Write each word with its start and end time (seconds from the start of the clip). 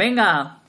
Venga. 0.00 0.60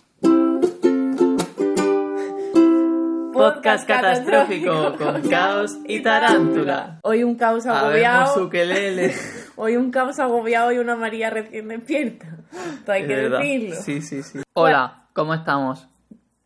Podcast 3.31 3.87
catastrófico 3.87 4.97
con 4.97 5.21
caos 5.29 5.77
y 5.87 6.01
tarántula. 6.01 6.99
Hoy 7.03 7.23
un 7.23 7.35
caos 7.35 7.65
agobiado. 7.65 8.49
Hoy 9.55 9.77
un 9.77 9.89
caos 9.89 10.19
agobiado 10.19 10.73
y 10.73 10.79
una 10.79 10.97
María 10.97 11.29
recién 11.29 11.69
despierta. 11.69 12.27
Esto 12.73 12.91
hay 12.91 13.03
Es 13.03 13.07
que 13.07 13.15
verdad. 13.15 13.39
decirlo. 13.39 13.75
Sí, 13.77 14.01
sí, 14.01 14.21
sí. 14.21 14.39
Hola, 14.51 15.05
¿cómo 15.13 15.33
estamos? 15.33 15.87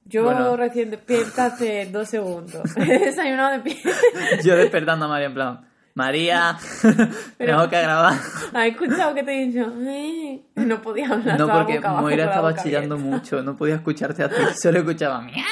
Yo 0.03 0.25
Bueno. 0.25 0.55
recién 0.55 0.91
despierta 0.91 1.47
hace 1.47 1.87
dos 1.87 2.07
segundos. 2.07 2.61
He 2.77 2.99
desayunado 2.99 3.53
de 3.53 3.59
pie. 3.61 3.77
Yo 4.43 4.55
despertando 4.57 5.05
a 5.05 5.07
María 5.07 5.25
en 5.25 5.33
plan, 5.33 5.67
María, 5.95 6.57
tengo 7.37 7.69
que 7.69 7.81
grabar. 7.81 8.13
¿Has 8.53 8.65
escuchado 8.67 9.15
que 9.15 9.23
te 9.23 9.31
he 9.43 9.47
dicho? 9.47 9.73
"Eh", 9.79 10.41
No 10.55 10.81
podía 10.81 11.07
hablar. 11.09 11.39
No, 11.39 11.47
porque 11.47 11.77
boca 11.77 11.93
Moira 11.93 12.25
estaba 12.25 12.53
chillando 12.55 12.95
abierta. 12.95 13.15
mucho, 13.17 13.41
no 13.41 13.55
podía 13.55 13.75
escucharte 13.75 14.23
a 14.23 14.29
ti, 14.29 14.35
solo 14.61 14.79
escuchaba 14.79 15.21
miau. 15.21 15.45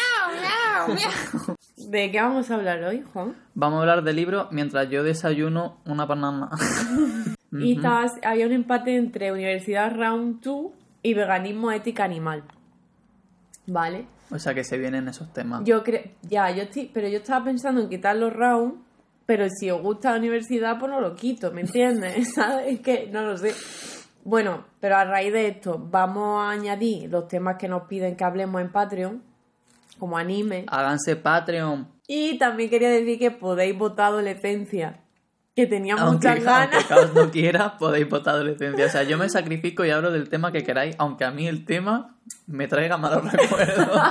¿De 1.89 2.11
qué 2.11 2.21
vamos 2.21 2.51
a 2.51 2.55
hablar 2.55 2.83
hoy, 2.83 3.03
Juan? 3.13 3.35
Vamos 3.55 3.77
a 3.77 3.81
hablar 3.81 4.03
del 4.03 4.15
libro 4.17 4.47
mientras 4.51 4.89
yo 4.89 5.03
desayuno 5.03 5.77
una 5.85 6.05
banana. 6.05 6.49
Y 7.51 7.75
estabas, 7.77 8.11
había 8.25 8.45
un 8.47 8.51
empate 8.51 8.95
entre 8.97 9.31
Universidad 9.31 9.95
Round 9.95 10.41
2 10.41 10.65
y 11.03 11.13
Veganismo, 11.13 11.71
Ética 11.71 12.03
Animal. 12.03 12.43
¿Vale? 13.67 14.07
O 14.31 14.39
sea 14.39 14.53
que 14.53 14.63
se 14.63 14.77
vienen 14.77 15.07
esos 15.07 15.31
temas. 15.31 15.61
Yo 15.63 15.83
creo, 15.83 16.01
ya, 16.23 16.49
yo 16.51 16.63
estoy, 16.63 16.89
pero 16.93 17.07
yo 17.07 17.17
estaba 17.19 17.45
pensando 17.45 17.79
en 17.81 17.89
quitar 17.89 18.15
los 18.15 18.33
rounds, 18.33 18.75
pero 19.25 19.47
si 19.49 19.69
os 19.71 19.81
gusta 19.81 20.11
la 20.11 20.17
universidad, 20.17 20.77
pues 20.79 20.91
no 20.91 20.99
lo 21.01 21.15
quito, 21.15 21.51
¿me 21.51 21.61
entiendes? 21.61 22.33
¿Sabes? 22.35 22.73
Es 22.75 22.79
que 22.81 23.07
no 23.11 23.21
lo 23.23 23.37
sé. 23.37 23.53
Bueno, 24.25 24.65
pero 24.79 24.95
a 24.97 25.03
raíz 25.03 25.33
de 25.33 25.47
esto, 25.47 25.77
vamos 25.77 26.41
a 26.41 26.51
añadir 26.51 27.09
los 27.09 27.27
temas 27.27 27.57
que 27.57 27.67
nos 27.67 27.83
piden 27.83 28.15
que 28.15 28.23
hablemos 28.23 28.61
en 28.61 28.71
Patreon, 28.71 29.21
como 29.99 30.17
anime. 30.17 30.65
Háganse 30.69 31.15
Patreon. 31.15 31.87
Y 32.07 32.37
también 32.37 32.69
quería 32.69 32.89
decir 32.89 33.19
que 33.19 33.31
podéis 33.31 33.77
votar 33.77 34.07
adolescencia, 34.07 34.99
que 35.55 35.67
tenía 35.67 35.95
Aunque, 35.95 36.27
muchas 36.29 36.43
ganas. 36.43 36.73
aunque 36.75 36.87
Caos 36.87 37.13
no 37.13 37.31
quiera, 37.31 37.77
podéis 37.77 38.09
votar 38.09 38.35
adolescencia. 38.35 38.85
O 38.85 38.89
sea, 38.89 39.03
yo 39.03 39.17
me 39.17 39.29
sacrifico 39.29 39.83
y 39.85 39.89
hablo 39.91 40.11
del 40.11 40.29
tema 40.29 40.51
que 40.51 40.63
queráis, 40.63 40.95
aunque 40.99 41.25
a 41.25 41.31
mí 41.31 41.47
el 41.47 41.65
tema 41.65 42.17
me 42.47 42.67
traiga 42.67 42.97
malos 42.97 43.31
recuerdos. 43.31 43.89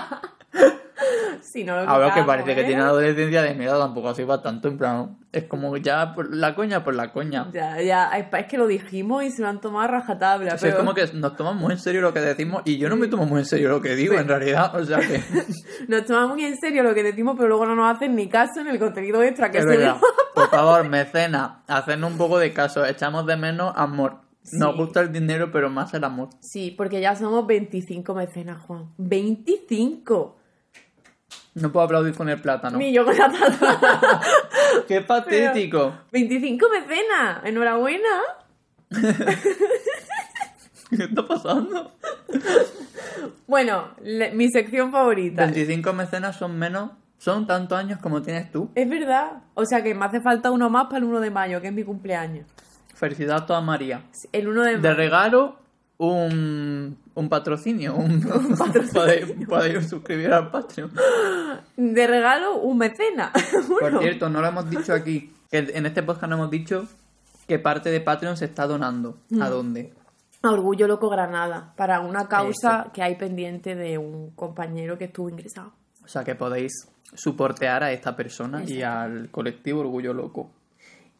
Si 1.42 1.64
no 1.64 1.76
lo 1.76 1.88
A 1.88 1.98
ver, 1.98 2.12
que 2.12 2.22
parece 2.22 2.54
que 2.54 2.62
¿eh? 2.62 2.64
tiene 2.64 2.82
adolescencia 2.82 3.42
de 3.42 3.54
mierda, 3.54 3.78
tampoco 3.78 4.10
así 4.10 4.24
va 4.24 4.40
tanto, 4.40 4.68
en 4.68 4.78
plan. 4.78 5.18
Es 5.32 5.44
como 5.44 5.76
ya 5.76 6.14
por 6.14 6.34
la 6.34 6.54
coña 6.54 6.84
por 6.84 6.94
la 6.94 7.12
coña. 7.12 7.48
Ya, 7.52 7.80
ya, 7.80 8.10
es 8.10 8.46
que 8.46 8.58
lo 8.58 8.66
dijimos 8.66 9.24
y 9.24 9.30
se 9.30 9.42
lo 9.42 9.48
han 9.48 9.60
tomado 9.60 9.84
a 9.84 9.88
rajatabla. 9.88 10.54
O 10.54 10.58
sea, 10.58 10.60
pero... 10.60 10.72
es 10.72 10.76
como 10.76 10.94
que 10.94 11.06
nos 11.18 11.36
tomamos 11.36 11.60
muy 11.60 11.72
en 11.72 11.78
serio 11.78 12.00
lo 12.00 12.12
que 12.12 12.20
decimos 12.20 12.62
y 12.64 12.78
yo 12.78 12.88
no 12.88 12.96
me 12.96 13.08
tomo 13.08 13.26
muy 13.26 13.40
en 13.40 13.46
serio 13.46 13.70
lo 13.70 13.80
que 13.80 13.94
digo, 13.94 14.14
en 14.14 14.28
realidad. 14.28 14.74
O 14.74 14.84
sea 14.84 15.00
que. 15.00 15.22
Nos 15.88 16.04
tomamos 16.04 16.36
muy 16.36 16.44
en 16.44 16.56
serio 16.56 16.82
lo 16.82 16.94
que 16.94 17.02
decimos, 17.02 17.34
pero 17.36 17.48
luego 17.48 17.66
no 17.66 17.74
nos 17.74 17.96
hacen 17.96 18.14
ni 18.14 18.28
caso 18.28 18.60
en 18.60 18.68
el 18.68 18.78
contenido 18.78 19.22
extra 19.22 19.50
que 19.50 19.62
se. 19.62 19.92
Por 20.34 20.48
favor, 20.50 20.88
mecena, 20.88 21.62
hacednos 21.66 22.12
un 22.12 22.18
poco 22.18 22.38
de 22.38 22.52
caso. 22.52 22.84
Echamos 22.84 23.26
de 23.26 23.36
menos 23.36 23.72
amor. 23.76 24.18
Nos 24.52 24.76
gusta 24.76 25.00
el 25.00 25.12
dinero, 25.12 25.50
pero 25.52 25.70
más 25.70 25.94
el 25.94 26.04
amor. 26.04 26.30
Sí, 26.40 26.74
porque 26.76 27.00
ya 27.00 27.14
somos 27.14 27.46
25 27.46 28.14
mecenas, 28.14 28.60
Juan. 28.62 28.90
¡25! 28.98 30.34
No 31.54 31.70
puedo 31.70 31.84
aplaudir 31.84 32.14
con 32.14 32.28
el 32.28 32.40
plátano. 32.40 32.78
Ni 32.78 32.92
yo 32.92 33.04
con 33.04 33.16
la 33.16 33.30
tata. 33.30 34.20
¡Qué 34.88 35.00
patético! 35.02 35.94
¡25 36.12 36.60
mecenas! 36.70 37.44
¡Enhorabuena! 37.44 38.08
¿Qué 40.90 41.04
está 41.04 41.26
pasando? 41.26 41.92
Bueno, 43.46 43.88
le- 44.02 44.32
mi 44.32 44.48
sección 44.50 44.90
favorita. 44.92 45.44
25 45.44 45.92
mecenas 45.92 46.36
son 46.36 46.58
menos. 46.58 46.90
Son 47.18 47.46
tantos 47.46 47.78
años 47.78 48.00
como 48.00 48.20
tienes 48.20 48.50
tú. 48.50 48.70
Es 48.74 48.88
verdad. 48.88 49.42
O 49.54 49.64
sea 49.64 49.82
que 49.82 49.94
me 49.94 50.04
hace 50.04 50.20
falta 50.20 50.50
uno 50.50 50.68
más 50.70 50.86
para 50.86 50.98
el 50.98 51.04
1 51.04 51.20
de 51.20 51.30
mayo, 51.30 51.60
que 51.60 51.68
es 51.68 51.72
mi 51.72 51.84
cumpleaños. 51.84 52.46
Felicidades 52.94 53.42
a 53.42 53.46
toda 53.46 53.60
María. 53.60 54.02
El 54.32 54.48
1 54.48 54.62
de 54.62 54.70
De 54.72 54.76
mayo. 54.78 54.94
regalo, 54.94 55.56
un, 56.02 56.98
un 57.14 57.28
patrocinio. 57.28 57.94
Un, 57.94 58.20
podéis, 58.92 59.32
podéis 59.48 59.88
suscribir 59.88 60.32
al 60.32 60.50
Patreon. 60.50 60.90
De 61.76 62.06
regalo, 62.06 62.56
un 62.58 62.78
mecena. 62.78 63.32
Por 63.80 64.00
cierto, 64.00 64.28
no 64.28 64.40
lo 64.40 64.48
hemos 64.48 64.68
dicho 64.68 64.92
aquí. 64.92 65.32
que 65.50 65.58
En 65.58 65.86
este 65.86 66.02
podcast 66.02 66.28
no 66.28 66.36
hemos 66.36 66.50
dicho 66.50 66.86
que 67.46 67.58
parte 67.58 67.90
de 67.90 68.00
Patreon 68.00 68.36
se 68.36 68.46
está 68.46 68.66
donando. 68.66 69.18
¿A 69.40 69.48
dónde? 69.48 69.92
A 70.42 70.50
Orgullo 70.50 70.88
Loco 70.88 71.08
Granada, 71.08 71.72
para 71.76 72.00
una 72.00 72.26
causa 72.26 72.90
que 72.92 73.02
hay 73.02 73.14
pendiente 73.14 73.76
de 73.76 73.98
un 73.98 74.30
compañero 74.30 74.98
que 74.98 75.04
estuvo 75.04 75.28
ingresado. 75.28 75.72
O 76.04 76.08
sea 76.08 76.24
que 76.24 76.34
podéis 76.34 76.72
soportear 77.14 77.84
a 77.84 77.92
esta 77.92 78.16
persona 78.16 78.64
y 78.64 78.82
al 78.82 79.30
colectivo 79.30 79.80
Orgullo 79.80 80.12
Loco. 80.12 80.50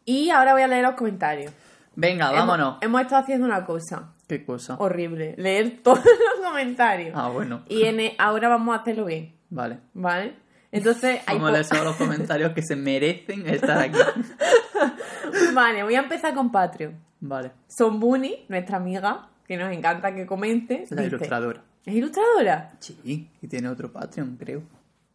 Y 0.05 0.29
ahora 0.29 0.53
voy 0.53 0.63
a 0.63 0.67
leer 0.67 0.83
los 0.83 0.95
comentarios. 0.95 1.53
Venga, 1.95 2.31
vámonos. 2.31 2.77
Hemos, 2.81 2.83
hemos 2.83 3.01
estado 3.01 3.21
haciendo 3.21 3.45
una 3.45 3.63
cosa 3.65 4.12
¿Qué 4.27 4.45
cosa? 4.45 4.75
horrible, 4.79 5.35
leer 5.37 5.79
todos 5.83 5.99
los 6.05 6.47
comentarios. 6.47 7.11
Ah, 7.15 7.29
bueno. 7.29 7.63
Y 7.69 7.83
en 7.83 7.99
ahora 8.17 8.49
vamos 8.49 8.75
a 8.75 8.81
hacerlo 8.81 9.05
bien, 9.05 9.35
Vale. 9.49 9.79
¿vale? 9.93 10.35
Entonces, 10.71 11.21
hay 11.27 11.35
Vamos 11.35 11.49
a 11.49 11.53
leer 11.53 11.67
todos 11.67 11.83
los 11.83 11.95
comentarios 11.97 12.51
que 12.53 12.63
se 12.63 12.75
merecen 12.75 13.47
estar 13.47 13.77
aquí. 13.77 13.99
vale, 15.53 15.83
voy 15.83 15.95
a 15.95 15.99
empezar 15.99 16.33
con 16.33 16.51
Patreon. 16.51 16.95
Vale. 17.19 17.51
Son 17.67 17.99
Bunny, 17.99 18.45
nuestra 18.49 18.77
amiga, 18.77 19.29
que 19.47 19.55
nos 19.57 19.71
encanta 19.71 20.13
que 20.13 20.25
comente. 20.25 20.85
La 20.89 21.03
dice- 21.03 21.15
ilustradora. 21.15 21.61
¿Es 21.85 21.93
ilustradora? 21.93 22.71
Sí, 22.79 23.29
y 23.41 23.47
tiene 23.47 23.67
otro 23.69 23.91
Patreon, 23.91 24.37
creo. 24.37 24.63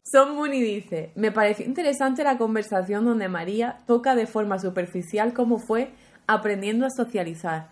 Son 0.05 0.37
Bunny 0.37 0.61
dice, 0.63 1.13
me 1.17 1.33
pareció 1.33 1.67
interesante 1.67 2.25
la 2.25 2.39
conversación 2.39 3.05
donde 3.05 3.29
María 3.29 3.79
toca 3.87 4.15
de 4.15 4.27
forma 4.27 4.59
superficial 4.59 5.33
cómo 5.35 5.59
fue 5.59 5.91
aprendiendo 6.27 6.87
a 6.87 6.91
socializar. 6.91 7.71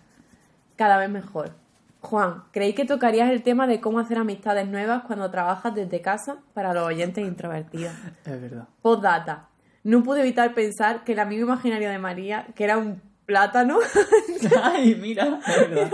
Cada 0.76 0.98
vez 0.98 1.10
mejor. 1.10 1.52
Juan, 2.00 2.44
¿creí 2.52 2.74
que 2.74 2.84
tocarías 2.84 3.30
el 3.30 3.42
tema 3.42 3.66
de 3.66 3.80
cómo 3.80 3.98
hacer 3.98 4.18
amistades 4.18 4.68
nuevas 4.68 5.02
cuando 5.04 5.30
trabajas 5.30 5.74
desde 5.74 6.00
casa 6.00 6.36
para 6.54 6.72
los 6.72 6.86
oyentes 6.86 7.26
introvertidos? 7.26 7.94
Es 8.24 8.40
verdad. 8.40 8.68
Postdata. 8.82 9.48
No 9.82 10.02
pude 10.02 10.20
evitar 10.20 10.54
pensar 10.54 11.04
que 11.04 11.12
el 11.12 11.18
amigo 11.18 11.44
imaginario 11.46 11.90
de 11.90 11.98
María, 11.98 12.46
que 12.54 12.64
era 12.64 12.78
un 12.78 13.00
plátano, 13.24 13.78
Ay, 14.62 14.94
mira. 14.94 15.40
Es 15.46 15.70
verdad. 15.70 15.90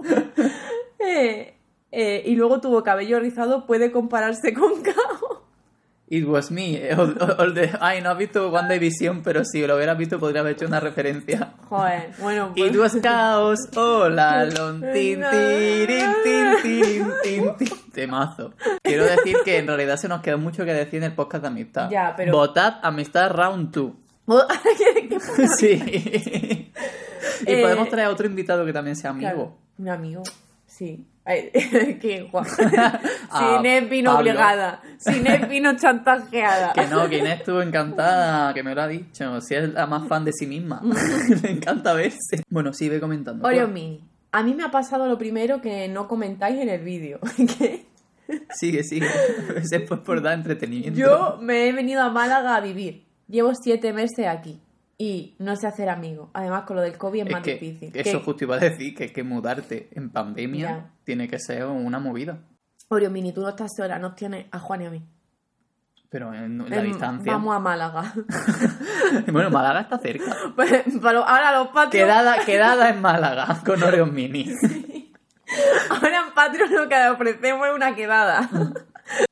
eh, 0.98 1.54
eh, 1.92 2.22
y 2.26 2.34
luego 2.34 2.60
tuvo 2.60 2.82
cabello 2.82 3.20
rizado, 3.20 3.66
puede 3.66 3.92
compararse 3.92 4.52
con 4.52 4.82
Cao. 4.82 5.43
It 6.16 6.26
was 6.28 6.50
me. 6.50 6.76
eh, 6.76 6.94
all- 6.96 7.16
all- 7.20 7.36
all 7.38 7.54
the- 7.54 7.70
Ay, 7.80 8.00
no 8.00 8.10
has 8.10 8.18
visto 8.18 8.48
WandaVision, 8.50 9.22
pero 9.22 9.44
si 9.44 9.66
lo 9.66 9.74
hubieras 9.76 9.98
visto 9.98 10.20
podría 10.20 10.40
haber 10.42 10.52
hecho 10.52 10.66
una 10.66 10.78
referencia. 10.78 11.54
Joder, 11.68 12.10
bueno, 12.20 12.52
pues... 12.56 12.70
It 12.70 12.76
was 12.78 12.96
chaos. 13.02 13.58
Hola, 13.74 14.44
lon, 14.44 14.80
tin, 14.92 15.22
tirin, 15.30 16.06
tin, 16.22 16.46
tirin, 16.62 17.06
tin, 17.22 17.56
tin. 17.56 17.68
Temazo. 17.92 18.52
Quiero 18.82 19.04
decir 19.04 19.36
que 19.44 19.58
en 19.58 19.66
realidad 19.66 19.96
se 19.96 20.08
nos 20.08 20.20
quedó 20.20 20.38
mucho 20.38 20.64
que 20.64 20.72
decir 20.74 20.96
en 20.98 21.04
el 21.04 21.12
podcast 21.14 21.42
de 21.42 21.48
amistad. 21.48 21.90
Ya, 21.90 22.14
pero- 22.16 22.32
Votad 22.32 22.74
amistad 22.82 23.30
round 23.32 23.72
2. 23.72 23.92
¿Qué- 24.78 25.08
qué 25.08 25.48
Sí. 25.48 26.70
y 27.46 27.50
Eh, 27.52 27.60
podemos 27.62 27.88
traer 27.88 28.06
a 28.08 28.10
otro 28.10 28.26
invitado 28.26 28.64
que 28.64 28.72
también 28.72 28.94
sea 28.96 29.10
amigo. 29.10 29.28
Claro, 29.28 29.56
un 29.78 29.88
amigo, 29.88 30.22
sí. 30.66 31.04
Ay, 31.26 31.50
¿Quién, 32.00 32.28
Juan? 32.28 32.44
Ah, 33.30 33.60
Sin 33.62 33.88
vino 33.88 34.12
Pablo. 34.12 34.30
obligada. 34.30 34.82
Sin 34.98 35.24
vino 35.48 35.74
chantajeada. 35.76 36.72
Que 36.74 36.86
no, 36.86 37.08
que 37.08 37.18
Inés 37.18 37.38
estuvo 37.40 37.62
encantada, 37.62 38.52
que 38.54 38.62
me 38.62 38.74
lo 38.74 38.82
ha 38.82 38.88
dicho. 38.88 39.40
Si 39.40 39.54
es 39.54 39.72
la 39.72 39.86
más 39.86 40.06
fan 40.06 40.24
de 40.24 40.32
sí 40.32 40.46
misma. 40.46 40.82
Le 41.42 41.50
encanta 41.50 41.94
verse. 41.94 42.42
Bueno, 42.50 42.72
sí, 42.72 42.88
ve 42.88 43.00
comentando. 43.00 43.46
Oreo 43.46 43.68
Mini. 43.68 44.02
A 44.32 44.42
mí 44.42 44.54
me 44.54 44.64
ha 44.64 44.70
pasado 44.70 45.06
lo 45.06 45.16
primero 45.16 45.60
que 45.60 45.88
no 45.88 46.08
comentáis 46.08 46.60
en 46.60 46.68
el 46.68 46.82
vídeo. 46.84 47.20
que 47.58 47.86
Sigue, 48.54 48.82
sigue. 48.82 49.06
Es 49.62 49.70
por 50.00 50.22
dar 50.22 50.34
entretenimiento. 50.34 50.98
yo 50.98 51.38
me 51.40 51.68
he 51.68 51.72
venido 51.72 52.02
a 52.02 52.10
Málaga 52.10 52.56
a 52.56 52.60
vivir. 52.60 53.04
Llevo 53.28 53.52
siete 53.54 53.92
meses 53.92 54.26
aquí. 54.26 54.60
Y 54.96 55.34
no 55.38 55.56
sé 55.56 55.66
hacer 55.66 55.88
amigos. 55.88 56.30
Además, 56.34 56.62
con 56.64 56.76
lo 56.76 56.82
del 56.82 56.96
COVID 56.96 57.20
es, 57.22 57.26
Es 57.26 57.32
más 57.32 57.42
que 57.42 57.54
difícil. 57.54 57.90
eso 57.94 58.20
justo 58.20 58.44
iba 58.44 58.56
a 58.56 58.60
decir, 58.60 58.94
que 58.94 59.04
es 59.04 59.12
que 59.12 59.24
mudarte 59.24 59.88
en 59.92 60.10
pandemia 60.10 60.68
Ya. 60.68 60.90
Tiene 61.04 61.28
que 61.28 61.38
ser 61.38 61.64
una 61.66 61.98
movida. 61.98 62.38
Oreo 62.88 63.10
Mini, 63.10 63.32
tú 63.32 63.40
no 63.42 63.48
estás 63.48 63.70
sola, 63.76 63.98
nos 63.98 64.14
tienes 64.14 64.46
a 64.50 64.58
Juan 64.58 64.82
y 64.82 64.86
a 64.86 64.90
mí. 64.90 65.02
Pero 66.10 66.32
en 66.32 66.70
la 66.70 66.76
Em, 66.76 66.84
distancia. 66.86 67.32
Vamos 67.32 67.56
a 67.56 67.58
Málaga. 67.58 68.12
Bueno, 69.32 69.50
Málaga 69.50 69.80
está 69.80 69.98
cerca. 69.98 70.34
Pues, 70.56 70.70
para 71.02 71.12
lo- 71.18 71.26
ahora 71.28 71.52
los 71.58 71.68
Patreon, 71.68 71.90
Quedada, 72.06 72.44
quedada 72.44 72.88
en 72.90 73.00
Málaga 73.00 73.60
con 73.66 73.82
Oreos 73.82 74.10
Mini. 74.12 74.52
ahora 75.90 76.22
en 76.28 76.34
Patreon 76.34 76.72
lo 76.72 76.88
que 76.88 77.08
ofrecemos 77.08 77.66
es 77.68 77.74
una 77.74 77.94
quedada. 77.94 78.48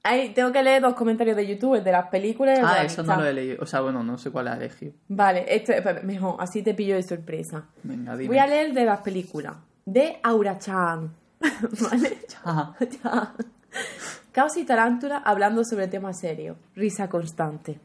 Ahí, 0.03 0.31
tengo 0.35 0.53
que 0.53 0.63
leer 0.63 0.83
dos 0.83 0.95
comentarios 0.95 1.37
de 1.37 1.47
YouTube, 1.47 1.77
el 1.77 1.85
de 1.85 1.93
las 1.93 2.09
películas 2.09 2.59
de 2.59 2.65
Ah, 2.65 2.83
eso 2.85 3.03
no 3.03 3.17
lo 3.17 3.25
he 3.27 3.33
leído. 3.33 3.63
O 3.63 3.67
sea, 3.67 3.81
bueno, 3.81 4.03
no 4.03 4.19
sé 4.19 4.31
cuál 4.31 4.49
has 4.49 4.59
elegido. 4.59 4.93
Vale, 5.09 5.45
esto 5.49 5.73
es 5.73 6.05
mejor, 6.05 6.37
así 6.41 6.63
te 6.63 6.75
pillo 6.75 6.97
de 6.97 7.03
sorpresa. 7.03 7.65
Venga, 7.83 8.17
dime. 8.17 8.29
Voy 8.29 8.39
a 8.39 8.47
leer 8.47 8.73
de 8.75 8.85
las 8.85 9.01
películas. 9.01 9.55
De 9.87 10.19
Aura 10.23 10.59
Chan. 10.59 11.15
¿Vale? 11.91 12.19
Chao. 12.29 12.75
Ya. 13.03 13.35
Caos 14.33 14.57
y 14.57 14.65
Tarántula 14.65 15.19
hablando 15.19 15.65
sobre 15.65 15.89
temas 15.89 16.19
serios. 16.19 16.57
Risa 16.75 17.09
constante. 17.09 17.79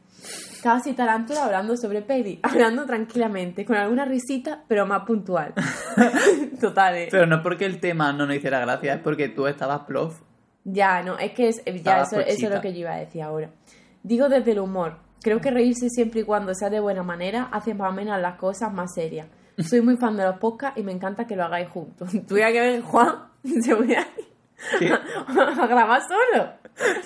Caos 0.62 0.86
y 0.86 0.94
Tarántula 0.94 1.44
hablando 1.44 1.76
sobre 1.76 2.02
peli. 2.02 2.40
Hablando 2.42 2.84
tranquilamente, 2.86 3.64
con 3.64 3.76
alguna 3.76 4.04
risita, 4.04 4.64
pero 4.66 4.86
más 4.86 5.04
puntual. 5.04 5.54
Total, 6.60 6.96
¿eh? 6.96 7.08
Pero 7.10 7.26
no 7.26 7.36
es 7.36 7.42
porque 7.42 7.66
el 7.66 7.80
tema 7.80 8.12
no 8.12 8.26
nos 8.26 8.36
hiciera 8.36 8.60
gracia, 8.60 8.94
es 8.94 9.00
porque 9.00 9.28
tú 9.28 9.46
estabas 9.46 9.80
plof. 9.80 10.20
Ya, 10.64 11.02
no, 11.02 11.18
es 11.18 11.32
que 11.32 11.48
es, 11.48 11.62
ya 11.82 12.02
eso, 12.02 12.20
eso 12.20 12.46
es 12.46 12.52
lo 12.52 12.60
que 12.60 12.72
yo 12.72 12.80
iba 12.80 12.94
a 12.94 12.98
decir 12.98 13.22
ahora. 13.22 13.50
Digo 14.02 14.28
desde 14.28 14.52
el 14.52 14.58
humor. 14.58 14.96
Creo 15.22 15.40
que 15.40 15.50
reírse 15.50 15.88
siempre 15.90 16.20
y 16.20 16.24
cuando 16.24 16.54
sea 16.54 16.70
de 16.70 16.80
buena 16.80 17.02
manera 17.02 17.48
hace 17.52 17.74
más 17.74 17.92
menos 17.94 18.20
las 18.20 18.36
cosas 18.36 18.72
más 18.72 18.94
serias. 18.94 19.26
Soy 19.58 19.80
muy 19.80 19.96
fan 19.96 20.16
de 20.16 20.24
los 20.24 20.38
podcasts 20.38 20.78
y 20.78 20.84
me 20.84 20.92
encanta 20.92 21.26
que 21.26 21.34
lo 21.34 21.44
hagáis 21.44 21.68
juntos. 21.68 22.10
Tuviera 22.26 22.52
que 22.52 22.60
ver 22.60 22.82
Juan, 22.82 23.27
se 23.62 23.74
voy 23.74 23.94
a, 23.94 24.06
¿Qué? 24.78 24.90
a 25.28 25.66
grabar 25.66 26.02
solo 26.02 26.52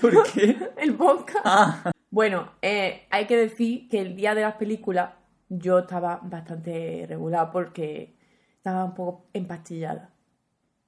¿Por 0.01 0.23
qué? 0.33 0.57
el 0.79 0.95
podcast. 0.95 1.41
Ah, 1.45 1.93
Bueno, 2.11 2.53
eh, 2.63 3.07
hay 3.11 3.27
que 3.27 3.37
decir 3.37 3.89
que 3.89 4.01
el 4.01 4.17
día 4.17 4.35
de 4.35 4.43
las 4.43 4.55
películas 4.57 5.11
yo 5.49 5.81
estaba 5.81 6.21
bastante 6.23 7.05
regular 7.09 7.51
porque 7.53 8.15
estaba 8.57 8.85
un 8.85 8.95
poco 8.95 9.27
empastillada. 9.33 10.11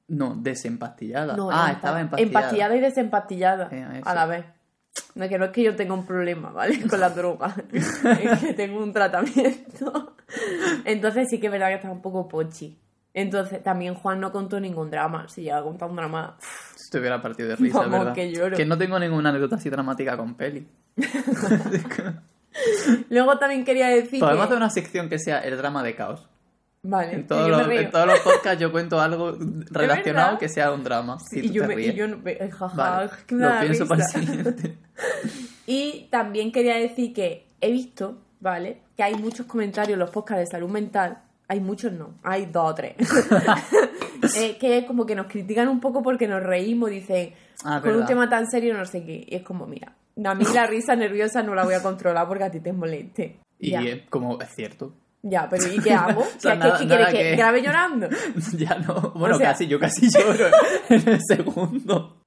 no, 0.08 0.34
desempastillada. 0.36 1.34
No, 1.36 1.50
ah, 1.50 1.68
empa- 1.68 1.72
estaba 1.76 2.00
empastillada. 2.00 2.22
empastillada 2.40 2.76
y 2.76 2.80
desempastillada 2.80 3.68
Eh, 3.72 4.00
a 4.04 4.14
la 4.14 4.26
vez. 4.26 4.44
No, 5.14 5.28
que 5.28 5.38
no 5.38 5.46
es 5.46 5.50
que 5.50 5.62
yo 5.62 5.74
tenga 5.74 5.94
un 5.94 6.06
problema, 6.06 6.50
¿vale? 6.50 6.80
Con 6.86 7.00
la 7.00 7.10
droga. 7.10 7.54
es 7.72 8.40
que 8.40 8.52
tengo 8.54 8.82
un 8.82 8.92
tratamiento. 8.92 10.14
Entonces 10.84 11.28
sí 11.30 11.40
que 11.40 11.46
es 11.46 11.52
verdad 11.52 11.68
que 11.68 11.74
estaba 11.76 11.94
un 11.94 12.02
poco 12.02 12.28
pochi. 12.28 12.78
Entonces 13.14 13.62
también 13.62 13.94
Juan 13.94 14.20
no 14.20 14.32
contó 14.32 14.58
ningún 14.60 14.90
drama. 14.90 15.28
Si 15.28 15.42
llega 15.42 15.58
a 15.58 15.62
contar 15.62 15.88
un 15.88 15.96
drama... 15.96 16.36
Estoy 16.76 17.00
hubiera 17.00 17.22
partido 17.22 17.48
de 17.48 17.56
risa, 17.64 17.78
Vamos, 17.78 17.98
¿verdad? 18.00 18.12
que 18.14 18.30
lloro. 18.32 18.56
no 18.66 18.76
tengo 18.76 18.98
ninguna 18.98 19.30
anécdota 19.30 19.56
así 19.56 19.70
dramática 19.70 20.16
con 20.16 20.34
peli. 20.34 20.66
Luego 23.10 23.38
también 23.38 23.64
quería 23.64 23.88
decir 23.88 24.20
Podemos 24.20 24.42
que... 24.42 24.44
hacer 24.44 24.56
una 24.56 24.70
sección 24.70 25.08
que 25.08 25.18
sea 25.18 25.38
el 25.40 25.56
drama 25.56 25.82
de 25.82 25.94
caos. 25.94 26.28
Vale, 26.86 27.14
En 27.14 27.26
todos, 27.26 27.48
los, 27.48 27.66
en 27.70 27.90
todos 27.90 28.06
los 28.06 28.18
podcasts 28.20 28.60
yo 28.60 28.70
cuento 28.70 29.00
algo 29.00 29.32
relacionado 29.70 30.36
que 30.38 30.48
sea 30.50 30.70
un 30.70 30.84
drama. 30.84 31.18
Sí, 31.18 31.40
y 31.40 31.48
tú 31.48 31.54
yo, 31.54 31.66
te 31.66 31.76
me, 31.76 31.82
y 31.82 31.94
yo 31.94 32.06
no- 32.08 32.18
eh, 32.26 32.50
jaja, 32.50 32.76
Vale, 32.76 33.10
que 33.26 33.34
me 33.34 33.46
lo 33.48 33.60
pienso 33.60 33.88
para 33.88 34.04
el 34.04 34.08
siguiente. 34.10 34.76
Y 35.66 36.08
también 36.10 36.52
quería 36.52 36.74
decir 36.76 37.14
que 37.14 37.48
he 37.62 37.70
visto, 37.72 38.18
¿vale? 38.40 38.82
Que 38.98 39.02
hay 39.02 39.14
muchos 39.14 39.46
comentarios 39.46 39.94
en 39.94 40.00
los 40.00 40.10
podcasts 40.10 40.40
de 40.40 40.46
salud 40.46 40.68
mental. 40.68 41.22
Hay 41.48 41.60
muchos 41.60 41.92
no, 41.92 42.14
hay 42.22 42.46
dos 42.46 42.70
o 42.70 42.74
tres. 42.74 42.94
Eh, 44.36 44.56
que 44.58 44.86
como 44.86 45.04
que 45.04 45.14
nos 45.14 45.26
critican 45.26 45.68
un 45.68 45.80
poco 45.80 46.02
porque 46.02 46.26
nos 46.26 46.42
reímos, 46.42 46.88
dicen, 46.90 47.34
Ah, 47.62 47.80
con 47.82 47.94
un 47.94 48.06
tema 48.06 48.28
tan 48.28 48.46
serio 48.50 48.74
no 48.76 48.84
sé 48.86 49.04
qué. 49.04 49.26
Y 49.28 49.34
es 49.36 49.42
como, 49.42 49.66
mira, 49.66 49.92
a 50.24 50.34
mí 50.34 50.44
la 50.54 50.66
risa 50.66 50.96
nerviosa 50.96 51.42
no 51.42 51.54
la 51.54 51.64
voy 51.64 51.74
a 51.74 51.82
controlar 51.82 52.26
porque 52.26 52.44
a 52.44 52.50
ti 52.50 52.60
te 52.60 52.72
moleste. 52.72 53.38
Y 53.58 53.70
ya, 53.72 53.82
es 53.82 54.02
como, 54.08 54.40
es 54.40 54.48
cierto. 54.54 54.94
ya, 55.22 55.46
pero 55.50 55.66
¿y 55.70 55.78
qué 55.78 55.92
hago? 55.94 56.24
sea, 56.38 56.52
¿Qué- 56.54 56.58
nada- 56.58 56.78
¿Qué 56.78 56.86
quieres 56.86 57.06
que 57.08 57.18
que- 57.18 57.36
grabe 57.36 57.62
llorando? 57.62 58.08
ya 58.56 58.78
no. 58.78 59.12
Bueno, 59.14 59.34
O 59.36 59.38
sea- 59.38 59.48
casi, 59.52 59.66
yo 59.66 59.78
casi 59.78 60.08
lloro 60.10 60.46
en 60.88 61.08
el 61.08 61.20
segundo. 61.26 62.22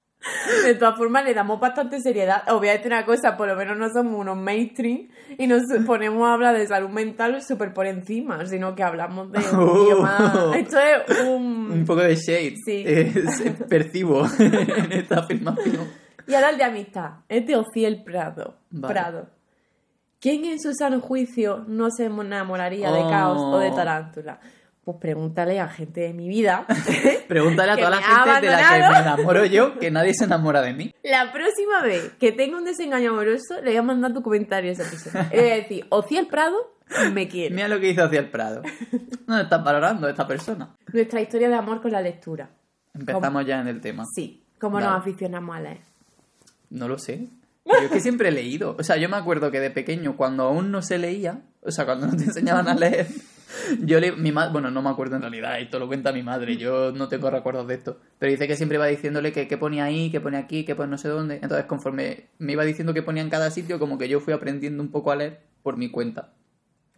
De 0.65 0.75
todas 0.75 0.97
formas, 0.97 1.23
le 1.25 1.33
damos 1.33 1.59
bastante 1.59 1.99
seriedad. 2.01 2.43
Os 2.47 2.59
voy 2.59 2.69
a 2.69 2.73
decir 2.73 2.87
una 2.87 3.05
cosa, 3.05 3.35
por 3.37 3.47
lo 3.47 3.55
menos 3.55 3.77
no 3.77 3.89
somos 3.89 4.13
unos 4.19 4.37
mainstream 4.37 5.07
y 5.37 5.47
nos 5.47 5.61
ponemos 5.85 6.27
a 6.27 6.33
hablar 6.33 6.57
de 6.57 6.65
salud 6.67 6.89
mental 6.89 7.41
súper 7.41 7.73
por 7.73 7.85
encima, 7.85 8.45
sino 8.45 8.75
que 8.75 8.83
hablamos 8.83 9.31
de 9.31 9.39
un 9.39 9.65
poquillo 9.67 10.01
más... 10.01 10.55
Esto 10.55 10.77
es 10.79 11.19
Un 11.21 11.71
un... 11.71 11.85
poco 11.85 12.01
de 12.01 12.15
shade. 12.15 12.55
Sí. 12.65 12.83
Se- 12.85 13.51
percibo 13.67 14.25
en 14.39 14.91
esta 14.93 15.19
afirmación. 15.19 15.87
Y 16.27 16.33
ahora 16.33 16.49
el 16.49 16.57
de 16.57 16.63
amistad. 16.63 17.11
Es 17.29 17.45
de 17.47 17.55
Ociel 17.55 18.03
Prado. 18.03 18.55
Vale. 18.69 18.93
Prado. 18.93 19.29
¿Quién 20.19 20.45
en 20.45 20.59
su 20.59 20.73
sano 20.73 20.99
juicio 20.99 21.63
no 21.67 21.89
se 21.91 22.05
enamoraría 22.05 22.91
de 22.91 22.99
Oh. 23.01 23.09
caos 23.09 23.39
o 23.39 23.59
de 23.59 23.69
tarántula? 23.71 24.39
Pues 24.87 24.99
pregúntale 25.01 25.59
a 25.59 25.67
gente 25.67 25.99
de 25.99 26.13
mi 26.13 26.29
vida. 26.29 26.65
Pregúntale 27.27 27.73
a 27.73 27.75
toda 27.75 27.89
la 27.89 28.01
gente 28.01 28.45
de 28.45 28.53
la 28.53 28.57
que 28.57 28.79
me 28.79 28.99
enamoro 28.99 29.45
yo, 29.45 29.77
que 29.79 29.91
nadie 29.91 30.13
se 30.13 30.23
enamora 30.23 30.61
de 30.61 30.73
mí. 30.73 30.95
La 31.03 31.33
próxima 31.33 31.81
vez 31.81 32.13
que 32.17 32.31
tenga 32.31 32.55
un 32.55 32.63
desengaño 32.63 33.09
amoroso, 33.09 33.55
le 33.61 33.71
voy 33.71 33.75
a 33.75 33.81
mandar 33.81 34.13
tu 34.13 34.21
comentario 34.21 34.69
a 34.69 34.73
esa 34.73 34.89
persona. 34.89 35.29
Le 35.29 35.41
voy 35.41 35.49
a 35.49 35.55
decir, 35.55 35.85
Ociel 35.89 36.27
Prado 36.27 36.55
me 37.11 37.27
quiere. 37.27 37.53
Mira 37.53 37.67
lo 37.67 37.81
que 37.81 37.89
hizo 37.89 38.01
hacia 38.05 38.21
el 38.21 38.29
Prado. 38.29 38.61
No 39.27 39.37
estás 39.37 39.61
valorando 39.61 40.07
esta 40.07 40.25
persona. 40.25 40.73
Nuestra 40.93 41.19
historia 41.19 41.49
de 41.49 41.55
amor 41.55 41.81
con 41.81 41.91
la 41.91 41.99
lectura. 41.99 42.49
Empezamos 42.93 43.45
ya 43.45 43.59
en 43.59 43.67
el 43.67 43.81
tema. 43.81 44.05
Sí, 44.15 44.45
cómo 44.57 44.75
Vale. 44.75 44.87
nos 44.87 44.99
aficionamos 44.99 45.53
a 45.53 45.59
leer. 45.59 45.81
No 46.69 46.87
lo 46.87 46.97
sé. 46.97 47.27
Yo 47.65 47.73
es 47.73 47.91
que 47.91 47.99
siempre 47.99 48.29
he 48.29 48.31
leído. 48.31 48.77
O 48.79 48.83
sea, 48.83 48.95
yo 48.95 49.09
me 49.09 49.17
acuerdo 49.17 49.51
que 49.51 49.59
de 49.59 49.69
pequeño, 49.69 50.15
cuando 50.15 50.43
aún 50.43 50.71
no 50.71 50.81
se 50.81 50.97
leía, 50.97 51.41
o 51.61 51.71
sea, 51.71 51.83
cuando 51.83 52.07
no 52.07 52.15
te 52.15 52.23
enseñaban 52.23 52.69
a 52.69 52.73
leer, 52.73 53.07
yo 53.81 53.99
le, 53.99 54.11
mi 54.13 54.31
madre, 54.31 54.51
bueno, 54.51 54.71
no 54.71 54.81
me 54.81 54.89
acuerdo 54.89 55.15
en 55.15 55.21
realidad, 55.21 55.59
esto 55.59 55.79
lo 55.79 55.87
cuenta 55.87 56.11
mi 56.11 56.23
madre, 56.23 56.57
yo 56.57 56.91
no 56.91 57.07
tengo 57.07 57.29
recuerdos 57.29 57.67
de 57.67 57.75
esto, 57.75 57.99
pero 58.19 58.31
dice 58.31 58.47
que 58.47 58.55
siempre 58.55 58.75
iba 58.77 58.85
diciéndole 58.87 59.31
que 59.31 59.47
qué 59.47 59.57
ponía 59.57 59.85
ahí, 59.85 60.09
qué 60.11 60.19
ponía 60.19 60.39
aquí, 60.39 60.65
qué 60.65 60.75
pone 60.75 60.89
no 60.91 60.97
sé 60.97 61.07
dónde. 61.09 61.35
Entonces, 61.41 61.65
conforme 61.65 62.27
me 62.39 62.53
iba 62.53 62.63
diciendo 62.65 62.93
qué 62.93 63.01
ponía 63.03 63.23
en 63.23 63.29
cada 63.29 63.49
sitio, 63.51 63.79
como 63.79 63.97
que 63.97 64.09
yo 64.09 64.19
fui 64.19 64.33
aprendiendo 64.33 64.81
un 64.83 64.89
poco 64.91 65.11
a 65.11 65.15
leer 65.15 65.41
por 65.63 65.77
mi 65.77 65.89
cuenta. 65.89 66.33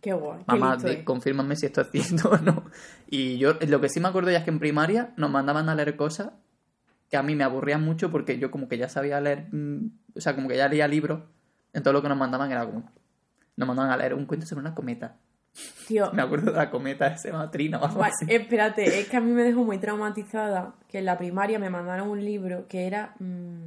Qué 0.01 0.13
guay. 0.13 0.40
qué 0.40 0.46
Mamá, 0.48 0.78
de- 0.78 0.94
es. 0.94 1.04
confírmame 1.04 1.56
si 1.56 1.66
esto 1.66 1.81
es 1.81 1.90
cierto 1.92 2.30
o 2.30 2.38
no. 2.38 2.63
Y 3.10 3.38
yo, 3.38 3.56
lo 3.68 3.81
que 3.81 3.90
sí 3.90 4.00
me 4.00 4.07
acuerdo 4.07 4.31
ya 4.31 4.38
es 4.40 4.44
que 4.45 4.50
en 4.50 4.60
primaria 4.60 5.13
nos 5.18 5.30
mandaban 5.30 5.68
a 5.69 5.75
leer 5.75 5.95
cosas 5.95 6.30
que 7.12 7.18
a 7.18 7.24
mí 7.24 7.36
me 7.36 7.44
aburrían 7.44 7.84
mucho 7.84 8.10
porque 8.12 8.38
yo 8.40 8.50
como 8.52 8.69
que 8.69 8.78
ya 8.78 8.88
sabía 8.88 9.19
leer, 9.19 9.48
mm, 9.52 9.88
o 10.16 10.22
sea, 10.22 10.36
como 10.36 10.48
que 10.48 10.56
ya 10.57 10.69
leía 10.69 10.88
libros, 10.88 11.22
entonces 11.74 11.94
lo 11.94 12.02
que 12.02 12.07
nos 12.10 12.18
mandaban 12.18 12.52
era 12.52 12.66
como, 12.66 12.90
nos 13.57 13.68
mandaban 13.68 13.92
a 13.92 13.98
leer 13.98 14.13
un 14.13 14.25
cuento 14.25 14.45
sobre 14.45 14.62
una 14.62 14.75
cometa. 14.75 15.18
Tío, 15.88 16.12
Me 16.13 16.22
acuerdo 16.22 16.51
de 16.51 16.57
la 16.57 16.69
cometa, 16.69 17.18
se 17.18 17.31
llama 17.31 17.50
Trina 17.51 17.80
o 17.80 17.86
algo 17.86 17.98
guay, 17.98 18.12
así. 18.12 18.34
espérate, 18.34 19.00
es 19.00 19.10
que 19.10 19.18
a 19.18 19.22
mí 19.22 19.31
me 19.31 19.44
dejó 19.44 19.63
muy 19.63 19.80
traumatizada 19.80 20.75
que 20.88 21.00
en 21.00 21.06
la 21.06 21.18
primaria 21.18 21.57
me 21.60 21.69
mandaron 21.69 22.10
un 22.10 22.24
libro 22.24 22.68
que 22.68 22.86
era 22.86 23.16
mm, 23.19 23.66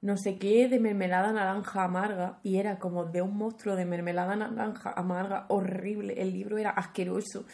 no 0.00 0.16
sé 0.16 0.38
qué 0.38 0.68
de 0.68 0.78
mermelada 0.80 1.32
naranja 1.32 1.84
amarga 1.84 2.38
y 2.42 2.56
era 2.56 2.78
como 2.78 3.04
de 3.04 3.20
un 3.22 3.36
monstruo 3.36 3.76
de 3.76 3.84
mermelada 3.84 4.36
naranja 4.36 4.92
amarga 4.92 5.44
horrible. 5.48 6.14
El 6.22 6.32
libro 6.32 6.56
era 6.56 6.70
asqueroso. 6.70 7.44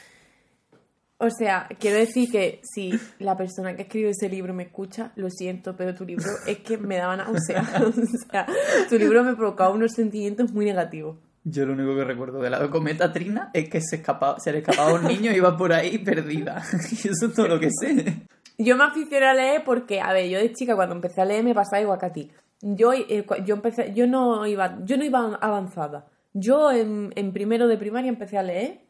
O 1.19 1.31
sea, 1.31 1.69
quiero 1.79 1.97
decir 1.97 2.31
que 2.31 2.61
si 2.63 2.93
la 3.19 3.37
persona 3.37 3.75
que 3.77 3.83
escribe 3.83 4.11
ese 4.11 4.29
libro 4.29 4.53
me 4.53 4.65
escucha, 4.65 5.13
lo 5.17 5.31
siento, 5.31 5.75
pero 5.77 5.95
tu 5.95 6.05
libro 6.05 6.27
es 6.47 6.59
que 6.59 6.77
me 6.77 6.97
daba 6.97 7.17
náuseas. 7.17 7.67
O 7.81 7.93
sea, 8.31 8.47
tu 8.89 8.99
libro 8.99 9.25
me 9.25 9.35
provocaba 9.35 9.71
unos 9.71 9.93
sentimientos 9.93 10.53
muy 10.53 10.67
negativos. 10.67 11.17
Yo 11.45 11.67
lo 11.67 11.75
único 11.75 11.95
que 11.95 12.05
recuerdo 12.05 12.41
de 12.41 12.49
la 12.49 12.71
cometa 12.71 13.13
Trina 13.13 13.51
es 13.53 13.69
que 13.69 13.81
se, 13.83 13.97
escapaba, 13.97 14.41
se 14.41 14.51
le 14.51 14.59
escapaba 14.59 14.95
un 14.95 15.05
niño 15.05 15.31
y 15.31 15.37
iba 15.37 15.57
por 15.57 15.73
ahí 15.73 15.99
perdida. 15.99 16.63
Y 16.91 17.09
eso 17.09 17.27
es 17.27 17.35
todo 17.35 17.49
lo 17.49 17.61
que 17.61 17.69
sé. 17.71 18.27
Yo 18.57 18.77
me 18.77 18.85
aficioné 18.85 19.27
a 19.27 19.35
leer 19.35 19.63
porque, 19.65 20.01
a 20.01 20.13
ver, 20.13 20.29
yo 20.31 20.39
de 20.39 20.53
chica 20.53 20.75
cuando 20.75 20.95
empecé 20.95 21.21
a 21.21 21.27
leer 21.27 21.45
me 21.45 21.55
pasaba 21.55 21.83
igual 21.83 21.99
que 21.99 22.07
a 22.07 22.13
ti. 22.13 22.31
Yo, 22.63 22.95
eh, 22.95 23.27
yo 23.45 23.57
empecé, 23.57 23.93
yo 23.95 24.07
no 24.07 24.47
iba, 24.47 24.79
yo 24.85 24.97
no 24.97 25.05
iba 25.05 25.35
avanzada. 25.35 26.07
Yo 26.33 26.73
en, 26.73 27.13
en 27.15 27.33
primero 27.33 27.69
de 27.69 27.77
primaria 27.77 28.09
empecé 28.09 28.39
a 28.39 28.43
leer 28.43 28.81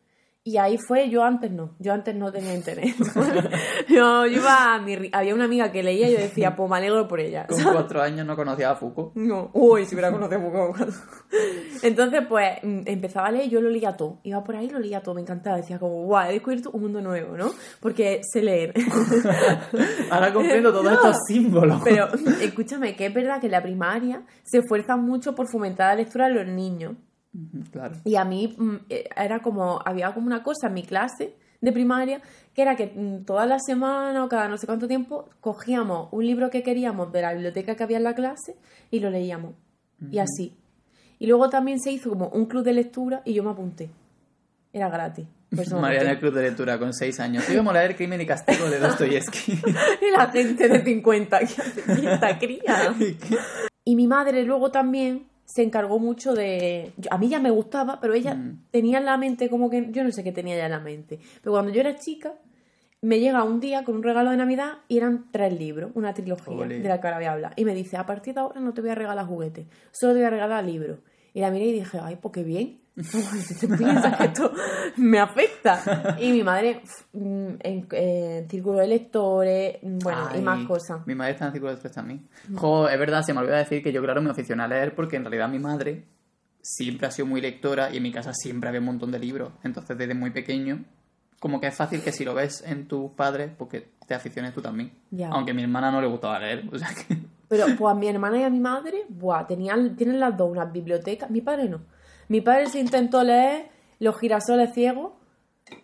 y 0.46 0.58
ahí 0.58 0.76
fue, 0.76 1.08
yo 1.08 1.24
antes 1.24 1.50
no, 1.50 1.74
yo 1.78 1.94
antes 1.94 2.14
no 2.14 2.30
tenía 2.30 2.54
internet. 2.54 2.94
yo, 3.88 4.26
yo 4.26 4.26
iba 4.26 4.74
a 4.74 4.78
mi, 4.78 5.08
había 5.10 5.34
una 5.34 5.44
amiga 5.44 5.72
que 5.72 5.82
leía 5.82 6.10
y 6.10 6.12
yo 6.12 6.18
decía, 6.18 6.54
pues 6.54 6.68
me 6.68 6.76
alegro 6.76 7.08
por 7.08 7.18
ella. 7.20 7.46
Con 7.46 7.62
cuatro 7.62 8.02
años 8.02 8.26
no 8.26 8.36
conocía 8.36 8.70
a 8.72 8.76
Foucault. 8.76 9.14
No, 9.14 9.50
uy, 9.54 9.86
si 9.86 9.94
hubiera 9.94 10.12
conocido 10.12 10.42
Foucault. 10.42 10.94
Entonces, 11.82 12.26
pues, 12.28 12.58
mm, 12.62 12.80
empezaba 12.84 13.28
a 13.28 13.32
leer 13.32 13.48
yo 13.48 13.62
lo 13.62 13.70
leía 13.70 13.96
todo. 13.96 14.20
Iba 14.22 14.44
por 14.44 14.56
ahí 14.56 14.66
y 14.66 14.70
lo 14.70 14.80
leía 14.80 15.00
todo, 15.02 15.14
me 15.14 15.22
encantaba. 15.22 15.56
Decía 15.56 15.78
como, 15.78 16.04
guau, 16.04 16.28
he 16.28 16.34
descubierto 16.34 16.70
un 16.72 16.82
mundo 16.82 17.00
nuevo, 17.00 17.36
¿no? 17.38 17.50
Porque 17.80 18.20
sé 18.30 18.42
leer. 18.42 18.74
Ahora 20.10 20.32
comprendo 20.32 20.70
todos 20.72 20.84
No. 20.84 20.92
estos 20.92 21.16
símbolos. 21.26 21.80
Pero 21.82 22.08
escúchame, 22.42 22.94
que 22.96 23.06
es 23.06 23.14
verdad 23.14 23.40
que 23.40 23.46
en 23.46 23.52
la 23.52 23.62
primaria 23.62 24.22
se 24.42 24.58
esfuerzan 24.58 25.02
mucho 25.04 25.34
por 25.34 25.48
fomentar 25.50 25.88
la 25.88 26.02
lectura 26.02 26.26
en 26.26 26.34
los 26.34 26.46
niños. 26.46 26.92
Claro. 27.72 27.96
Y 28.04 28.16
a 28.16 28.24
mí 28.24 28.54
mm, 28.56 28.74
eh, 28.88 29.08
era 29.16 29.40
como, 29.40 29.80
había 29.84 30.12
como 30.14 30.26
una 30.26 30.42
cosa 30.42 30.68
en 30.68 30.74
mi 30.74 30.82
clase 30.82 31.34
de 31.60 31.72
primaria 31.72 32.20
que 32.54 32.62
era 32.62 32.76
que 32.76 32.86
mm, 32.94 33.24
todas 33.24 33.48
las 33.48 33.64
semanas 33.66 34.24
o 34.24 34.28
cada 34.28 34.48
no 34.48 34.56
sé 34.56 34.66
cuánto 34.66 34.86
tiempo 34.86 35.28
cogíamos 35.40 36.08
un 36.12 36.26
libro 36.26 36.50
que 36.50 36.62
queríamos 36.62 37.12
de 37.12 37.22
la 37.22 37.32
biblioteca 37.32 37.74
que 37.74 37.82
había 37.82 37.96
en 37.96 38.04
la 38.04 38.14
clase 38.14 38.56
y 38.90 39.00
lo 39.00 39.10
leíamos. 39.10 39.54
Y 40.10 40.18
así. 40.18 40.54
Y 41.18 41.26
luego 41.26 41.48
también 41.48 41.80
se 41.80 41.90
hizo 41.90 42.10
como 42.10 42.28
un 42.28 42.46
club 42.46 42.64
de 42.64 42.74
lectura 42.74 43.22
y 43.24 43.32
yo 43.32 43.42
me 43.42 43.50
apunté. 43.50 43.90
Era 44.72 44.88
gratis. 44.90 45.26
María 45.50 46.00
el 46.00 46.08
apunté. 46.08 46.20
club 46.20 46.34
de 46.34 46.42
lectura 46.42 46.78
con 46.78 46.92
seis 46.92 47.18
años. 47.20 47.48
Íbamos 47.48 47.74
a 47.74 47.78
leer 47.78 47.96
Crimen 47.96 48.20
y 48.20 48.26
Castigo 48.26 48.68
de 48.68 48.78
Dostoyevsky. 48.78 49.52
Y 50.02 50.10
la 50.16 50.26
gente 50.30 50.68
de 50.68 50.82
50 50.84 51.38
que 51.38 51.44
hace 51.44 52.12
esta 52.12 52.38
cría. 52.38 52.94
Y 53.86 53.96
mi 53.96 54.06
madre 54.06 54.44
luego 54.44 54.70
también 54.70 55.26
se 55.44 55.62
encargó 55.62 55.98
mucho 55.98 56.34
de... 56.34 56.92
A 57.10 57.18
mí 57.18 57.28
ya 57.28 57.38
me 57.40 57.50
gustaba, 57.50 58.00
pero 58.00 58.14
ella 58.14 58.34
Mm. 58.34 58.64
tenía 58.70 58.98
en 58.98 59.04
la 59.04 59.16
mente 59.16 59.48
como 59.50 59.68
que... 59.70 59.88
Yo 59.90 60.02
no 60.04 60.10
sé 60.10 60.24
qué 60.24 60.32
tenía 60.32 60.56
ya 60.56 60.66
en 60.66 60.72
la 60.72 60.80
mente. 60.80 61.18
Pero 61.42 61.52
cuando 61.52 61.70
yo 61.72 61.80
era 61.80 61.96
chica, 61.96 62.34
me 63.02 63.20
llega 63.20 63.42
un 63.44 63.60
día 63.60 63.84
con 63.84 63.96
un 63.96 64.02
regalo 64.02 64.30
de 64.30 64.38
Navidad 64.38 64.78
y 64.88 64.96
eran 64.96 65.26
tres 65.30 65.58
libros, 65.58 65.90
una 65.94 66.14
trilogía 66.14 66.66
de 66.66 66.88
la 66.88 67.00
que 67.00 67.06
ahora 67.06 67.18
voy 67.18 67.26
a 67.26 67.32
hablar. 67.32 67.52
Y 67.56 67.64
me 67.66 67.74
dice, 67.74 67.96
a 67.98 68.06
partir 68.06 68.32
de 68.34 68.40
ahora 68.40 68.60
no 68.60 68.72
te 68.72 68.80
voy 68.80 68.90
a 68.90 68.94
regalar 68.94 69.26
juguetes, 69.26 69.66
solo 69.92 70.14
te 70.14 70.20
voy 70.20 70.26
a 70.26 70.30
regalar 70.30 70.64
libros. 70.64 71.00
Y 71.34 71.40
la 71.40 71.50
miré 71.50 71.66
y 71.66 71.72
dije, 71.72 71.98
ay, 72.02 72.16
pues 72.16 72.32
qué 72.32 72.42
bien. 72.44 72.80
¿Te 72.94 73.68
piensas 73.68 74.16
que 74.16 74.24
esto 74.24 74.52
me 74.96 75.18
afecta? 75.18 76.16
Y 76.20 76.30
mi 76.30 76.44
madre 76.44 76.82
mm, 77.12 77.48
en, 77.60 77.88
en 77.90 78.48
círculo 78.48 78.78
de 78.78 78.86
lectores, 78.86 79.78
mm, 79.82 79.98
bueno, 79.98 80.28
y 80.32 80.36
Ay, 80.36 80.42
más 80.42 80.64
cosas. 80.66 81.04
Mi 81.06 81.14
madre 81.14 81.32
está 81.32 81.46
en 81.46 81.52
círculo 81.52 81.70
de 81.70 81.76
lectores 81.76 81.94
también. 81.94 82.28
Jo, 82.54 82.88
es 82.88 82.98
verdad, 82.98 83.22
se 83.22 83.34
me 83.34 83.40
olvidó 83.40 83.56
decir 83.56 83.82
que 83.82 83.92
yo, 83.92 84.00
claro, 84.02 84.22
me 84.22 84.30
aficioné 84.30 84.62
a 84.62 84.68
leer 84.68 84.94
porque 84.94 85.16
en 85.16 85.24
realidad 85.24 85.48
mi 85.48 85.58
madre 85.58 86.04
siempre 86.62 87.08
ha 87.08 87.10
sido 87.10 87.26
muy 87.26 87.40
lectora 87.40 87.92
y 87.92 87.96
en 87.96 88.02
mi 88.04 88.12
casa 88.12 88.32
siempre 88.32 88.68
había 88.68 88.80
un 88.80 88.86
montón 88.86 89.10
de 89.10 89.18
libros. 89.18 89.52
Entonces, 89.64 89.98
desde 89.98 90.14
muy 90.14 90.30
pequeño, 90.30 90.84
como 91.40 91.60
que 91.60 91.66
es 91.66 91.74
fácil 91.74 92.00
que 92.00 92.12
si 92.12 92.24
lo 92.24 92.32
ves 92.32 92.62
en 92.64 92.86
tus 92.86 93.10
padres, 93.10 93.50
porque 93.58 93.88
te 94.06 94.14
aficiones 94.14 94.54
tú 94.54 94.62
también. 94.62 94.92
Ya. 95.10 95.30
Aunque 95.30 95.50
a 95.50 95.54
mi 95.54 95.62
hermana 95.62 95.90
no 95.90 96.00
le 96.00 96.06
gustaba 96.06 96.38
leer, 96.38 96.64
o 96.72 96.78
sea 96.78 96.88
que... 96.88 97.18
Pero 97.48 97.66
pues 97.76 97.92
a 97.92 97.94
mi 97.94 98.08
hermana 98.08 98.38
y 98.38 98.44
a 98.44 98.50
mi 98.50 98.60
madre, 98.60 99.04
buah, 99.08 99.46
tenían, 99.46 99.96
tienen 99.96 100.18
las 100.18 100.36
dos 100.36 100.50
unas 100.50 100.72
bibliotecas. 100.72 101.30
Mi 101.30 101.40
padre 101.40 101.68
no. 101.68 101.80
Mi 102.28 102.40
padre 102.40 102.68
se 102.68 102.80
intentó 102.80 103.22
leer 103.22 103.70
Los 103.98 104.18
girasoles 104.18 104.72
ciegos 104.72 105.12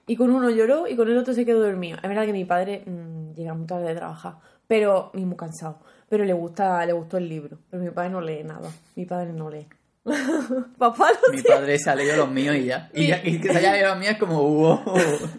y 0.07 0.17
con 0.17 0.31
uno 0.31 0.51
lloró 0.51 0.87
y 0.87 0.97
con 0.97 1.09
el 1.09 1.17
otro 1.17 1.35
se 1.35 1.47
quedó 1.47 1.61
dormido. 1.61 1.99
Es 2.03 2.09
verdad 2.09 2.27
que 2.27 2.33
mi 2.33 2.45
padre 2.45 2.83
mm, 2.87 3.33
llega 3.33 3.55
muy 3.55 3.67
tarde 3.67 3.89
de 3.89 3.95
trabajar, 3.95 4.35
pero 4.67 5.11
y 5.15 5.25
muy 5.25 5.37
cansado. 5.37 5.81
Pero 6.09 6.25
le 6.25 6.33
gusta, 6.33 6.85
le 6.85 6.93
gustó 6.93 7.17
el 7.17 7.29
libro. 7.29 7.59
Pero 7.71 7.83
mi 7.83 7.91
padre 7.91 8.11
no 8.11 8.21
lee 8.21 8.43
nada. 8.45 8.71
Mi 8.97 9.07
padre 9.07 9.33
no 9.33 9.49
lee. 9.49 9.69
Papá 10.79 11.11
no 11.13 11.33
Mi 11.37 11.43
padre 11.43 11.79
se 11.79 11.91
ha 11.91 11.95
leído 11.95 12.17
los 12.17 12.31
míos 12.31 12.57
y 12.57 12.65
ya. 12.65 12.91
Y, 12.93 13.07
ya, 13.07 13.21
y 13.25 13.41
que 13.41 13.53
se 13.53 13.59
haya 13.59 13.73
leído 13.73 13.89
los 13.91 13.99
míos 13.99 14.13
es 14.13 14.19
como, 14.19 14.43
wow. 14.43 14.81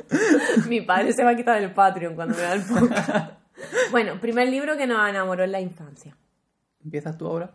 Mi 0.69 0.81
padre 0.81 1.13
se 1.13 1.23
va 1.23 1.31
a 1.31 1.35
quitar 1.35 1.61
el 1.61 1.73
Patreon 1.73 2.15
cuando 2.15 2.35
me 2.35 2.41
da 2.41 2.53
el 2.53 2.61
podcast. 2.61 3.33
bueno, 3.91 4.19
primer 4.21 4.47
libro 4.47 4.77
que 4.77 4.87
nos 4.87 5.09
enamoró 5.09 5.43
en 5.43 5.51
la 5.51 5.59
infancia. 5.59 6.15
¿Empiezas 6.83 7.17
tú 7.17 7.27
ahora? 7.27 7.51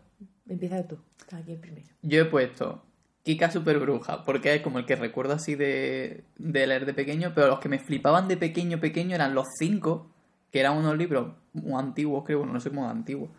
Empieza 0.48 0.86
tú. 0.86 0.98
Aquí 1.32 1.52
el 1.52 1.58
primero. 1.58 1.88
Yo 2.02 2.20
he 2.20 2.24
puesto 2.26 2.85
Kika 3.26 3.50
Super 3.50 3.80
Bruja, 3.80 4.22
porque 4.24 4.54
es 4.54 4.62
como 4.62 4.78
el 4.78 4.86
que 4.86 4.94
recuerdo 4.94 5.34
así 5.34 5.56
de, 5.56 6.22
de 6.38 6.66
leer 6.68 6.86
de 6.86 6.94
pequeño, 6.94 7.32
pero 7.34 7.48
los 7.48 7.58
que 7.58 7.68
me 7.68 7.80
flipaban 7.80 8.28
de 8.28 8.36
pequeño, 8.36 8.78
pequeño 8.78 9.16
eran 9.16 9.34
los 9.34 9.48
cinco, 9.58 10.12
que 10.52 10.60
eran 10.60 10.76
unos 10.76 10.96
libros 10.96 11.34
muy 11.52 11.74
antiguos, 11.74 12.22
creo, 12.24 12.38
bueno, 12.38 12.52
no 12.52 12.60
sé 12.60 12.70
cómo 12.70 12.84
de 12.84 12.92
antiguos. 12.92 13.30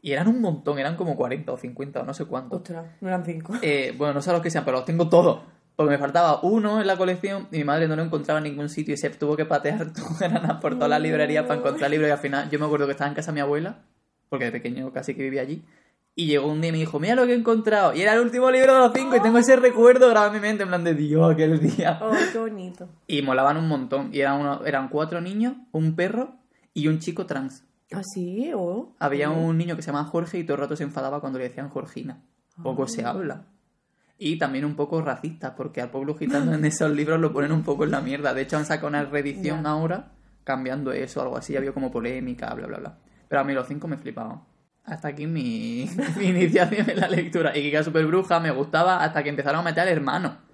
Y 0.00 0.12
eran 0.12 0.28
un 0.28 0.40
montón, 0.40 0.78
eran 0.78 0.96
como 0.96 1.14
40 1.14 1.52
o 1.52 1.58
50 1.58 2.00
o 2.00 2.04
no 2.04 2.14
sé 2.14 2.24
cuántos. 2.24 2.60
Ostras, 2.60 2.86
no 3.02 3.08
eran 3.08 3.22
cinco. 3.26 3.52
Eh, 3.60 3.94
bueno, 3.98 4.14
no 4.14 4.22
sé 4.22 4.32
los 4.32 4.40
que 4.40 4.50
sean, 4.50 4.64
pero 4.64 4.78
los 4.78 4.86
tengo 4.86 5.10
todos. 5.10 5.42
Porque 5.76 5.90
me 5.90 5.98
faltaba 5.98 6.40
uno 6.40 6.80
en 6.80 6.86
la 6.86 6.96
colección 6.96 7.48
y 7.52 7.58
mi 7.58 7.64
madre 7.64 7.86
no 7.86 7.96
lo 7.96 8.04
encontraba 8.04 8.38
en 8.38 8.44
ningún 8.44 8.70
sitio 8.70 8.94
y 8.94 8.96
se 8.96 9.10
tuvo 9.10 9.36
que 9.36 9.44
patear 9.44 9.92
todo 9.92 10.06
Granada 10.18 10.58
por 10.58 10.76
todas 10.76 10.88
las 10.88 11.02
librerías 11.02 11.44
para 11.44 11.60
encontrar 11.60 11.90
libros 11.90 12.08
y 12.08 12.12
al 12.12 12.18
final 12.18 12.48
yo 12.48 12.58
me 12.58 12.64
acuerdo 12.64 12.86
que 12.86 12.92
estaba 12.92 13.08
en 13.08 13.14
casa 13.14 13.30
de 13.30 13.34
mi 13.34 13.40
abuela, 13.40 13.82
porque 14.30 14.46
de 14.46 14.52
pequeño 14.52 14.90
casi 14.90 15.14
que 15.14 15.22
vivía 15.22 15.42
allí, 15.42 15.62
y 16.20 16.26
llegó 16.26 16.48
un 16.50 16.60
día 16.60 16.70
y 16.70 16.72
me 16.72 16.78
dijo, 16.78 16.98
mira 16.98 17.14
lo 17.14 17.26
que 17.26 17.32
he 17.32 17.36
encontrado. 17.36 17.94
Y 17.94 18.00
era 18.02 18.14
el 18.14 18.20
último 18.20 18.50
libro 18.50 18.74
de 18.74 18.80
los 18.80 18.92
cinco 18.92 19.14
y 19.14 19.20
tengo 19.20 19.38
ese 19.38 19.54
recuerdo 19.54 20.08
grabado 20.08 20.34
en 20.34 20.40
mi 20.42 20.46
mente 20.48 20.64
en 20.64 20.68
plan 20.68 20.82
de 20.82 20.94
Dios, 20.94 21.32
aquel 21.32 21.60
día. 21.60 22.00
Oh, 22.02 22.10
qué 22.32 22.38
bonito. 22.38 22.88
Y 23.06 23.22
molaban 23.22 23.56
un 23.56 23.68
montón. 23.68 24.10
Y 24.12 24.18
eran, 24.20 24.40
uno- 24.40 24.64
eran 24.66 24.88
cuatro 24.88 25.20
niños, 25.20 25.54
un 25.70 25.94
perro 25.94 26.34
y 26.74 26.88
un 26.88 26.98
chico 26.98 27.24
trans. 27.24 27.62
¿Ah, 27.92 28.02
sí? 28.02 28.50
Oh. 28.52 28.96
Había 28.98 29.30
un 29.30 29.56
niño 29.56 29.76
que 29.76 29.82
se 29.82 29.86
llamaba 29.92 30.06
Jorge 30.08 30.38
y 30.40 30.44
todo 30.44 30.56
el 30.56 30.60
rato 30.62 30.74
se 30.74 30.82
enfadaba 30.82 31.20
cuando 31.20 31.38
le 31.38 31.44
decían 31.48 31.68
Jorgina. 31.68 32.20
Poco 32.64 32.88
se 32.88 33.04
habla. 33.04 33.44
Y 34.18 34.38
también 34.38 34.64
un 34.64 34.74
poco 34.74 35.00
racista, 35.00 35.54
porque 35.54 35.80
al 35.80 35.90
pueblo 35.90 36.16
gitano 36.16 36.52
en 36.52 36.64
esos 36.64 36.90
libros 36.90 37.20
lo 37.20 37.32
ponen 37.32 37.52
un 37.52 37.62
poco 37.62 37.84
en 37.84 37.92
la 37.92 38.00
mierda. 38.00 38.34
De 38.34 38.42
hecho, 38.42 38.56
han 38.56 38.66
sacado 38.66 38.88
una 38.88 39.04
reedición 39.04 39.64
ahora 39.66 40.10
cambiando 40.42 40.90
eso, 40.90 41.22
algo 41.22 41.36
así. 41.36 41.56
Había 41.56 41.70
como 41.72 41.92
polémica, 41.92 42.52
bla, 42.54 42.66
bla, 42.66 42.78
bla. 42.78 42.98
Pero 43.28 43.40
a 43.40 43.44
mí 43.44 43.52
los 43.52 43.68
cinco 43.68 43.86
me 43.86 43.96
flipaban. 43.96 44.42
Hasta 44.88 45.08
aquí 45.08 45.26
mi, 45.26 45.88
mi 46.16 46.26
iniciación 46.26 46.88
en 46.90 47.00
la 47.00 47.08
lectura. 47.08 47.56
Y 47.56 47.62
Kika 47.62 47.82
Super 47.84 48.06
Bruja 48.06 48.40
me 48.40 48.50
gustaba 48.50 49.02
hasta 49.04 49.22
que 49.22 49.28
empezaron 49.28 49.60
a 49.60 49.62
meter 49.62 49.80
al 49.82 49.88
hermano. 49.88 50.48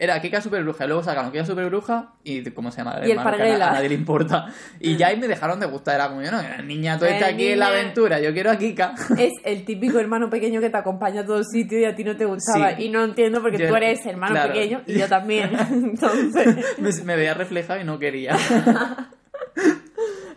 Era 0.00 0.20
Kika 0.22 0.40
Super 0.40 0.62
Bruja, 0.62 0.84
y 0.84 0.86
luego 0.86 1.02
sacaron 1.02 1.32
Kika 1.32 1.44
Super 1.44 1.66
Bruja 1.66 2.12
y 2.22 2.48
¿cómo 2.52 2.70
se 2.70 2.78
llama? 2.78 3.00
Y 3.02 3.06
el 3.06 3.18
hermano, 3.18 3.30
que 3.30 3.34
a, 3.34 3.46
Parguela. 3.46 3.68
a 3.70 3.72
nadie 3.72 3.88
le 3.88 3.94
importa. 3.96 4.46
Y 4.78 4.96
ya 4.96 5.08
ahí 5.08 5.16
me 5.16 5.26
dejaron 5.26 5.58
de 5.58 5.66
gustar. 5.66 5.96
Era 5.96 6.08
como 6.08 6.22
yo, 6.22 6.30
no, 6.30 6.40
la 6.40 6.62
niña, 6.62 6.96
tú 7.00 7.04
estás 7.04 7.32
aquí 7.32 7.48
en 7.48 7.58
la 7.58 7.66
aventura, 7.66 8.20
yo 8.20 8.32
quiero 8.32 8.52
a 8.52 8.56
Kika. 8.56 8.94
Es 9.18 9.32
el 9.44 9.64
típico 9.64 9.98
hermano 9.98 10.30
pequeño 10.30 10.60
que 10.60 10.70
te 10.70 10.76
acompaña 10.76 11.22
a 11.22 11.26
todo 11.26 11.42
sitio 11.42 11.80
y 11.80 11.84
a 11.84 11.96
ti 11.96 12.04
no 12.04 12.16
te 12.16 12.26
gustaba. 12.26 12.76
Sí. 12.76 12.84
Y 12.84 12.90
no 12.90 13.02
entiendo 13.02 13.42
porque 13.42 13.58
Yo- 13.58 13.68
tú 13.68 13.74
eres 13.74 14.06
hermano 14.06 14.34
claro. 14.34 14.52
pequeño 14.52 14.82
y 14.86 14.98
yo 15.00 15.08
también. 15.08 15.50
Entonces, 15.68 16.78
me, 16.78 16.92
me 17.04 17.16
veía 17.16 17.34
reflejado 17.34 17.80
y 17.80 17.84
no 17.84 17.98
quería. 17.98 18.36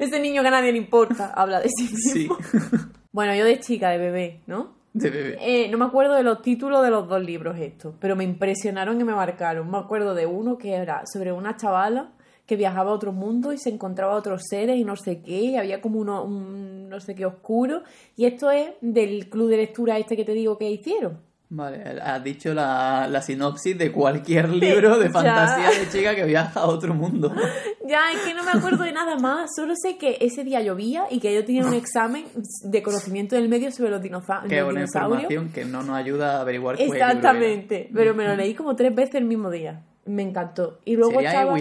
Ese 0.05 0.19
niño 0.19 0.41
que 0.41 0.47
a 0.47 0.51
nadie 0.51 0.71
le 0.71 0.77
importa 0.77 1.31
habla 1.35 1.59
de 1.59 1.69
sí 1.69 1.83
mismo. 1.83 2.37
Sí, 2.41 2.57
Bueno, 3.11 3.35
yo 3.35 3.43
de 3.43 3.59
chica, 3.59 3.89
de 3.89 3.97
bebé, 3.97 4.41
¿no? 4.47 4.79
de 4.93 5.09
bebé. 5.09 5.37
Eh, 5.41 5.69
no 5.69 5.77
me 5.77 5.85
acuerdo 5.85 6.15
de 6.15 6.23
los 6.23 6.41
títulos 6.41 6.83
de 6.83 6.89
los 6.89 7.07
dos 7.07 7.21
libros 7.21 7.57
estos, 7.59 7.95
pero 7.99 8.15
me 8.15 8.23
impresionaron 8.23 8.99
y 8.99 9.03
me 9.03 9.13
marcaron. 9.13 9.69
Me 9.69 9.77
acuerdo 9.77 10.15
de 10.15 10.25
uno 10.25 10.57
que 10.57 10.73
era 10.73 11.03
sobre 11.11 11.31
una 11.31 11.55
chavala 11.57 12.11
que 12.45 12.55
viajaba 12.57 12.91
a 12.91 12.93
otro 12.93 13.13
mundo 13.13 13.53
y 13.53 13.57
se 13.57 13.69
encontraba 13.69 14.13
a 14.13 14.17
otros 14.17 14.41
seres 14.49 14.77
y 14.77 14.83
no 14.83 14.95
sé 14.95 15.21
qué, 15.21 15.39
y 15.39 15.55
había 15.55 15.81
como 15.81 15.99
uno, 15.99 16.23
un 16.23 16.89
no 16.89 16.99
sé 16.99 17.15
qué 17.15 17.25
oscuro. 17.25 17.83
Y 18.17 18.25
esto 18.25 18.51
es 18.51 18.71
del 18.81 19.29
club 19.29 19.49
de 19.49 19.57
lectura 19.57 19.97
este 19.97 20.17
que 20.17 20.25
te 20.25 20.33
digo 20.33 20.57
que 20.57 20.69
hicieron. 20.69 21.19
Vale, 21.53 21.83
has 22.01 22.23
dicho 22.23 22.53
la, 22.53 23.09
la 23.09 23.21
sinopsis 23.21 23.77
de 23.77 23.91
cualquier 23.91 24.47
libro 24.47 24.97
de 24.97 25.07
Ya. 25.11 25.11
fantasía 25.11 25.79
de 25.81 25.89
chica 25.89 26.15
que 26.15 26.23
viaja 26.23 26.61
a 26.61 26.65
otro 26.65 26.93
mundo. 26.93 27.33
Ya, 27.83 28.09
es 28.13 28.21
que 28.21 28.33
no 28.33 28.43
me 28.43 28.51
acuerdo 28.51 28.85
de 28.85 28.93
nada 28.93 29.17
más. 29.17 29.49
Solo 29.53 29.73
sé 29.75 29.97
que 29.97 30.17
ese 30.21 30.45
día 30.45 30.61
llovía 30.61 31.07
y 31.09 31.19
que 31.19 31.35
yo 31.35 31.43
tenía 31.43 31.65
un 31.65 31.73
examen 31.73 32.23
de 32.63 32.81
conocimiento 32.81 33.35
del 33.35 33.49
medio 33.49 33.69
sobre 33.69 33.89
los, 33.89 34.01
dinosaurios. 34.01 34.69
información 34.79 35.49
que 35.49 35.65
no 35.65 35.83
nos 35.83 35.97
ayuda 35.97 36.37
a 36.37 36.41
averiguar 36.41 36.77
cuál 36.77 36.87
libro 36.87 37.03
Exactamente. 37.03 37.89
Pero 37.93 38.15
me 38.15 38.25
lo 38.25 38.37
leí 38.37 38.53
como 38.53 38.77
tres 38.77 38.95
veces 38.95 39.15
el 39.15 39.25
mismo 39.25 39.49
día. 39.49 39.81
Me 40.05 40.21
encantó. 40.21 40.79
Y 40.85 40.95
luego 40.95 41.15
Sería 41.15 41.31
estaba... 41.31 41.59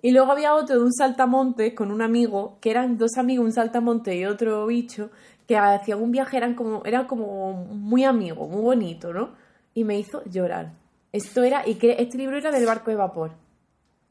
Y 0.00 0.12
luego 0.12 0.30
había 0.30 0.54
otro 0.54 0.76
de 0.76 0.84
un 0.84 0.92
saltamontes 0.92 1.74
con 1.74 1.90
un 1.90 2.02
amigo, 2.02 2.58
que 2.60 2.70
eran 2.70 2.96
dos 2.96 3.16
amigos, 3.18 3.44
un 3.46 3.52
saltamonte 3.52 4.16
y 4.16 4.26
otro 4.26 4.64
bicho, 4.66 5.10
que 5.48 5.56
hacían 5.56 6.00
un 6.00 6.12
viaje, 6.12 6.36
eran 6.36 6.54
como, 6.54 6.82
era 6.84 7.06
como 7.06 7.54
muy 7.54 8.04
amigo, 8.04 8.46
muy 8.46 8.60
bonito, 8.60 9.14
¿no? 9.14 9.30
Y 9.72 9.82
me 9.82 9.98
hizo 9.98 10.22
llorar. 10.26 10.74
Esto 11.10 11.42
era, 11.42 11.66
y 11.66 11.76
que 11.76 11.96
este 11.98 12.18
libro 12.18 12.36
era 12.36 12.50
del 12.50 12.66
barco 12.66 12.90
de 12.90 12.98
vapor. 12.98 13.32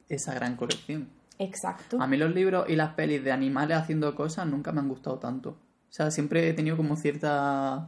Esa 0.09 0.33
gran 0.33 0.55
colección. 0.55 1.07
Exacto. 1.37 2.01
A 2.01 2.07
mí 2.07 2.17
los 2.17 2.33
libros 2.33 2.65
y 2.67 2.75
las 2.75 2.95
pelis 2.95 3.23
de 3.23 3.31
animales 3.31 3.77
haciendo 3.77 4.15
cosas 4.15 4.47
nunca 4.47 4.71
me 4.71 4.79
han 4.79 4.89
gustado 4.89 5.19
tanto. 5.19 5.51
O 5.51 5.91
sea, 5.91 6.09
siempre 6.09 6.49
he 6.49 6.53
tenido 6.53 6.75
como 6.75 6.95
cierta 6.95 7.87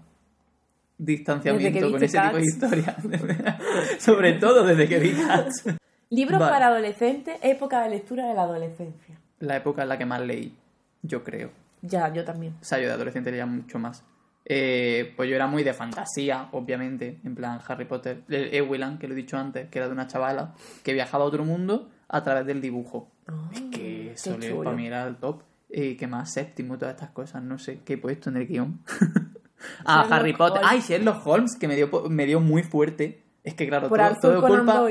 distanciamiento 1.00 1.92
con 1.92 2.04
ese 2.04 2.20
tipo 2.20 2.38
de 2.38 2.44
historias. 2.44 2.98
Sobre 4.00 4.34
todo 4.34 4.64
desde 4.64 4.88
que 4.88 5.00
vi 5.00 5.14
Cats. 5.14 5.64
Libros 6.12 6.40
Vale. 6.40 6.52
para 6.52 6.68
adolescentes, 6.68 7.40
época 7.42 7.82
de 7.82 7.90
lectura 7.90 8.28
de 8.28 8.36
la 8.36 8.44
adolescencia. 8.44 9.20
La 9.40 9.58
época 9.58 9.84
en 9.84 9.90
la 9.90 9.98
que 9.98 10.06
más 10.06 10.22
leí, 10.22 10.56
yo 11.02 11.24
creo. 11.24 11.50
Ya, 11.82 12.12
yo 12.14 12.24
también. 12.26 12.56
O 12.62 12.64
sea, 12.64 12.80
yo 12.80 12.88
de 12.88 12.94
adolescente 12.94 13.32
leía 13.32 13.46
mucho 13.46 13.80
más. 13.80 14.04
Eh, 14.46 15.14
pues 15.16 15.30
yo 15.30 15.36
era 15.36 15.46
muy 15.48 15.64
de 15.64 15.74
fantasía, 15.74 16.50
obviamente, 16.54 17.20
en 17.24 17.36
plan 17.36 17.60
Harry 17.68 17.86
Potter. 17.86 18.24
El 18.30 18.54
Ewilan, 18.54 18.98
que 18.98 19.08
lo 19.08 19.14
he 19.14 19.18
dicho 19.18 19.38
antes, 19.38 19.70
que 19.70 19.78
era 19.80 19.88
de 19.88 19.94
una 19.94 20.08
chavala 20.08 20.56
que 20.84 20.94
viajaba 20.94 21.24
a 21.24 21.28
otro 21.28 21.46
mundo 21.46 21.90
a 22.08 22.24
través 22.24 22.46
del 22.48 22.60
dibujo. 22.62 23.12
Ah, 23.28 23.50
es 23.54 23.62
que 23.72 24.12
eso 24.14 24.38
le- 24.38 24.54
para 24.56 24.72
mí 24.76 24.88
era 24.88 25.06
el 25.08 25.18
top. 25.18 25.44
Eh, 25.70 25.96
¿Qué 25.98 26.08
más? 26.08 26.34
Séptimo, 26.34 26.78
todas 26.80 26.96
estas 26.96 27.12
cosas. 27.12 27.44
No 27.44 27.60
sé 27.60 27.82
qué 27.86 27.94
he 27.94 27.98
puesto 28.00 28.30
en 28.32 28.38
el 28.38 28.48
guion. 28.48 28.82
ah, 29.86 30.02
Sherlock 30.02 30.12
Harry 30.14 30.34
Potter. 30.34 30.62
Holmes. 30.64 30.72
Ay, 30.72 30.82
Sherlock 30.82 31.28
Holmes, 31.28 31.56
que 31.60 31.68
me 31.68 31.76
dio, 31.76 31.90
me 32.10 32.26
dio 32.26 32.40
muy 32.40 32.64
fuerte. 32.64 33.24
Es 33.44 33.54
que 33.54 33.68
claro, 33.68 33.88
Por 33.88 34.00
todo, 34.00 34.40
todo 34.42 34.48
culpa... 34.48 34.84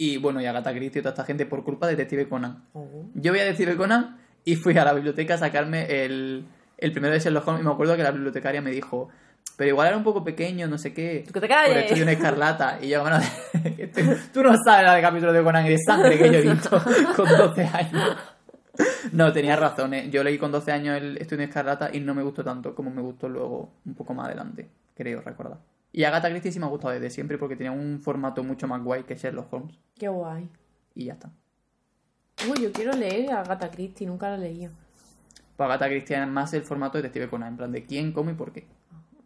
Y 0.00 0.16
bueno, 0.18 0.40
y 0.40 0.46
Agatha 0.46 0.70
Christie 0.72 1.00
y 1.00 1.02
toda 1.02 1.10
esta 1.12 1.24
gente 1.24 1.44
por 1.46 1.64
culpa 1.64 1.86
de 1.86 1.92
Detective 1.96 2.28
Conan. 2.28 2.64
Oh. 2.72 3.06
Yo 3.14 3.32
voy 3.32 3.40
a 3.40 3.44
Detective 3.44 3.76
Conan 3.76 4.16
y 4.48 4.56
fui 4.56 4.76
a 4.78 4.84
la 4.84 4.94
biblioteca 4.94 5.34
a 5.34 5.38
sacarme 5.38 6.04
el, 6.04 6.42
el 6.78 6.92
primero 6.92 7.12
de 7.12 7.20
Sherlock 7.20 7.46
Holmes 7.46 7.62
y 7.62 7.66
me 7.66 7.70
acuerdo 7.70 7.96
que 7.96 8.02
la 8.02 8.12
bibliotecaria 8.12 8.62
me 8.62 8.70
dijo, 8.70 9.10
pero 9.58 9.68
igual 9.68 9.88
era 9.88 9.96
un 9.98 10.04
poco 10.04 10.24
pequeño, 10.24 10.66
no 10.68 10.78
sé 10.78 10.94
qué. 10.94 11.24
Tú 11.26 11.34
que 11.34 11.40
te 11.40 11.48
Por 11.48 11.56
calles. 11.56 11.94
de 11.94 12.02
una 12.02 12.12
escarlata. 12.12 12.78
Y 12.80 12.88
yo, 12.88 13.02
bueno, 13.02 13.18
que 13.76 13.86
tú, 13.94 14.00
tú 14.32 14.42
no 14.42 14.56
sabes 14.64 14.86
la 14.86 14.94
de 14.94 15.02
capítulo 15.02 15.34
de 15.34 15.42
Conan 15.42 15.66
y 15.66 15.68
de 15.68 15.78
sangre 15.78 16.16
que 16.16 16.32
yo 16.32 16.38
he 16.38 16.50
visto 16.50 16.82
con 17.16 17.28
12 17.28 17.62
años. 17.62 18.16
No, 19.12 19.30
tenías 19.34 19.58
razón. 19.60 19.92
¿eh? 19.92 20.08
Yo 20.08 20.24
leí 20.24 20.38
con 20.38 20.50
12 20.50 20.72
años 20.72 20.96
el 20.96 21.18
Estudio 21.18 21.40
de 21.40 21.44
Escarlata 21.44 21.90
y 21.92 22.00
no 22.00 22.14
me 22.14 22.22
gustó 22.22 22.42
tanto 22.42 22.74
como 22.74 22.90
me 22.90 23.02
gustó 23.02 23.28
luego 23.28 23.70
un 23.84 23.94
poco 23.94 24.14
más 24.14 24.28
adelante, 24.28 24.66
creo 24.96 25.20
recordar. 25.20 25.58
Y 25.92 26.04
Agatha 26.04 26.30
Christie 26.30 26.52
sí 26.52 26.58
me 26.58 26.64
ha 26.64 26.70
gustado 26.70 26.94
desde 26.94 27.10
siempre 27.10 27.36
porque 27.36 27.54
tenía 27.56 27.72
un 27.72 28.00
formato 28.00 28.42
mucho 28.42 28.66
más 28.66 28.82
guay 28.82 29.02
que 29.02 29.14
Sherlock 29.14 29.52
Holmes. 29.52 29.76
Qué 29.98 30.08
guay. 30.08 30.48
Y 30.94 31.04
ya 31.04 31.12
está. 31.12 31.30
Uy, 32.46 32.62
yo 32.62 32.72
quiero 32.72 32.92
leer 32.92 33.32
a 33.32 33.40
Agatha 33.40 33.70
Christie, 33.70 34.06
nunca 34.06 34.28
la 34.30 34.36
he 34.36 34.38
leído. 34.38 34.70
Pues 35.56 35.66
Agatha 35.66 35.88
Christie 35.88 36.22
es 36.22 36.28
más 36.28 36.54
el 36.54 36.62
formato 36.62 36.96
de 36.96 37.02
Detective 37.02 37.28
Conan, 37.28 37.48
en 37.48 37.56
plan 37.56 37.72
de 37.72 37.84
quién, 37.84 38.12
cómo 38.12 38.30
y 38.30 38.34
por 38.34 38.52
qué. 38.52 38.64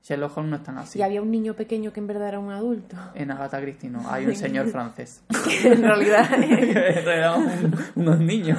Sherlock 0.02 0.36
Holmes 0.36 0.50
no 0.50 0.56
es 0.56 0.62
tan 0.64 0.78
así. 0.78 0.98
Y 0.98 1.02
había 1.02 1.22
un 1.22 1.30
niño 1.30 1.54
pequeño 1.54 1.92
que 1.92 2.00
en 2.00 2.06
verdad 2.08 2.28
era 2.28 2.38
un 2.40 2.50
adulto. 2.50 2.96
En 3.14 3.30
Agatha 3.30 3.60
Christie 3.60 3.88
no, 3.88 4.02
hay 4.10 4.26
un 4.26 4.34
señor 4.36 4.66
francés. 4.68 5.22
en 5.64 5.82
realidad. 5.82 6.26
en 6.34 7.04
realidad 7.04 7.36
un- 7.38 7.76
unos 7.94 8.18
niños. 8.20 8.58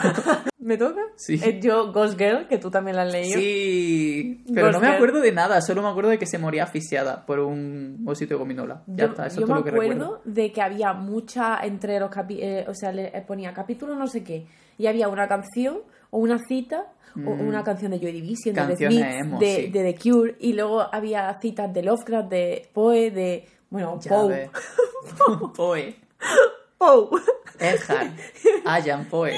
¿Me 0.59 0.77
toca? 0.77 1.01
Sí. 1.17 1.39
Eh, 1.43 1.59
yo, 1.61 1.91
Ghost 1.91 2.17
Girl, 2.17 2.47
que 2.47 2.57
tú 2.57 2.71
también 2.71 2.95
la 2.95 3.03
has 3.03 3.11
leído. 3.11 3.37
Sí, 3.37 4.43
pero 4.53 4.71
no 4.71 4.79
me 4.79 4.87
acuerdo 4.87 5.19
de 5.19 5.33
nada, 5.33 5.59
solo 5.61 5.81
me 5.81 5.89
acuerdo 5.89 6.09
de 6.11 6.17
que 6.17 6.25
se 6.25 6.37
moría 6.37 6.63
asfixiada 6.63 7.25
por 7.25 7.39
un 7.39 8.01
osito 8.07 8.35
de 8.35 8.39
gominola. 8.39 8.81
Ya 8.87 9.05
yo 9.07 9.11
está, 9.11 9.27
eso 9.27 9.41
yo 9.41 9.41
es 9.41 9.47
todo 9.47 9.55
me 9.55 9.59
lo 9.59 9.63
que 9.65 9.69
acuerdo 9.71 9.91
recuerdo. 9.93 10.21
de 10.23 10.51
que 10.53 10.61
había 10.61 10.93
mucha 10.93 11.59
entre 11.63 11.99
los 11.99 12.09
capítulos, 12.09 12.65
o 12.69 12.73
sea, 12.73 12.93
le 12.93 13.07
eh, 13.07 13.21
ponía 13.27 13.53
capítulo 13.53 13.95
no 13.95 14.07
sé 14.07 14.23
qué, 14.23 14.47
y 14.77 14.87
había 14.87 15.09
una 15.09 15.27
canción 15.27 15.79
o 16.09 16.19
una 16.19 16.39
cita 16.47 16.85
una 17.15 17.63
canción 17.63 17.91
de 17.91 17.99
Joy 17.99 18.11
Division, 18.11 18.55
de 18.55 18.61
The 18.61 18.65
Mm. 18.65 18.67
Canciones 18.67 18.97
Smiths, 18.97 19.21
emo, 19.21 19.39
de, 19.39 19.55
sí. 19.55 19.67
de 19.71 19.93
The 19.93 19.99
Cure, 19.99 20.35
y 20.39 20.53
luego 20.53 20.81
había 20.93 21.39
citas 21.41 21.73
de 21.73 21.83
Lovecraft, 21.83 22.29
de 22.29 22.69
Poe, 22.73 23.11
de, 23.11 23.47
bueno, 23.69 23.99
Poe. 24.09 24.49
Poe, 25.57 25.95
Poe. 26.77 27.21
Ayan 28.65 29.05
Poe. 29.05 29.35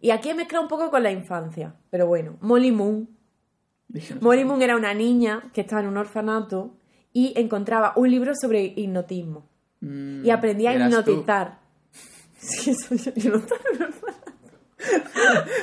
Y 0.00 0.10
aquí 0.10 0.30
he 0.30 0.34
mezclado 0.34 0.62
un 0.64 0.68
poco 0.68 0.90
con 0.90 1.02
la 1.02 1.10
infancia, 1.10 1.74
pero 1.90 2.06
bueno, 2.06 2.36
Molly 2.40 2.72
Moon. 2.72 3.08
Molly 4.20 4.44
Moon 4.44 4.60
era 4.62 4.76
una 4.76 4.92
niña 4.92 5.50
que 5.52 5.60
estaba 5.62 5.80
en 5.82 5.88
un 5.88 5.96
orfanato 5.96 6.74
y 7.12 7.32
encontraba 7.40 7.92
un 7.96 8.10
libro 8.10 8.32
sobre 8.34 8.64
hipnotismo. 8.76 9.48
Mm, 9.80 10.24
y 10.24 10.30
aprendía 10.30 10.70
a 10.72 10.74
tú. 10.74 10.80
hipnotizar. 11.12 11.58
Sí, 12.36 12.72
eso 12.72 12.94
yo, 12.94 13.14
yo 13.14 13.30
no 13.30 13.36
estaba 13.38 13.60
en 13.70 13.76
un 13.76 13.82
orfanato. 13.84 14.23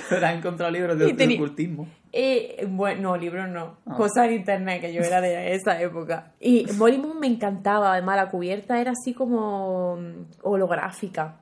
Pero 0.10 0.26
has 0.28 0.36
encontrado 0.36 0.72
libros 0.72 0.98
de, 0.98 1.14
de 1.14 1.36
ocultismo. 1.36 1.88
Eh, 2.14 2.66
bueno, 2.70 3.02
no, 3.12 3.18
libros 3.18 3.48
no. 3.50 3.78
Ah. 3.86 3.96
Cosas 3.96 4.28
en 4.28 4.34
internet, 4.34 4.82
que 4.82 4.94
yo 4.94 5.02
era 5.02 5.22
de 5.22 5.54
esa 5.56 5.82
época. 5.82 6.34
Y 6.40 6.66
Molly 6.78 6.98
Moon 6.98 7.20
me 7.20 7.28
encantaba. 7.28 7.94
Además, 7.94 8.18
la 8.18 8.30
cubierta 8.30 8.80
era 8.82 8.92
así 8.92 9.14
como 9.14 9.98
mm, 9.98 10.26
holográfica. 10.44 11.38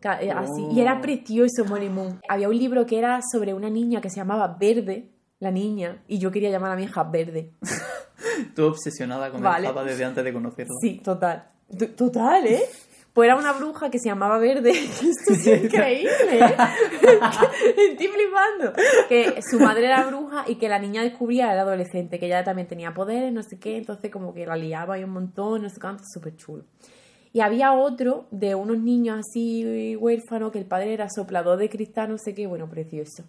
Ca- 0.00 0.20
eh, 0.22 0.30
Así. 0.30 0.66
Y 0.72 0.80
era 0.80 0.98
Oh. 0.98 1.00
precioso 1.00 1.64
Molly 1.66 1.88
Moon. 1.88 2.20
Había 2.28 2.48
un 2.48 2.58
libro 2.58 2.86
que 2.86 2.98
era 2.98 3.20
sobre 3.32 3.54
una 3.54 3.70
niña 3.70 4.00
que 4.00 4.10
se 4.10 4.16
llamaba 4.16 4.56
Verde, 4.58 5.08
la 5.40 5.50
niña, 5.50 6.02
y 6.08 6.18
yo 6.18 6.30
quería 6.30 6.50
llamar 6.50 6.72
a 6.72 6.76
mi 6.76 6.84
hija 6.84 7.02
Verde. 7.04 7.52
Tú 8.54 8.66
obsesionada 8.66 9.30
con 9.30 9.42
Vale. 9.42 9.68
el 9.68 9.86
desde 9.86 10.04
antes 10.04 10.24
de 10.24 10.32
conocerlo. 10.32 10.74
Sí, 10.80 11.00
total. 11.04 11.44
T- 11.78 11.88
Total, 11.88 12.46
¿eh? 12.46 12.62
Pues 13.14 13.28
era 13.28 13.36
una 13.36 13.52
bruja 13.52 13.90
que 13.90 14.00
se 14.00 14.08
llamaba 14.08 14.38
Verde. 14.38 14.70
Esto 14.74 15.32
es 15.32 15.46
increíble, 15.46 16.10
¿eh? 16.32 16.56
Estoy 17.90 18.08
flipando. 18.08 18.72
Que 19.08 19.40
su 19.48 19.60
madre 19.60 19.86
era 19.86 20.04
bruja 20.04 20.44
y 20.48 20.56
que 20.56 20.68
la 20.68 20.80
niña 20.80 21.02
descubría 21.02 21.52
era 21.52 21.62
adolescente, 21.62 22.18
que 22.18 22.26
ella 22.26 22.42
también 22.42 22.66
tenía 22.66 22.92
poderes, 22.92 23.32
no 23.32 23.44
sé 23.44 23.60
qué, 23.60 23.76
entonces 23.76 24.10
como 24.10 24.34
que 24.34 24.44
la 24.44 24.56
liaba 24.56 24.94
ahí 24.94 25.04
un 25.04 25.10
montón, 25.10 25.62
no 25.62 25.70
sé 25.70 25.80
cuánto, 25.80 26.02
súper 26.12 26.34
chulo. 26.36 26.64
Y 27.32 27.40
había 27.40 27.72
otro 27.72 28.26
de 28.32 28.56
unos 28.56 28.78
niños 28.78 29.20
así 29.20 29.96
huérfanos, 29.96 30.50
que 30.50 30.58
el 30.58 30.66
padre 30.66 30.92
era 30.92 31.08
soplador 31.08 31.58
de 31.58 31.68
cristal, 31.68 32.10
no 32.10 32.18
sé 32.18 32.34
qué, 32.34 32.48
bueno, 32.48 32.68
precioso. 32.68 33.24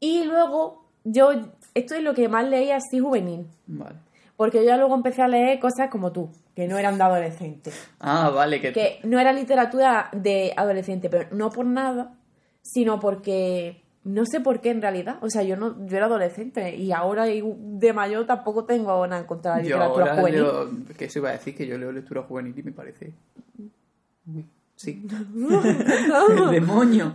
Y 0.00 0.24
luego 0.24 0.84
yo, 1.04 1.30
esto 1.74 1.94
es 1.94 2.02
lo 2.02 2.12
que 2.12 2.28
más 2.28 2.46
leía 2.46 2.76
así 2.76 3.00
juvenil. 3.00 3.46
Vale. 3.66 3.96
Porque 4.36 4.58
yo 4.58 4.64
ya 4.64 4.76
luego 4.76 4.94
empecé 4.94 5.22
a 5.22 5.28
leer 5.28 5.60
cosas 5.60 5.88
como 5.90 6.10
tú, 6.12 6.30
que 6.54 6.66
no 6.66 6.78
eran 6.78 6.98
de 6.98 7.04
adolescentes. 7.04 7.88
Ah, 8.00 8.30
vale, 8.30 8.60
que, 8.60 8.72
Que 8.72 9.00
no 9.04 9.20
era 9.20 9.32
literatura 9.32 10.08
de 10.12 10.52
adolescente, 10.56 11.08
pero 11.08 11.28
no 11.32 11.50
por 11.50 11.66
nada, 11.66 12.14
sino 12.62 12.98
porque 12.98 13.82
no 14.04 14.24
sé 14.26 14.40
por 14.40 14.60
qué 14.60 14.70
en 14.70 14.82
realidad. 14.82 15.18
O 15.20 15.30
sea, 15.30 15.42
yo 15.42 15.56
no 15.56 15.86
yo 15.86 15.96
era 15.96 16.06
adolescente 16.06 16.74
y 16.74 16.92
ahora 16.92 17.24
de 17.26 17.92
mayor 17.92 18.26
tampoco 18.26 18.64
tengo 18.64 19.06
nada 19.06 19.20
en 19.20 19.26
contra 19.26 19.56
de 19.56 19.62
la 19.62 19.68
yo 19.68 19.76
literatura 19.76 20.04
ahora 20.04 20.20
juvenil. 20.20 20.42
leo, 20.42 20.96
que 20.96 21.04
eso 21.04 21.18
iba 21.20 21.28
a 21.28 21.32
decir 21.32 21.54
que 21.54 21.66
yo 21.66 21.78
leo 21.78 21.92
lectura 21.92 22.22
juvenil 22.22 22.58
y 22.58 22.62
me 22.62 22.72
parece... 22.72 23.12
Sí. 24.76 25.06
el 26.38 26.50
demonio. 26.50 27.12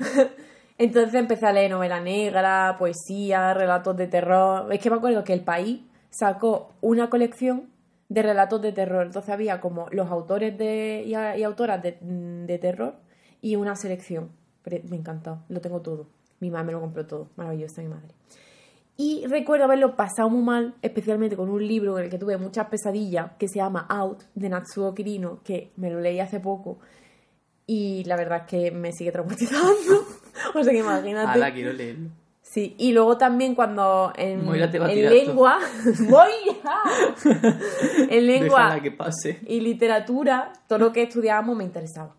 Entonces 0.78 1.16
empecé 1.16 1.48
a 1.48 1.52
leer 1.52 1.72
novela 1.72 2.00
negra, 2.00 2.76
poesía, 2.78 3.54
relatos 3.54 3.98
de 3.98 4.08
terror. 4.08 4.72
Es 4.72 4.80
que 4.80 4.90
me 4.90 4.98
acuerdo 4.98 5.24
que 5.24 5.34
El 5.34 5.42
País 5.42 5.82
sacó 6.10 6.74
una 6.82 7.10
colección 7.10 7.70
de 8.10 8.22
relatos 8.22 8.62
de 8.62 8.72
terror. 8.72 9.06
Entonces 9.06 9.30
había 9.32 9.60
como 9.60 9.88
los 9.92 10.10
autores 10.10 10.58
de, 10.58 11.04
y, 11.06 11.44
autoras 11.44 11.82
de, 11.84 12.60
terror 12.60 12.96
y 13.42 13.56
una 13.56 13.76
selección. 13.76 14.30
Pre- 14.62 14.84
Me 14.90 14.98
encantó, 14.98 15.44
lo 15.50 15.62
tengo 15.62 15.82
todo. 15.82 16.08
Mi 16.40 16.52
madre 16.52 16.68
me 16.68 16.72
lo 16.74 16.82
compró 16.82 17.06
todo, 17.06 17.30
maravillosa 17.36 17.82
mi 17.82 17.88
madre. 17.88 18.14
Y 18.96 19.26
recuerdo 19.28 19.66
haberlo 19.66 19.96
pasado 19.96 20.30
muy 20.30 20.42
mal, 20.42 20.76
especialmente 20.82 21.36
con 21.36 21.50
un 21.50 21.66
libro 21.66 21.98
en 22.00 22.06
el 22.06 22.10
que 22.10 22.18
tuve 22.18 22.38
muchas 22.38 22.68
pesadillas, 22.68 23.32
que 23.38 23.48
se 23.48 23.56
llama 23.56 23.86
Out, 23.90 24.24
de 24.34 24.50
Natsuo 24.50 24.96
Kirino, 24.96 25.42
que 25.44 25.72
me 25.76 25.92
lo 25.92 26.00
leí 26.00 26.20
hace 26.20 26.40
poco. 26.40 26.80
Y 27.68 28.04
la 28.06 28.16
verdad 28.16 28.40
es 28.40 28.48
que 28.48 28.72
me 28.72 28.92
sigue 28.94 29.12
traumatizando. 29.12 30.04
o 30.56 30.64
sea 30.64 30.74
que 30.74 30.80
imagínate. 30.80 31.32
Ala, 31.32 31.54
quiero 31.54 31.74
leerlo. 31.74 32.10
Sí, 32.58 32.74
y 32.80 32.92
luego 32.92 33.20
también 33.20 33.54
cuando 33.54 34.12
en, 34.16 34.50
lengua, 34.50 35.60
¡Moira! 36.10 36.80
en 38.10 38.26
lengua 38.26 38.64
Déjala 38.64 38.82
que 38.82 38.90
pase. 38.90 39.40
y 39.46 39.60
literatura, 39.60 40.54
todo 40.66 40.80
lo 40.80 40.92
que 40.92 41.04
estudiábamos 41.04 41.56
me 41.56 41.64
interesaba. 41.64 42.16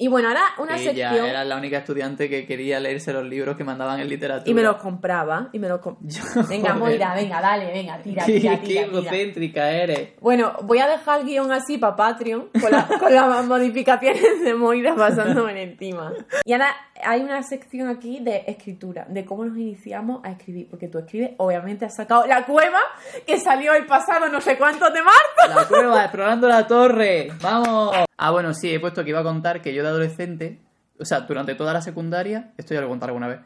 Y 0.00 0.06
bueno, 0.06 0.28
ahora 0.28 0.42
una 0.58 0.76
Ella 0.76 0.92
sección 1.10 1.26
era 1.26 1.44
la 1.44 1.56
única 1.56 1.78
estudiante 1.78 2.28
que 2.30 2.46
quería 2.46 2.78
leerse 2.78 3.12
los 3.12 3.24
libros 3.26 3.56
que 3.56 3.64
mandaban 3.64 3.98
en 3.98 4.08
literatura. 4.08 4.48
y 4.48 4.54
me 4.54 4.62
los 4.62 4.76
compraba 4.76 5.48
y 5.52 5.58
me 5.58 5.68
los 5.68 5.80
com- 5.80 5.96
Yo, 6.02 6.22
Venga. 6.48 6.74
Moira, 6.74 7.14
venga, 7.16 7.40
dale, 7.40 7.72
venga, 7.72 7.98
tira, 8.00 8.24
Qué, 8.24 8.38
tira, 8.38 8.60
qué 8.60 8.66
tira, 8.68 8.84
tira. 8.86 8.98
egocéntrica 9.00 9.70
eres. 9.72 10.10
Bueno, 10.20 10.52
voy 10.62 10.78
a 10.78 10.86
dejar 10.86 11.20
el 11.20 11.26
guion 11.26 11.50
así 11.50 11.78
para 11.78 11.96
Patreon, 11.96 12.48
con, 12.60 12.70
la- 12.70 12.86
con 12.86 13.12
las 13.12 13.44
modificaciones 13.46 14.22
de 14.44 14.54
Moira 14.54 14.94
pasándome 14.94 15.60
encima. 15.64 16.12
Y 16.44 16.52
ahora 16.52 16.68
hay 17.04 17.20
una 17.22 17.42
sección 17.42 17.88
aquí 17.88 18.20
de 18.20 18.44
escritura, 18.46 19.04
de 19.08 19.24
cómo 19.24 19.44
nos 19.46 19.58
iniciamos 19.58 20.20
a 20.24 20.30
escribir, 20.30 20.68
porque 20.70 20.86
tú 20.86 20.98
escribes, 20.98 21.32
obviamente 21.38 21.84
has 21.86 21.96
sacado 21.96 22.24
La 22.26 22.44
Cueva, 22.46 22.78
que 23.26 23.40
salió 23.40 23.72
el 23.74 23.84
pasado 23.86 24.28
no 24.28 24.40
sé 24.40 24.56
cuántos 24.56 24.92
de 24.94 25.00
marzo. 25.02 25.54
La 25.60 25.66
cueva, 25.66 26.02
explorando 26.04 26.46
la 26.48 26.66
torre. 26.68 27.32
¡Vamos! 27.42 27.96
Ah, 28.20 28.32
bueno, 28.32 28.52
sí, 28.52 28.74
he 28.74 28.80
puesto 28.80 29.04
que 29.04 29.10
iba 29.10 29.20
a 29.20 29.22
contar 29.22 29.62
que 29.62 29.72
yo 29.72 29.84
adolescente, 29.88 30.60
o 30.98 31.04
sea, 31.04 31.20
durante 31.20 31.54
toda 31.54 31.72
la 31.72 31.82
secundaria, 31.82 32.52
esto 32.56 32.74
ya 32.74 32.80
lo 32.80 32.86
he 32.86 32.90
contado 32.90 33.08
alguna 33.08 33.28
vez, 33.28 33.40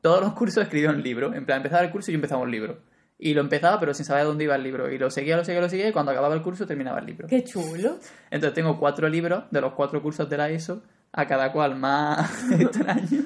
todos 0.00 0.20
los 0.20 0.34
cursos 0.34 0.62
escribía 0.62 0.90
un 0.90 1.02
libro. 1.02 1.34
En 1.34 1.46
plan, 1.46 1.58
empezaba 1.58 1.82
el 1.82 1.90
curso 1.90 2.10
y 2.10 2.14
yo 2.14 2.16
empezaba 2.16 2.42
un 2.42 2.50
libro. 2.50 2.78
Y 3.18 3.34
lo 3.34 3.40
empezaba, 3.40 3.80
pero 3.80 3.94
sin 3.94 4.04
saber 4.04 4.24
dónde 4.24 4.44
iba 4.44 4.54
el 4.54 4.62
libro. 4.62 4.92
Y 4.92 4.98
lo 4.98 5.10
seguía, 5.10 5.36
lo 5.36 5.44
seguía, 5.44 5.60
lo 5.60 5.68
seguía, 5.68 5.88
y 5.88 5.92
cuando 5.92 6.12
acababa 6.12 6.34
el 6.34 6.42
curso 6.42 6.66
terminaba 6.66 6.98
el 6.98 7.06
libro. 7.06 7.26
Qué 7.28 7.42
chulo. 7.42 7.98
Entonces 8.30 8.54
tengo 8.54 8.78
cuatro 8.78 9.08
libros 9.08 9.44
de 9.50 9.60
los 9.60 9.72
cuatro 9.72 10.02
cursos 10.02 10.28
de 10.28 10.36
la 10.36 10.50
ESO, 10.50 10.82
a 11.12 11.26
cada 11.26 11.50
cual 11.50 11.76
más 11.76 12.30
extraño. 12.52 13.24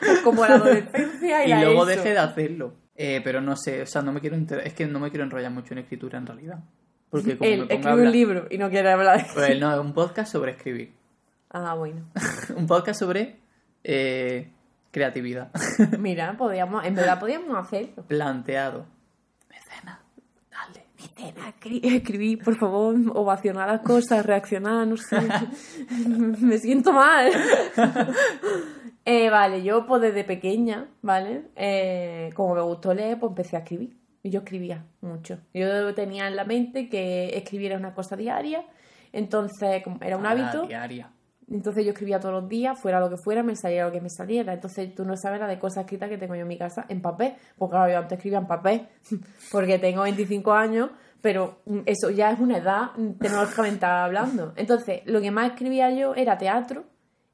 Pues 0.00 0.18
como 0.20 0.44
la 0.46 0.56
adolescencia 0.56 1.44
y, 1.44 1.46
Y 1.46 1.50
la 1.50 1.64
luego 1.64 1.88
ESO. 1.88 1.96
dejé 1.96 2.10
de 2.10 2.18
hacerlo. 2.18 2.74
Eh, 2.94 3.20
pero 3.24 3.40
no 3.40 3.56
sé, 3.56 3.82
o 3.82 3.86
sea, 3.86 4.02
no 4.02 4.12
me 4.12 4.20
quiero 4.20 4.36
es 4.36 4.74
que 4.74 4.86
no 4.86 4.98
me 4.98 5.10
quiero 5.10 5.24
enrollar 5.24 5.52
mucho 5.52 5.72
en 5.72 5.78
escritura 5.78 6.18
en 6.18 6.26
realidad. 6.26 6.58
Porque 7.10 7.38
como 7.38 7.48
Él 7.48 7.60
me 7.60 7.66
pongo 7.66 7.72
a 7.72 7.76
escribe 7.92 8.06
un 8.06 8.12
libro 8.12 8.46
y 8.50 8.58
no 8.58 8.68
quiere 8.70 8.90
hablar 8.90 9.18
de 9.18 9.32
Pues 9.32 9.58
no, 9.60 9.72
es 9.72 9.80
un 9.80 9.94
podcast 9.94 10.30
sobre 10.30 10.52
escribir. 10.52 10.97
Ah, 11.50 11.74
bueno. 11.74 12.02
un 12.56 12.66
podcast 12.66 13.00
sobre 13.00 13.38
eh, 13.84 14.50
creatividad. 14.90 15.50
Mira, 15.98 16.36
podíamos, 16.36 16.84
en 16.84 16.94
verdad 16.94 17.18
podíamos 17.18 17.56
hacerlo. 17.56 18.02
Planteado. 18.04 18.86
Mecena. 19.48 20.00
Dale. 20.50 20.84
Nena, 21.16 21.54
escri- 21.54 21.80
escribir, 21.84 22.42
por 22.42 22.56
favor, 22.58 22.94
ovacionar 23.14 23.68
las 23.68 23.80
cosas, 23.80 24.24
reaccionar, 24.26 24.86
no 24.86 24.96
sé. 24.96 25.16
Me 26.08 26.58
siento 26.58 26.92
mal. 26.92 27.30
Eh, 29.04 29.30
vale, 29.30 29.62
yo 29.62 29.86
pues 29.86 30.02
desde 30.02 30.24
pequeña, 30.24 30.86
¿vale? 31.02 31.44
Eh, 31.56 32.30
como 32.34 32.54
me 32.54 32.60
gustó 32.60 32.92
leer, 32.92 33.18
pues 33.18 33.30
empecé 33.30 33.56
a 33.56 33.60
escribir. 33.60 33.96
Y 34.22 34.30
yo 34.30 34.40
escribía 34.40 34.84
mucho. 35.00 35.38
Yo 35.54 35.94
tenía 35.94 36.26
en 36.28 36.36
la 36.36 36.44
mente 36.44 36.88
que 36.88 37.28
escribir 37.36 37.68
era 37.70 37.78
una 37.78 37.94
cosa 37.94 38.16
diaria. 38.16 38.64
Entonces, 39.12 39.82
como 39.82 39.98
era 40.02 40.16
un 40.18 40.26
A 40.26 40.30
hábito, 40.30 40.66
diaria. 40.66 41.10
Entonces 41.50 41.84
yo 41.84 41.92
escribía 41.92 42.20
todos 42.20 42.42
los 42.42 42.48
días, 42.48 42.78
fuera 42.78 43.00
lo 43.00 43.08
que 43.08 43.16
fuera, 43.16 43.42
me 43.42 43.56
salía 43.56 43.84
lo 43.84 43.92
que 43.92 44.00
me 44.00 44.10
saliera. 44.10 44.52
Entonces 44.52 44.94
tú 44.94 45.04
no 45.04 45.16
sabes 45.16 45.40
la 45.40 45.46
de 45.46 45.58
cosas 45.58 45.84
escritas 45.84 46.08
que 46.08 46.18
tengo 46.18 46.34
yo 46.34 46.42
en 46.42 46.48
mi 46.48 46.58
casa 46.58 46.84
en 46.88 47.00
papel. 47.00 47.34
Porque 47.56 47.72
claro, 47.72 47.90
yo 47.90 47.98
antes 47.98 48.18
escribía 48.18 48.38
en 48.38 48.46
papel, 48.46 48.88
porque 49.52 49.78
tengo 49.78 50.02
25 50.02 50.52
años, 50.52 50.90
pero 51.22 51.60
mm, 51.66 51.80
eso 51.86 52.10
ya 52.10 52.30
es 52.30 52.40
una 52.40 52.58
edad 52.58 52.90
tecnológicamente 53.18 53.86
hablando. 53.86 54.52
Entonces, 54.56 55.02
lo 55.06 55.20
que 55.20 55.30
más 55.30 55.50
escribía 55.50 55.90
yo 55.90 56.14
era 56.14 56.36
teatro 56.36 56.84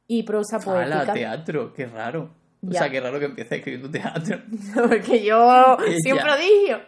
y 0.07 0.23
prosa 0.23 0.61
poética. 0.61 1.13
teatro, 1.13 1.73
qué 1.73 1.87
raro. 1.87 2.31
O 2.67 2.73
sea, 2.73 2.89
qué 2.91 3.01
raro 3.01 3.19
que 3.19 3.27
empiece 3.27 3.57
escribiendo 3.57 3.91
teatro. 3.91 4.39
porque 4.89 5.23
yo 5.23 5.77
soy 6.03 6.13
un 6.13 6.19
prodigio. 6.19 6.79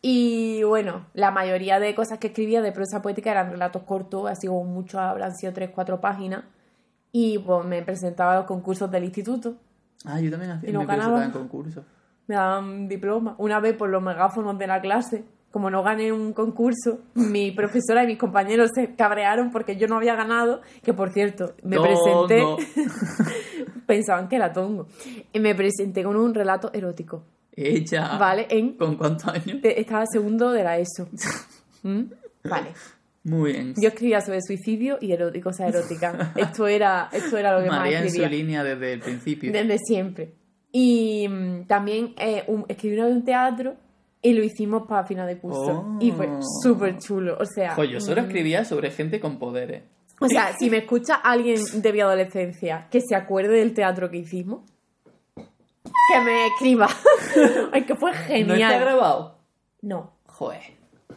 Y 0.00 0.64
bueno, 0.64 1.06
la 1.14 1.30
mayoría 1.30 1.78
de 1.78 1.94
cosas 1.94 2.18
que 2.18 2.28
escribía 2.28 2.60
de 2.60 2.72
prosa 2.72 3.02
poética 3.02 3.30
eran 3.30 3.52
relatos 3.52 3.82
cortos, 3.84 4.28
así 4.28 4.48
como 4.48 4.64
muchos 4.64 5.00
habrán 5.00 5.36
sido 5.36 5.52
tres, 5.52 5.70
cuatro 5.72 6.00
páginas. 6.00 6.42
Y 7.12 7.38
pues 7.38 7.64
me 7.66 7.82
presentaba 7.82 8.32
a 8.32 8.36
los 8.38 8.46
concursos 8.46 8.90
del 8.90 9.04
instituto. 9.04 9.54
Ah, 10.04 10.20
yo 10.20 10.30
también 10.30 10.52
hacía 10.52 10.70
Y 10.70 10.72
no 10.72 10.80
me 10.80 10.86
ganaba. 10.86 11.24
en 11.24 11.30
concursos. 11.30 11.84
Me 12.26 12.34
daban 12.34 12.88
diploma. 12.88 13.34
Una 13.38 13.60
vez 13.60 13.76
por 13.76 13.88
los 13.90 14.02
megáfonos 14.02 14.58
de 14.58 14.66
la 14.66 14.80
clase. 14.80 15.24
como 15.50 15.68
no 15.68 15.82
gané 15.82 16.10
un 16.12 16.32
concurso, 16.32 17.00
mi 17.14 17.50
profesora 17.50 18.04
y 18.04 18.06
mis 18.06 18.16
compañeros 18.18 18.70
se 18.74 18.94
cabrearon 18.94 19.50
porque 19.50 19.76
yo 19.76 19.86
no 19.86 19.96
había 19.98 20.14
ganado, 20.14 20.62
que 20.82 20.94
por 20.94 21.12
cierto, 21.12 21.52
me 21.62 21.76
presenté, 21.78 22.42
pensaban 23.86 24.28
que 24.28 24.36
era 24.36 24.50
tongo, 24.50 24.86
y 25.30 25.38
me 25.40 25.54
presenté 25.54 26.02
con 26.04 26.16
un 26.16 26.32
relato 26.32 26.70
erótico, 26.72 27.24
Ella. 27.54 28.16
¿vale? 28.16 28.46
En, 28.48 28.78
¿Con 28.78 28.96
cuántos 28.96 29.28
años? 29.28 29.58
estaba 29.62 30.06
segundo 30.06 30.52
de 30.52 30.64
la 30.64 30.78
ESO. 30.78 31.06
¿Mm? 31.82 32.02
Vale. 32.48 32.72
Muy 33.24 33.52
bien. 33.52 33.74
Yo 33.80 33.88
escribía 33.88 34.20
sobre 34.20 34.40
suicidio 34.42 34.98
y 35.00 35.12
y 35.12 35.40
cosas 35.40 35.74
eróticas. 35.74 36.16
Esto 36.36 36.66
era, 36.66 37.08
esto 37.12 37.36
era 37.38 37.56
lo 37.56 37.62
que 37.64 37.70
María 37.70 37.98
más 37.98 38.06
en 38.06 38.10
su 38.14 38.22
escribía. 38.22 38.28
línea 38.28 38.64
desde 38.64 38.92
el 38.94 39.00
principio. 39.00 39.52
Desde 39.52 39.78
siempre. 39.78 40.34
Y 40.72 41.28
mm, 41.28 41.66
también 41.66 42.14
eh, 42.18 42.44
un- 42.48 42.64
escribí 42.68 42.96
una 42.96 43.06
de 43.06 43.12
un 43.12 43.24
teatro 43.24 43.76
y 44.22 44.32
lo 44.32 44.42
hicimos 44.42 44.86
para 44.88 45.04
final 45.06 45.26
de 45.28 45.38
curso. 45.38 45.84
Oh. 45.86 45.98
Y 46.00 46.10
fue 46.12 46.28
súper 46.62 46.98
chulo. 46.98 47.36
O 47.38 47.44
sea, 47.44 47.74
Jo, 47.74 47.84
yo 47.84 48.00
solo 48.00 48.22
mm, 48.22 48.24
escribía 48.26 48.64
sobre 48.64 48.90
gente 48.90 49.20
con 49.20 49.38
poderes. 49.38 49.82
o 50.20 50.28
sea, 50.28 50.52
si 50.58 50.68
me 50.70 50.78
escucha 50.78 51.14
alguien 51.16 51.60
de 51.74 51.92
mi 51.92 52.00
adolescencia 52.00 52.88
que 52.90 53.00
se 53.00 53.14
acuerde 53.14 53.58
del 53.58 53.72
teatro 53.74 54.10
que 54.10 54.18
hicimos, 54.18 54.62
que 55.34 56.20
me 56.24 56.46
escriba. 56.48 56.88
Ay, 57.72 57.82
que 57.84 57.94
fue 57.94 58.10
¿No 58.10 58.16
está 58.16 58.26
genial. 58.34 58.80
grabado? 58.80 59.38
No. 59.82 60.12
Joder. 60.26 60.60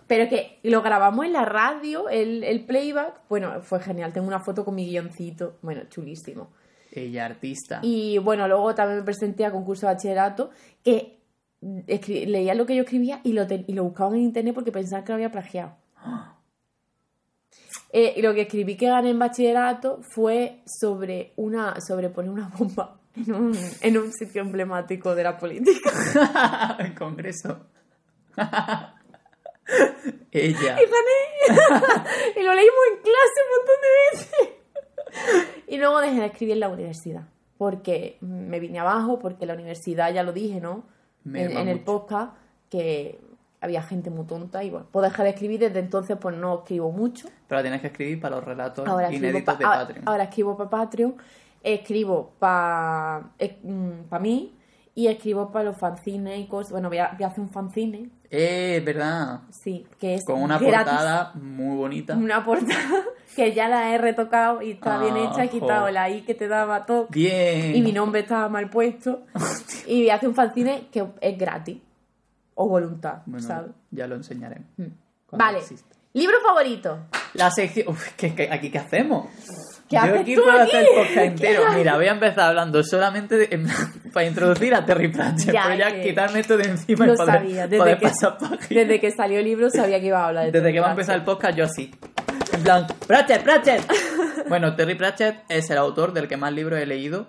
Pero 0.08 0.30
que 0.30 0.60
lo 0.64 0.82
grabamos 0.82 1.26
en 1.26 1.34
la 1.34 1.46
radio, 1.46 2.10
el, 2.10 2.44
el 2.44 2.66
playback. 2.66 3.22
Bueno, 3.28 3.62
fue 3.62 3.80
genial. 3.80 4.14
Tengo 4.14 4.28
una 4.28 4.40
foto 4.40 4.64
con 4.64 4.76
mi 4.76 4.86
guioncito. 4.86 5.58
Bueno, 5.62 5.82
chulísimo. 5.90 6.52
Ella 6.92 7.26
artista. 7.26 7.80
Y 7.82 8.20
bueno, 8.20 8.48
luego 8.48 8.74
también 8.76 9.00
me 9.00 9.06
presenté 9.06 9.46
a 9.46 9.52
concurso 9.52 9.88
de 9.88 9.94
bachillerato 9.94 10.52
que 10.84 11.16
leía 12.28 12.54
lo 12.54 12.66
que 12.66 12.76
yo 12.76 12.84
escribía 12.84 13.22
y 13.24 13.34
lo, 13.34 13.46
y 13.50 13.74
lo 13.74 13.84
buscaban 13.84 14.16
en 14.16 14.22
internet 14.22 14.54
porque 14.54 14.72
pensaban 14.72 15.04
que 15.04 15.12
lo 15.12 15.16
había 15.16 15.32
plagiado. 15.32 15.76
Eh, 17.94 18.16
y 18.18 18.22
lo 18.22 18.34
que 18.34 18.42
escribí 18.42 18.76
que 18.76 18.90
gané 18.90 19.12
en 19.12 19.20
bachillerato 19.20 20.02
fue 20.02 20.60
sobre 20.66 21.32
una 21.38 21.80
sobre 21.80 22.10
poner 22.10 22.30
una 22.30 22.50
bomba 22.50 23.00
en 23.16 23.34
un, 23.34 23.58
en 23.80 23.98
un 23.98 24.12
sitio 24.12 24.42
emblemático 24.42 25.16
de 25.16 25.24
la 25.24 25.38
política. 25.38 26.76
el 26.80 26.94
congreso. 26.94 27.68
Ella. 30.32 30.78
Y 30.80 30.86
gané. 30.86 31.62
y 32.40 32.44
lo 32.44 32.54
leímos 32.54 32.82
en 32.92 33.02
clase 33.02 33.40
un 33.42 33.50
montón 33.58 33.76
de 33.82 34.18
veces. 34.18 34.50
y 35.68 35.78
luego 35.78 36.00
dejé 36.02 36.20
de 36.20 36.26
escribir 36.26 36.54
en 36.54 36.60
la 36.60 36.70
universidad. 36.70 37.24
Porque 37.58 38.18
me 38.22 38.60
vine 38.60 38.80
abajo, 38.80 39.20
porque 39.20 39.46
la 39.46 39.54
universidad, 39.54 40.14
ya 40.14 40.24
lo 40.24 40.34
dije, 40.34 40.60
¿no? 40.60 40.84
Me 41.24 41.46
En, 41.46 41.68
el 41.70 41.80
podcast, 41.80 42.34
que 42.70 43.20
había 43.62 43.82
gente 43.82 44.10
muy 44.12 44.26
tonta 44.28 44.64
y 44.64 44.70
bueno, 44.70 44.88
pues 44.92 45.10
dejé 45.10 45.24
de 45.24 45.30
escribir 45.30 45.60
desde 45.60 45.80
entonces 45.80 46.18
pues 46.20 46.36
no 46.36 46.60
escribo 46.60 46.92
mucho. 46.92 47.30
Pero 47.48 47.62
tienes 47.62 47.82
que 47.82 47.88
escribir 47.88 48.20
para 48.22 48.36
los 48.36 48.46
relatos 48.46 48.88
Ahora 48.88 49.12
inéditos 49.12 49.56
pa- 49.56 49.56
de 49.58 49.66
Patreon. 49.66 50.08
ahora 50.08 50.24
escribo 50.26 50.56
para 50.56 50.70
Patreon, 50.70 51.16
escribo 51.64 52.34
para 52.38 53.32
mí 54.22 54.56
y 54.94 55.08
escribo 55.08 55.52
para 55.52 55.66
los 55.66 55.78
fanzines 55.78 56.40
y 56.40 56.46
cosas. 56.46 56.74
Bueno, 56.74 56.90
voy 56.90 57.00
a, 57.00 57.14
voy 57.16 57.24
a 57.24 57.28
hacer 57.28 57.40
un 57.40 57.50
fanzine, 57.50 58.12
Eh, 58.32 58.78
es 58.78 58.86
verdad. 58.86 59.42
sí, 59.50 59.86
que 60.00 60.16
es 60.16 60.26
Con 60.26 60.42
una 60.42 60.58
gratis. 60.58 60.78
portada 60.94 61.32
muy 61.36 61.76
bonita. 61.78 62.16
Una 62.16 62.44
portada 62.44 63.04
que 63.36 63.54
ya 63.54 63.68
la 63.70 63.94
he 63.94 63.98
retocado 63.98 64.62
y 64.62 64.72
está 64.72 65.00
bien 65.00 65.16
Ah, 65.18 65.30
hecha. 65.32 65.44
He 65.46 65.50
quitado 65.50 65.86
jo. 65.86 65.92
la 65.92 66.10
I 66.10 66.22
que 66.22 66.34
te 66.36 66.48
daba 66.48 66.86
toque 66.86 67.10
Bien. 67.20 67.76
y 67.76 67.82
mi 67.82 67.92
nombre 67.92 68.22
estaba 68.22 68.50
mal 68.50 68.70
puesto. 68.70 69.24
y 69.88 70.10
hace 70.10 70.28
un 70.28 70.36
fanzine 70.36 70.88
que 70.92 71.06
es 71.22 71.38
gratis 71.38 71.78
o 72.56 72.68
voluntad, 72.70 73.22
Bueno, 73.26 73.46
¿sabes? 73.46 73.72
ya 73.92 74.08
lo 74.08 74.16
enseñaremos. 74.16 74.68
Mm. 74.78 74.86
Vale. 75.38 75.60
Libro 76.14 76.38
favorito. 76.46 77.00
La 77.34 77.52
sección. 77.52 77.90
Uf, 77.90 78.14
¿qué, 78.16 78.34
qué- 78.34 78.50
aquí 78.50 78.72
qué 78.72 78.80
hacemos? 78.80 79.28
¿Qué 80.04 80.08
Yo 80.10 80.20
aquí 80.20 80.36
tú 80.36 80.42
puedo 80.44 80.60
aquí? 80.62 80.72
hacer 80.76 80.86
podcast 80.96 81.14
¿Qué 81.14 81.24
entero. 81.26 81.62
Mira, 81.76 81.96
voy 81.96 82.06
a 82.08 82.12
empezar 82.12 82.40
hablando 82.50 82.84
solamente 82.84 83.38
de- 83.38 83.48
en 83.52 83.64
plan, 83.66 83.94
para 84.14 84.26
introducir 84.26 84.74
a 84.76 84.86
Terry 84.86 85.08
Pratchett. 85.10 85.54
Ya, 85.54 85.64
pero 85.68 85.78
ya 85.78 86.02
quitarme 86.02 86.40
esto 86.40 86.58
de 86.58 86.64
encima 86.70 87.06
Lo 87.08 87.14
y 87.14 87.18
poder, 87.18 87.36
sabía, 87.36 87.64
desde 87.68 87.78
poder 87.78 87.98
que, 87.98 88.08
pasar 88.08 88.38
página. 88.38 88.82
desde 88.82 89.00
que 89.00 89.12
salió 89.12 89.40
el 89.40 89.46
libro 89.46 89.70
sabía 89.70 90.00
que 90.00 90.08
iba 90.08 90.20
a 90.24 90.28
hablar 90.28 90.46
de 90.46 90.52
Desde 90.52 90.62
Terry 90.64 90.74
que 90.74 90.80
va 90.80 90.88
a 90.88 90.92
empezar 90.92 91.16
el 91.16 91.24
podcast, 91.24 91.58
yo 91.58 91.66
así. 91.66 91.92
En 92.54 92.62
plan, 92.64 92.88
Pratchett, 93.08 93.44
Pratchett. 93.44 93.82
bueno, 94.48 94.76
Terry 94.76 94.96
Pratchett 94.96 95.44
es 95.50 95.70
el 95.70 95.78
autor 95.78 96.14
del 96.14 96.28
que 96.28 96.38
más 96.38 96.54
libros 96.54 96.80
he 96.80 96.86
leído. 96.86 97.28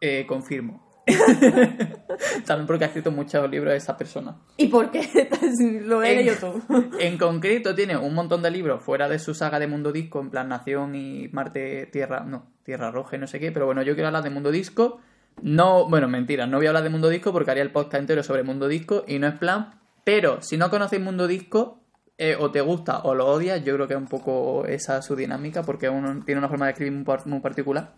Eh, 0.00 0.24
confirmo. 0.28 0.85
También 2.46 2.66
porque 2.66 2.84
ha 2.84 2.88
escrito 2.88 3.10
muchos 3.12 3.48
libros 3.48 3.72
de 3.72 3.78
esa 3.78 3.96
persona. 3.96 4.36
¿Y 4.56 4.66
por 4.66 4.90
qué? 4.90 5.28
Lo 5.84 6.02
he 6.02 6.16
leído 6.16 6.34
tú. 6.40 6.62
En 6.98 7.16
concreto, 7.16 7.74
tiene 7.74 7.96
un 7.96 8.14
montón 8.14 8.42
de 8.42 8.50
libros 8.50 8.82
fuera 8.82 9.08
de 9.08 9.18
su 9.18 9.34
saga 9.34 9.58
de 9.58 9.66
Mundo 9.66 9.92
Disco, 9.92 10.20
en 10.20 10.30
plan 10.30 10.48
Nación 10.48 10.94
y 10.94 11.28
Marte, 11.28 11.86
Tierra, 11.86 12.24
no, 12.24 12.46
Tierra 12.64 12.90
Roja 12.90 13.16
y 13.16 13.18
no 13.20 13.26
sé 13.26 13.38
qué, 13.38 13.52
pero 13.52 13.66
bueno, 13.66 13.82
yo 13.82 13.94
quiero 13.94 14.08
hablar 14.08 14.24
de 14.24 14.30
Mundo 14.30 14.50
Disco. 14.50 15.00
No, 15.42 15.88
bueno, 15.88 16.08
mentira, 16.08 16.46
no 16.46 16.56
voy 16.56 16.66
a 16.66 16.70
hablar 16.70 16.82
de 16.82 16.90
Mundo 16.90 17.08
Disco 17.08 17.32
porque 17.32 17.50
haría 17.50 17.62
el 17.62 17.70
podcast 17.70 18.00
entero 18.00 18.22
sobre 18.22 18.42
Mundo 18.42 18.68
Disco 18.68 19.04
y 19.06 19.18
no 19.18 19.28
es 19.28 19.34
plan. 19.34 19.78
Pero 20.02 20.40
si 20.40 20.56
no 20.56 20.70
conocéis 20.70 21.02
Mundo 21.02 21.26
Disco, 21.26 21.80
eh, 22.18 22.34
o 22.38 22.50
te 22.50 22.62
gusta 22.62 23.00
o 23.00 23.14
lo 23.14 23.26
odias, 23.26 23.62
yo 23.62 23.74
creo 23.74 23.86
que 23.86 23.92
es 23.92 24.00
un 24.00 24.06
poco 24.06 24.64
esa 24.64 25.02
su 25.02 25.14
dinámica 25.14 25.62
porque 25.62 25.90
uno 25.90 26.22
tiene 26.24 26.38
una 26.38 26.48
forma 26.48 26.66
de 26.66 26.72
escribir 26.72 27.04
muy 27.26 27.40
particular. 27.40 27.92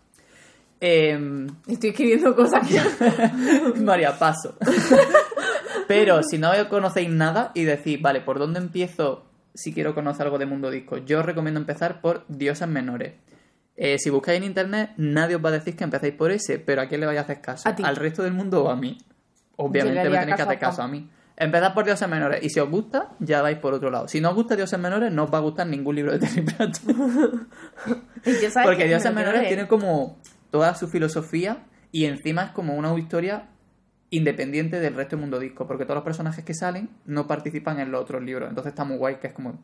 Em, 0.81 1.47
Estoy 1.67 1.89
escribiendo 1.89 2.35
cosas 2.35 2.67
que... 2.67 3.79
María, 3.81 4.17
paso. 4.17 4.57
Pero 5.87 6.23
si 6.23 6.37
no 6.37 6.51
conocéis 6.69 7.09
nada 7.09 7.51
y 7.53 7.63
decís, 7.63 8.01
vale, 8.01 8.21
¿por 8.21 8.39
dónde 8.39 8.59
empiezo 8.59 9.25
si 9.53 9.73
quiero 9.73 9.93
conocer 9.95 10.25
algo 10.25 10.37
de 10.37 10.45
Mundo 10.45 10.69
Disco? 10.71 10.97
Yo 10.97 11.19
os 11.19 11.25
recomiendo 11.25 11.59
empezar 11.59 11.99
por 12.01 12.25
Diosas 12.27 12.69
Menores. 12.69 13.13
Eh, 13.75 13.97
si 13.97 14.09
buscáis 14.09 14.37
en 14.37 14.43
internet, 14.43 14.91
nadie 14.97 15.35
os 15.37 15.43
va 15.43 15.49
a 15.49 15.53
decir 15.53 15.75
que 15.75 15.83
empecéis 15.83 16.13
por 16.13 16.31
ese, 16.31 16.59
pero 16.59 16.81
¿a 16.81 16.87
quién 16.87 16.99
le 17.01 17.07
vais 17.07 17.17
a 17.17 17.21
hacer 17.21 17.41
caso? 17.41 17.67
A 17.67 17.75
ti. 17.75 17.83
¿Al 17.85 17.95
resto 17.95 18.23
del 18.23 18.33
mundo 18.33 18.65
o 18.65 18.69
a 18.69 18.75
mí? 18.75 18.97
Obviamente 19.55 20.09
me 20.09 20.17
tenéis 20.17 20.35
que 20.35 20.41
hacer 20.43 20.59
caso 20.59 20.81
a 20.81 20.87
mí. 20.87 21.09
Empezad 21.37 21.73
por 21.73 21.85
Dioses 21.85 22.07
Menores 22.09 22.43
y 22.43 22.49
si 22.49 22.59
os 22.59 22.69
gusta, 22.69 23.11
ya 23.19 23.41
vais 23.41 23.57
por 23.57 23.73
otro 23.73 23.89
lado. 23.89 24.09
Si 24.09 24.19
no 24.19 24.29
os 24.29 24.35
gusta 24.35 24.57
Dioses 24.57 24.77
Menores, 24.77 25.11
no 25.13 25.23
os 25.23 25.33
va 25.33 25.37
a 25.37 25.41
gustar 25.41 25.67
ningún 25.67 25.95
libro 25.95 26.11
de 26.11 26.19
Terry 26.19 26.41
Pratchett. 26.41 26.85
Y 28.25 28.33
yo, 28.41 28.51
¿sabes 28.51 28.67
Porque? 28.67 28.85
Dioses 28.85 29.13
Menores 29.13 29.41
leer. 29.41 29.47
tiene 29.47 29.67
como 29.69 30.19
toda 30.49 30.75
su 30.75 30.87
filosofía 30.87 31.65
y 31.91 32.05
encima 32.05 32.43
es 32.45 32.51
como 32.51 32.75
una 32.75 32.97
historia 32.97 33.49
independiente 34.11 34.79
del 34.79 34.95
resto 34.95 35.15
del 35.15 35.21
mundo 35.21 35.39
disco, 35.39 35.67
porque 35.67 35.85
todos 35.85 35.95
los 35.95 36.03
personajes 36.03 36.43
que 36.43 36.53
salen 36.53 36.89
no 37.05 37.27
participan 37.27 37.79
en 37.79 37.91
los 37.91 38.01
otros 38.01 38.23
libros. 38.23 38.49
Entonces 38.49 38.71
está 38.71 38.83
muy 38.83 38.97
guay, 38.97 39.15
que 39.15 39.27
es 39.27 39.33
como, 39.33 39.63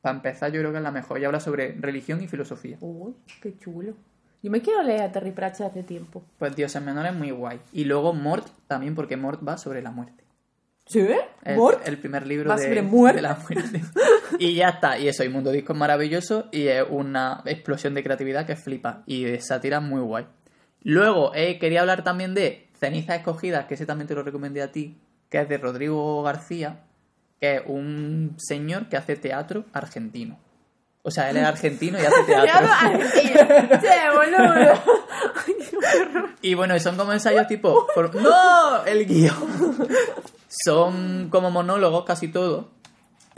para 0.00 0.16
empezar, 0.16 0.52
yo 0.52 0.60
creo 0.60 0.72
que 0.72 0.78
es 0.78 0.82
la 0.82 0.90
mejor. 0.90 1.18
Y 1.20 1.24
habla 1.24 1.40
sobre 1.40 1.72
religión 1.72 2.22
y 2.22 2.28
filosofía. 2.28 2.76
Uy, 2.80 3.14
qué 3.40 3.56
chulo. 3.58 3.94
Yo 4.42 4.50
me 4.50 4.60
quiero 4.60 4.82
leer 4.82 5.02
a 5.02 5.12
Terry 5.12 5.32
Pratchett 5.32 5.70
hace 5.70 5.82
tiempo. 5.82 6.22
Pues 6.38 6.54
Dioses 6.54 6.82
Menores 6.82 7.12
es 7.12 7.18
muy 7.18 7.30
guay. 7.30 7.60
Y 7.72 7.84
luego 7.84 8.12
Mort 8.12 8.46
también, 8.66 8.94
porque 8.94 9.16
Mort 9.16 9.46
va 9.46 9.56
sobre 9.58 9.82
la 9.82 9.90
muerte. 9.90 10.25
¿Sí? 10.86 11.04
El, 11.44 11.56
¿Mort? 11.56 11.86
el 11.86 11.98
primer 11.98 12.26
libro 12.26 12.54
de, 12.54 12.68
de 12.68 13.22
la 13.22 13.34
muerte. 13.34 13.82
y 14.38 14.54
ya 14.54 14.68
está. 14.68 14.98
Y 14.98 15.08
eso, 15.08 15.24
y 15.24 15.28
Mundo 15.28 15.50
Disco 15.50 15.72
es 15.72 15.78
maravilloso 15.78 16.46
y 16.52 16.68
es 16.68 16.84
una 16.88 17.42
explosión 17.44 17.92
de 17.94 18.02
creatividad 18.04 18.46
que 18.46 18.54
flipa. 18.56 19.02
Y 19.06 19.24
de 19.24 19.40
sátira 19.40 19.80
muy 19.80 20.00
guay. 20.00 20.26
Luego, 20.82 21.32
eh, 21.34 21.58
quería 21.58 21.80
hablar 21.80 22.04
también 22.04 22.34
de 22.34 22.68
Cenizas 22.78 23.16
Escogidas, 23.18 23.66
que 23.66 23.74
ese 23.74 23.86
también 23.86 24.06
te 24.06 24.14
lo 24.14 24.22
recomendé 24.22 24.62
a 24.62 24.70
ti, 24.70 24.96
que 25.28 25.40
es 25.40 25.48
de 25.48 25.58
Rodrigo 25.58 26.22
García, 26.22 26.84
que 27.40 27.56
es 27.56 27.62
un 27.66 28.34
señor 28.38 28.88
que 28.88 28.96
hace 28.96 29.16
teatro 29.16 29.64
argentino. 29.72 30.38
O 31.02 31.10
sea, 31.10 31.30
él 31.30 31.36
es 31.38 31.44
argentino 31.44 31.98
y 32.00 32.02
hace 32.04 32.22
teatro. 32.26 32.68
¡Che, 33.80 34.10
boludo! 34.14 34.82
Y 36.42 36.54
bueno, 36.54 36.78
son 36.78 36.96
como 36.96 37.12
ensayos 37.12 37.46
tipo. 37.48 37.86
por- 37.94 38.14
¡No! 38.14 38.84
El 38.84 39.06
guion. 39.06 39.34
Son 40.64 41.28
como 41.30 41.50
monólogos 41.50 42.04
casi 42.04 42.28
todos. 42.28 42.66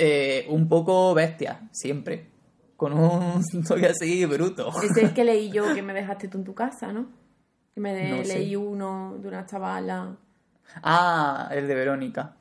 eh, 0.00 0.46
un 0.48 0.68
poco 0.68 1.12
bestias, 1.14 1.58
siempre. 1.72 2.30
Con 2.76 2.92
un 2.92 3.42
toque 3.66 3.86
así 3.86 4.24
bruto. 4.26 4.70
Es 4.82 4.96
el 4.96 5.12
que 5.12 5.24
leí 5.24 5.50
yo 5.50 5.74
que 5.74 5.82
me 5.82 5.92
dejaste 5.92 6.28
tú 6.28 6.38
en 6.38 6.44
tu 6.44 6.54
casa, 6.54 6.92
¿no? 6.92 7.06
Que 7.74 7.80
me 7.80 7.92
de- 7.94 8.10
No 8.10 8.24
sé. 8.24 8.38
leí 8.38 8.54
uno 8.54 9.16
de 9.20 9.26
una 9.28 9.44
chavala. 9.46 10.16
Ah, 10.82 11.48
el 11.52 11.66
de 11.66 11.74
Verónica. 11.74 12.36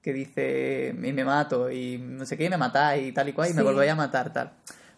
Que 0.00 0.12
dice, 0.12 0.94
y 0.96 1.12
me 1.12 1.24
mato, 1.24 1.70
y 1.70 1.98
no 1.98 2.24
sé 2.26 2.36
qué, 2.36 2.44
y 2.44 2.50
me 2.50 2.56
matáis, 2.58 3.08
y 3.08 3.12
tal 3.12 3.28
y 3.28 3.32
cual, 3.32 3.50
y 3.50 3.54
me 3.54 3.62
volvéis 3.62 3.92
a 3.92 3.94
matar, 3.96 4.32
tal. 4.32 4.52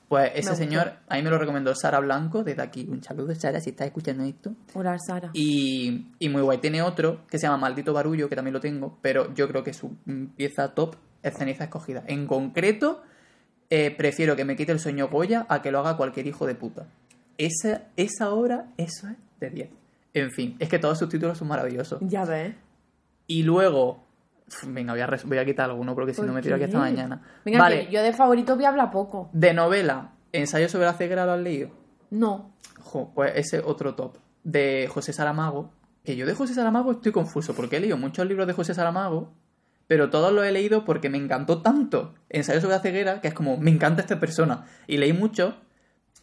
Pues 0.09 0.31
ese 0.35 0.51
gustó. 0.51 0.57
señor, 0.57 0.93
a 1.09 1.17
mí 1.17 1.23
me 1.23 1.31
lo 1.31 1.39
recomendó 1.39 1.75
Sara 1.75 1.99
Blanco, 1.99 2.45
desde 2.45 2.63
aquí. 2.63 2.87
Un 2.89 3.03
saludo, 3.03 3.35
Sara, 3.35 3.61
si 3.61 3.71
estás 3.71 3.89
escuchando 3.89 4.23
esto. 4.25 4.53
Hola, 4.75 4.97
Sara. 4.99 5.31
Y, 5.33 6.07
y 6.19 6.29
muy 6.29 6.43
guay. 6.43 6.59
Tiene 6.59 6.83
otro 6.83 7.27
que 7.29 7.39
se 7.39 7.47
llama 7.47 7.59
Maldito 7.59 7.93
Barullo, 7.93 8.29
que 8.29 8.37
también 8.37 8.55
lo 8.55 8.61
tengo, 8.61 8.99
pero 9.03 9.35
yo 9.35 9.49
creo 9.49 9.65
que 9.65 9.73
su 9.73 9.97
pieza 10.37 10.75
top 10.75 10.95
es 11.23 11.37
Ceniza 11.37 11.65
Escogida. 11.65 12.05
En 12.07 12.27
concreto, 12.27 13.03
eh, 13.69 13.91
prefiero 13.91 14.37
que 14.37 14.45
me 14.45 14.55
quite 14.55 14.73
el 14.73 14.79
sueño 14.79 15.09
Goya 15.09 15.45
a 15.49 15.61
que 15.61 15.73
lo 15.73 15.81
haga 15.81 15.97
cualquier 15.97 16.27
hijo 16.27 16.47
de 16.47 16.55
puta. 16.55 16.87
Esa, 17.37 17.83
esa 17.97 18.31
obra, 18.31 18.67
eso 18.77 19.09
es 19.09 19.17
de 19.41 19.51
10. 19.51 19.71
En 20.15 20.31
fin, 20.31 20.57
es 20.59 20.69
que 20.69 20.79
todos 20.79 20.99
sus 20.99 21.09
títulos 21.09 21.37
son 21.37 21.49
maravillosos. 21.49 22.01
Ya 22.03 22.25
ves. 22.25 22.55
Y 23.27 23.43
luego, 23.43 24.06
Venga, 24.67 24.93
voy 24.93 25.01
a, 25.03 25.09
voy 25.25 25.39
a 25.39 25.45
quitar 25.45 25.69
alguno 25.71 25.95
porque 25.95 26.13
si 26.13 26.19
¿Por 26.21 26.29
no 26.29 26.33
me 26.35 26.43
tiro 26.43 26.55
aquí 26.55 26.65
hasta 26.65 26.79
mañana. 26.79 27.21
Venga, 27.45 27.59
vale, 27.59 27.89
yo 27.91 28.03
de 28.03 28.13
favorito 28.13 28.55
voy 28.55 28.65
a 28.65 28.69
hablar 28.69 28.91
poco. 28.91 29.29
de 29.33 29.53
novela, 29.53 30.13
ensayo 30.33 30.69
sobre 30.69 30.87
la 30.87 30.93
ceguera, 30.95 31.27
¿lo 31.27 31.33
has 31.33 31.41
leído? 31.41 31.71
No. 32.11 32.53
Jo, 32.81 33.11
pues 33.15 33.33
ese 33.35 33.59
otro 33.61 33.95
top. 33.95 34.17
De 34.45 34.89
José 34.93 35.13
Saramago. 35.13 35.71
Que 36.05 36.15
yo 36.15 36.25
de 36.25 36.35
José 36.35 36.55
Saramago 36.55 36.93
estoy 36.93 37.11
confuso 37.11 37.55
porque 37.55 37.77
he 37.79 37.81
leído 37.81 37.97
muchos 37.97 38.25
libros 38.27 38.47
de 38.47 38.53
José 38.53 38.75
Saramago, 38.75 39.33
pero 39.89 40.09
todos 40.11 40.33
los 40.33 40.45
he 40.47 40.53
leído 40.53 40.85
porque 40.85 41.09
me 41.11 41.19
encantó 41.19 41.63
tanto 41.63 42.15
Ensayo 42.29 42.61
sobre 42.61 42.77
la 42.77 42.81
ceguera 42.81 43.21
que 43.21 43.27
es 43.29 43.35
como, 43.35 43.57
me 43.57 43.73
encanta 43.73 44.03
esta 44.03 44.21
persona. 44.21 44.67
Y 44.87 44.99
leí 44.99 45.13
muchos 45.13 45.55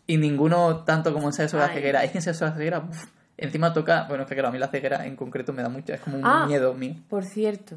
y 0.08 0.16
ninguno 0.18 0.86
tanto 0.86 1.14
como 1.14 1.28
Ensayo 1.28 1.50
sobre 1.50 1.68
la 1.68 1.74
ceguera. 1.74 2.04
Es 2.06 2.12
que 2.12 2.20
Ensayo 2.20 2.34
sobre 2.38 2.52
la 2.52 2.58
ceguera, 2.58 2.80
uf, 2.90 3.04
encima 3.36 3.74
toca, 3.74 4.06
bueno, 4.08 4.24
es 4.24 4.30
que 4.30 4.36
claro, 4.36 4.48
a 4.48 4.52
mí 4.54 4.58
la 4.60 4.70
ceguera 4.70 5.06
en 5.06 5.18
concreto 5.18 5.52
me 5.52 5.62
da 5.62 5.68
mucho, 5.68 5.92
es 5.94 6.00
como 6.00 6.16
un 6.18 6.24
Ah. 6.26 6.46
miedo 6.48 6.74
mío. 6.74 6.96
Por 7.10 7.26
cierto, 7.26 7.76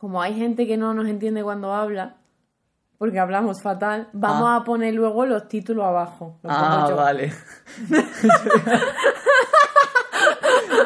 como 0.00 0.22
hay 0.22 0.34
gente 0.34 0.66
que 0.66 0.76
no 0.78 0.94
nos 0.94 1.06
entiende 1.06 1.42
cuando 1.42 1.74
habla, 1.74 2.16
porque 2.98 3.18
hablamos 3.18 3.58
fatal, 3.62 4.08
vamos 4.12 4.48
Ah. 4.48 4.56
a 4.56 4.64
poner 4.64 4.94
luego 4.94 5.26
los 5.26 5.48
títulos 5.48 5.84
abajo. 5.84 6.38
Los 6.42 6.52
Ah, 6.54 6.90
vale. 6.96 7.32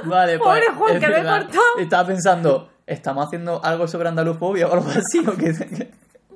vale, 0.04 0.38
pues. 0.38 0.48
Pobre 0.48 0.66
Juan, 0.76 0.94
es 0.96 1.00
que 1.00 1.08
lo 1.08 1.16
he 1.16 1.24
cortado. 1.24 1.62
Estaba 1.78 2.06
pensando, 2.06 2.70
¿estamos 2.86 3.26
haciendo 3.26 3.60
algo 3.64 3.88
sobre 3.88 4.08
andalufobia 4.08 4.68
o 4.68 4.72
algo 4.74 4.88
así? 4.90 5.18
¿O 5.26 5.36
qué? 5.36 5.52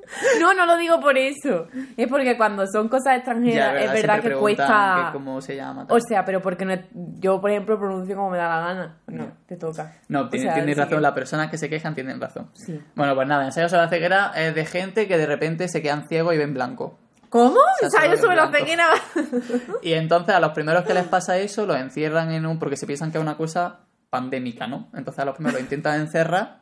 No, 0.40 0.55
no 0.55 0.66
lo 0.66 0.77
digo 0.77 1.01
por 1.01 1.16
eso. 1.18 1.66
Es 1.97 2.09
porque 2.09 2.37
cuando 2.37 2.66
son 2.66 2.88
cosas 2.88 3.16
extranjeras, 3.16 3.83
es 3.83 3.92
verdad 3.92 4.21
que 4.23 4.33
cuesta. 4.35 5.05
que 5.07 5.12
¿Cómo 5.18 5.40
se 5.40 5.57
llama? 5.57 5.87
O 5.90 5.99
sea, 6.01 6.25
pero 6.25 6.40
porque 6.40 6.64
no 6.64 6.75
yo, 7.18 7.40
por 7.40 7.51
ejemplo, 7.51 7.79
pronuncio 7.79 8.16
como 8.16 8.31
me 8.31 8.38
da 8.38 8.49
la 8.49 8.61
gana. 8.61 8.97
No, 9.07 9.27
te 9.47 9.57
toca. 9.57 9.92
no, 10.09 10.23
O 10.23 10.29
tiene- 10.29 10.53
tienes 10.55 10.77
razón, 10.77 10.97
que- 10.97 11.01
las 11.03 11.12
personas 11.12 11.51
que 11.51 11.59
se 11.59 11.68
quejan 11.68 11.94
tienen 11.94 12.21
razón. 12.21 12.51
Sí. 12.55 12.81
Bueno, 12.94 13.14
pues 13.14 13.29
nada, 13.29 13.44
ensayo 13.44 13.68
sobre 13.68 13.83
la 13.83 13.88
ceguera 13.88 14.33
es 14.37 14.55
de 14.55 14.64
gente 14.64 15.07
que 15.09 15.18
de 15.18 15.27
repente 15.27 15.68
se 15.68 15.83
quedan 15.83 16.09
ciegos 16.09 16.35
y 16.35 16.38
ven 16.38 16.55
blanco. 16.55 16.99
¿Cómo? 17.29 17.59
sea, 17.81 17.90
solo 17.90 18.16
sobre 18.16 18.37
la 18.37 18.51
ceguera. 18.51 18.87
Y 19.83 19.92
entonces 19.92 20.35
a 20.35 20.40
los 20.40 20.53
primeros 20.53 20.85
que 20.85 20.94
les 20.94 21.05
pasa 21.07 21.37
eso, 21.37 21.66
los 21.66 21.77
encierran 21.77 22.31
en 22.33 22.47
un. 22.47 22.59
porque 22.59 22.77
se 22.77 22.87
piensan 22.87 23.11
que 23.12 23.18
es 23.18 23.23
una 23.23 23.37
cosa 23.37 23.81
pandémica, 24.11 24.66
¿no? 24.66 24.88
Entonces 24.94 25.18
a 25.21 25.25
los 25.27 25.35
primeros 25.35 25.55
los 25.61 25.62
intentan 25.62 26.01
encerrar 26.01 26.61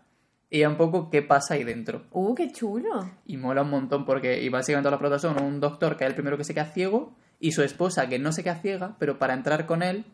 y 0.57 0.65
un 0.65 0.77
poco 0.77 1.11
qué 1.11 1.23
pasa 1.23 1.55
ahí 1.55 1.65
dentro. 1.65 2.05
Uh, 2.13 2.35
qué 2.35 2.51
chulo. 2.53 3.11
Y 3.27 3.37
mola 3.37 3.63
un 3.63 3.71
montón 3.71 4.05
porque, 4.05 4.43
y 4.43 4.49
básicamente 4.49 4.91
los 4.91 4.99
protas 4.99 5.23
son 5.23 5.43
un 5.43 5.61
doctor 5.61 5.97
que 5.97 6.05
es 6.05 6.09
el 6.09 6.15
primero 6.15 6.37
que 6.37 6.45
se 6.45 6.55
queda 6.55 6.67
ciego 6.67 7.13
y 7.41 7.53
su 7.53 7.63
esposa 7.63 8.09
que 8.09 8.19
no 8.19 8.33
se 8.33 8.43
queda 8.43 8.57
ciega, 8.57 8.97
pero 8.99 9.19
para 9.19 9.35
entrar 9.35 9.67
con 9.67 9.83
él 9.83 10.05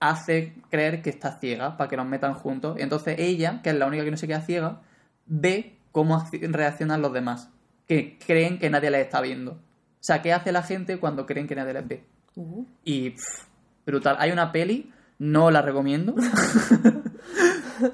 hace 0.00 0.54
creer 0.70 1.00
que 1.02 1.10
está 1.10 1.38
ciega 1.38 1.76
para 1.76 1.88
que 1.88 1.96
los 1.96 2.06
metan 2.06 2.34
juntos. 2.34 2.76
Y 2.78 2.82
entonces 2.82 3.16
ella, 3.18 3.60
que 3.62 3.70
es 3.70 3.76
la 3.76 3.86
única 3.86 4.04
que 4.04 4.10
no 4.10 4.16
se 4.16 4.26
queda 4.26 4.40
ciega, 4.40 4.80
ve 5.26 5.76
cómo 5.92 6.18
acci- 6.18 6.40
reaccionan 6.50 7.00
los 7.02 7.12
demás, 7.12 7.50
que 7.86 8.18
creen 8.26 8.58
que 8.58 8.70
nadie 8.70 8.90
les 8.90 9.02
está 9.02 9.20
viendo. 9.20 9.52
O 9.52 9.58
sea, 10.04 10.20
¿qué 10.22 10.32
hace 10.32 10.50
la 10.50 10.62
gente 10.62 10.98
cuando 10.98 11.26
creen 11.26 11.46
que 11.46 11.54
nadie 11.54 11.74
les 11.74 11.86
ve? 11.86 12.04
Uh. 12.34 12.64
Y 12.82 13.10
pff, 13.10 13.46
brutal. 13.86 14.16
Hay 14.18 14.32
una 14.32 14.50
peli, 14.50 14.90
no 15.18 15.50
la 15.52 15.62
recomiendo. 15.62 16.14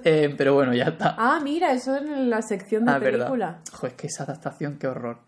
Eh, 0.05 0.35
pero 0.37 0.55
bueno, 0.55 0.75
ya 0.75 0.85
está. 0.85 1.15
Ah, 1.19 1.41
mira, 1.43 1.73
eso 1.73 1.97
en 1.97 2.29
la 2.31 2.43
sección 2.43 2.85
de 2.85 2.91
Ah, 2.93 2.99
verdad. 2.99 3.19
película. 3.27 3.59
Joder, 3.73 3.93
es 3.93 3.97
que 4.01 4.07
esa 4.09 4.25
adaptación, 4.25 4.79
qué 4.79 4.87
horror. 4.87 5.19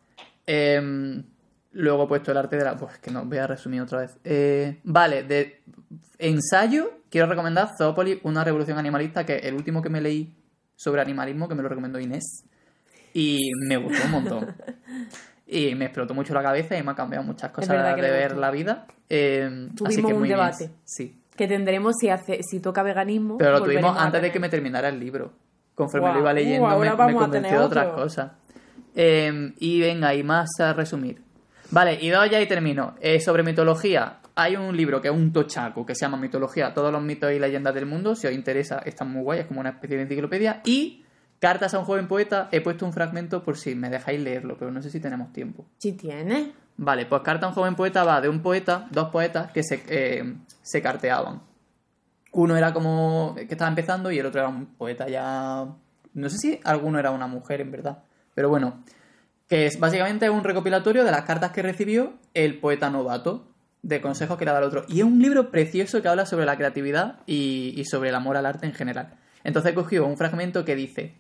Eh, 0.46 1.22
luego 1.72 2.04
he 2.04 2.06
puesto 2.08 2.30
el 2.32 2.36
arte 2.38 2.56
de 2.56 2.64
la. 2.64 2.76
Pues 2.76 2.98
que 2.98 3.10
no, 3.10 3.24
voy 3.24 3.38
a 3.38 3.46
resumir 3.46 3.80
otra 3.82 4.00
vez. 4.00 4.18
Eh, 4.24 4.80
vale, 4.84 5.22
de 5.22 5.62
ensayo, 6.18 6.90
quiero 7.10 7.26
recomendar 7.26 7.70
Zoopolis, 7.76 8.18
una 8.24 8.44
revolución 8.44 8.78
animalista, 8.78 9.24
que 9.24 9.36
el 9.38 9.54
último 9.54 9.82
que 9.82 9.88
me 9.88 10.00
leí 10.00 10.34
sobre 10.76 11.00
animalismo, 11.02 11.48
que 11.48 11.54
me 11.54 11.62
lo 11.62 11.68
recomendó 11.68 11.98
Inés. 12.00 12.44
Y 13.12 13.50
me 13.66 13.76
gustó 13.76 14.04
un 14.06 14.10
montón. 14.12 14.54
Y 15.52 15.74
me 15.74 15.86
explotó 15.86 16.14
mucho 16.14 16.32
la 16.32 16.44
cabeza 16.44 16.78
y 16.78 16.82
me 16.84 16.92
ha 16.92 16.94
cambiado 16.94 17.24
muchas 17.24 17.50
cosas 17.50 17.96
que 17.96 18.02
de 18.02 18.10
ver 18.12 18.36
la 18.36 18.52
vida. 18.52 18.86
Eh, 19.08 19.66
así 19.68 19.74
Tuvimos 19.74 20.08
que 20.08 20.14
un 20.14 20.18
muy 20.20 20.28
bien. 20.28 20.38
debate. 20.38 20.70
Sí. 20.84 21.19
Que 21.40 21.48
tendremos 21.48 21.96
si 21.98 22.10
hace, 22.10 22.42
si 22.42 22.60
toca 22.60 22.82
veganismo. 22.82 23.38
Pero 23.38 23.52
lo 23.52 23.62
tuvimos 23.62 23.96
antes 23.96 24.20
de 24.20 24.30
que 24.30 24.38
me 24.38 24.50
terminara 24.50 24.90
el 24.90 25.00
libro. 25.00 25.32
Conforme 25.74 26.12
lo 26.12 26.18
iba 26.18 26.34
leyendo, 26.34 26.68
me, 26.78 26.90
me 26.90 27.14
convenció 27.14 27.60
de 27.60 27.64
otras 27.64 27.94
cosas. 27.94 28.32
Eh, 28.94 29.54
y 29.58 29.80
venga, 29.80 30.14
y 30.14 30.22
más 30.22 30.50
a 30.60 30.74
resumir. 30.74 31.22
Vale, 31.70 31.96
y 31.98 32.10
dos 32.10 32.28
ya 32.28 32.42
y 32.42 32.46
termino. 32.46 32.94
Eh, 33.00 33.20
sobre 33.20 33.42
mitología, 33.42 34.18
hay 34.34 34.54
un 34.54 34.76
libro 34.76 35.00
que 35.00 35.08
es 35.08 35.14
un 35.14 35.32
tochaco 35.32 35.86
que 35.86 35.94
se 35.94 36.02
llama 36.02 36.18
Mitología, 36.18 36.74
todos 36.74 36.92
los 36.92 37.00
mitos 37.00 37.32
y 37.32 37.38
leyendas 37.38 37.74
del 37.74 37.86
mundo. 37.86 38.14
Si 38.14 38.26
os 38.26 38.34
interesa, 38.34 38.80
está 38.84 39.06
muy 39.06 39.22
guay, 39.22 39.40
es 39.40 39.46
como 39.46 39.60
una 39.60 39.70
especie 39.70 39.96
de 39.96 40.02
enciclopedia. 40.02 40.60
Y 40.66 41.06
Cartas 41.40 41.72
a 41.72 41.78
un 41.78 41.86
joven 41.86 42.06
poeta, 42.06 42.50
he 42.52 42.60
puesto 42.60 42.84
un 42.84 42.92
fragmento 42.92 43.42
por 43.42 43.56
si 43.56 43.74
me 43.74 43.88
dejáis 43.88 44.20
leerlo, 44.20 44.58
pero 44.58 44.70
no 44.70 44.82
sé 44.82 44.90
si 44.90 45.00
tenemos 45.00 45.32
tiempo. 45.32 45.64
Si 45.78 45.94
tiene. 45.94 46.52
Vale, 46.82 47.04
pues 47.04 47.20
Carta 47.20 47.44
a 47.44 47.50
un 47.50 47.54
joven 47.54 47.74
poeta 47.74 48.04
va 48.04 48.22
de 48.22 48.30
un 48.30 48.40
poeta, 48.40 48.88
dos 48.90 49.10
poetas 49.10 49.52
que 49.52 49.62
se, 49.62 49.84
eh, 49.86 50.24
se 50.62 50.80
carteaban. 50.80 51.42
Uno 52.32 52.56
era 52.56 52.72
como 52.72 53.34
que 53.34 53.42
estaba 53.50 53.68
empezando 53.68 54.10
y 54.10 54.18
el 54.18 54.24
otro 54.24 54.40
era 54.40 54.48
un 54.48 54.64
poeta 54.64 55.06
ya... 55.06 55.66
No 56.14 56.30
sé 56.30 56.38
si 56.38 56.60
alguno 56.64 56.98
era 56.98 57.10
una 57.10 57.26
mujer 57.26 57.60
en 57.60 57.70
verdad. 57.70 57.98
Pero 58.34 58.48
bueno, 58.48 58.82
que 59.46 59.66
es 59.66 59.78
básicamente 59.78 60.30
un 60.30 60.42
recopilatorio 60.42 61.04
de 61.04 61.10
las 61.10 61.24
cartas 61.24 61.50
que 61.50 61.60
recibió 61.60 62.14
el 62.32 62.58
poeta 62.58 62.88
novato, 62.88 63.46
de 63.82 64.00
consejos 64.00 64.38
que 64.38 64.46
le 64.46 64.52
daba 64.52 64.64
al 64.64 64.68
otro. 64.70 64.86
Y 64.88 65.00
es 65.00 65.04
un 65.04 65.20
libro 65.20 65.50
precioso 65.50 66.00
que 66.00 66.08
habla 66.08 66.24
sobre 66.24 66.46
la 66.46 66.56
creatividad 66.56 67.20
y, 67.26 67.74
y 67.76 67.84
sobre 67.84 68.08
el 68.08 68.14
amor 68.14 68.38
al 68.38 68.46
arte 68.46 68.64
en 68.64 68.72
general. 68.72 69.18
Entonces 69.44 69.74
cogió 69.74 70.06
un 70.06 70.16
fragmento 70.16 70.64
que 70.64 70.76
dice, 70.76 71.14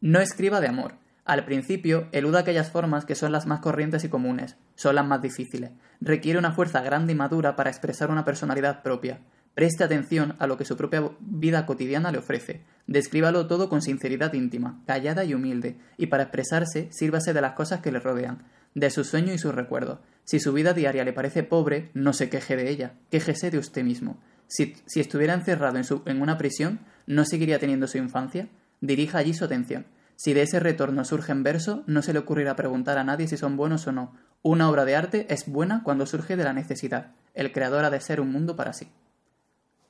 no 0.00 0.18
escriba 0.18 0.60
de 0.60 0.66
amor. 0.66 0.94
Al 1.24 1.44
principio, 1.44 2.08
eluda 2.10 2.40
aquellas 2.40 2.70
formas 2.70 3.04
que 3.04 3.14
son 3.14 3.30
las 3.30 3.46
más 3.46 3.60
corrientes 3.60 4.02
y 4.04 4.08
comunes, 4.08 4.56
son 4.74 4.96
las 4.96 5.06
más 5.06 5.22
difíciles. 5.22 5.70
Requiere 6.00 6.38
una 6.38 6.52
fuerza 6.52 6.80
grande 6.82 7.12
y 7.12 7.16
madura 7.16 7.54
para 7.54 7.70
expresar 7.70 8.10
una 8.10 8.24
personalidad 8.24 8.82
propia. 8.82 9.20
Preste 9.54 9.84
atención 9.84 10.34
a 10.40 10.46
lo 10.46 10.56
que 10.56 10.64
su 10.64 10.76
propia 10.76 11.10
vida 11.20 11.64
cotidiana 11.66 12.10
le 12.10 12.18
ofrece. 12.18 12.62
Descríbalo 12.86 13.46
todo 13.46 13.68
con 13.68 13.82
sinceridad 13.82 14.32
íntima, 14.32 14.82
callada 14.86 15.24
y 15.24 15.34
humilde, 15.34 15.76
y 15.96 16.06
para 16.06 16.24
expresarse, 16.24 16.88
sírvase 16.90 17.32
de 17.32 17.40
las 17.40 17.52
cosas 17.52 17.80
que 17.80 17.92
le 17.92 18.00
rodean, 18.00 18.42
de 18.74 18.90
sus 18.90 19.06
sueños 19.08 19.34
y 19.34 19.38
sus 19.38 19.54
recuerdos. 19.54 20.00
Si 20.24 20.40
su 20.40 20.52
vida 20.52 20.72
diaria 20.72 21.04
le 21.04 21.12
parece 21.12 21.42
pobre, 21.44 21.90
no 21.94 22.14
se 22.14 22.30
queje 22.30 22.56
de 22.56 22.68
ella, 22.70 22.94
quéjese 23.10 23.50
de 23.50 23.58
usted 23.58 23.84
mismo. 23.84 24.18
Si, 24.48 24.74
si 24.86 25.00
estuviera 25.00 25.34
encerrado 25.34 25.76
en, 25.76 25.84
su- 25.84 26.02
en 26.06 26.20
una 26.20 26.36
prisión, 26.38 26.80
¿no 27.06 27.24
seguiría 27.24 27.58
teniendo 27.58 27.86
su 27.86 27.98
infancia? 27.98 28.48
Dirija 28.80 29.18
allí 29.18 29.34
su 29.34 29.44
atención. 29.44 29.84
Si 30.16 30.34
de 30.34 30.42
ese 30.42 30.60
retorno 30.60 31.04
surgen 31.04 31.42
versos, 31.42 31.80
no 31.86 32.02
se 32.02 32.12
le 32.12 32.20
ocurrirá 32.20 32.56
preguntar 32.56 32.98
a 32.98 33.04
nadie 33.04 33.28
si 33.28 33.36
son 33.36 33.56
buenos 33.56 33.86
o 33.86 33.92
no. 33.92 34.14
Una 34.42 34.68
obra 34.68 34.84
de 34.84 34.96
arte 34.96 35.26
es 35.30 35.46
buena 35.46 35.82
cuando 35.82 36.06
surge 36.06 36.36
de 36.36 36.44
la 36.44 36.52
necesidad. 36.52 37.12
El 37.34 37.52
creador 37.52 37.84
ha 37.84 37.90
de 37.90 38.00
ser 38.00 38.20
un 38.20 38.30
mundo 38.32 38.56
para 38.56 38.72
sí. 38.72 38.88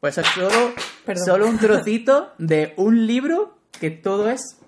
Pues 0.01 0.19
es 0.19 0.27
solo, 0.27 0.73
Perdón. 1.07 1.25
solo 1.25 1.47
un 1.47 1.59
trocito 1.59 2.33
de 2.39 2.75
un 2.77 3.07
libro 3.07 3.57
que 3.79 3.91
todo 3.91 4.29
es... 4.29 4.59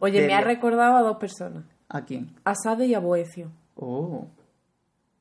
Oye, 0.00 0.26
me 0.26 0.34
ha 0.34 0.40
recordado 0.40 0.96
a 0.96 1.02
dos 1.02 1.16
personas. 1.18 1.64
¿A 1.88 2.04
quién? 2.04 2.34
A 2.44 2.54
Sade 2.54 2.86
y 2.86 2.94
a 2.94 2.98
Boecio. 2.98 3.50
Oh. 3.76 4.28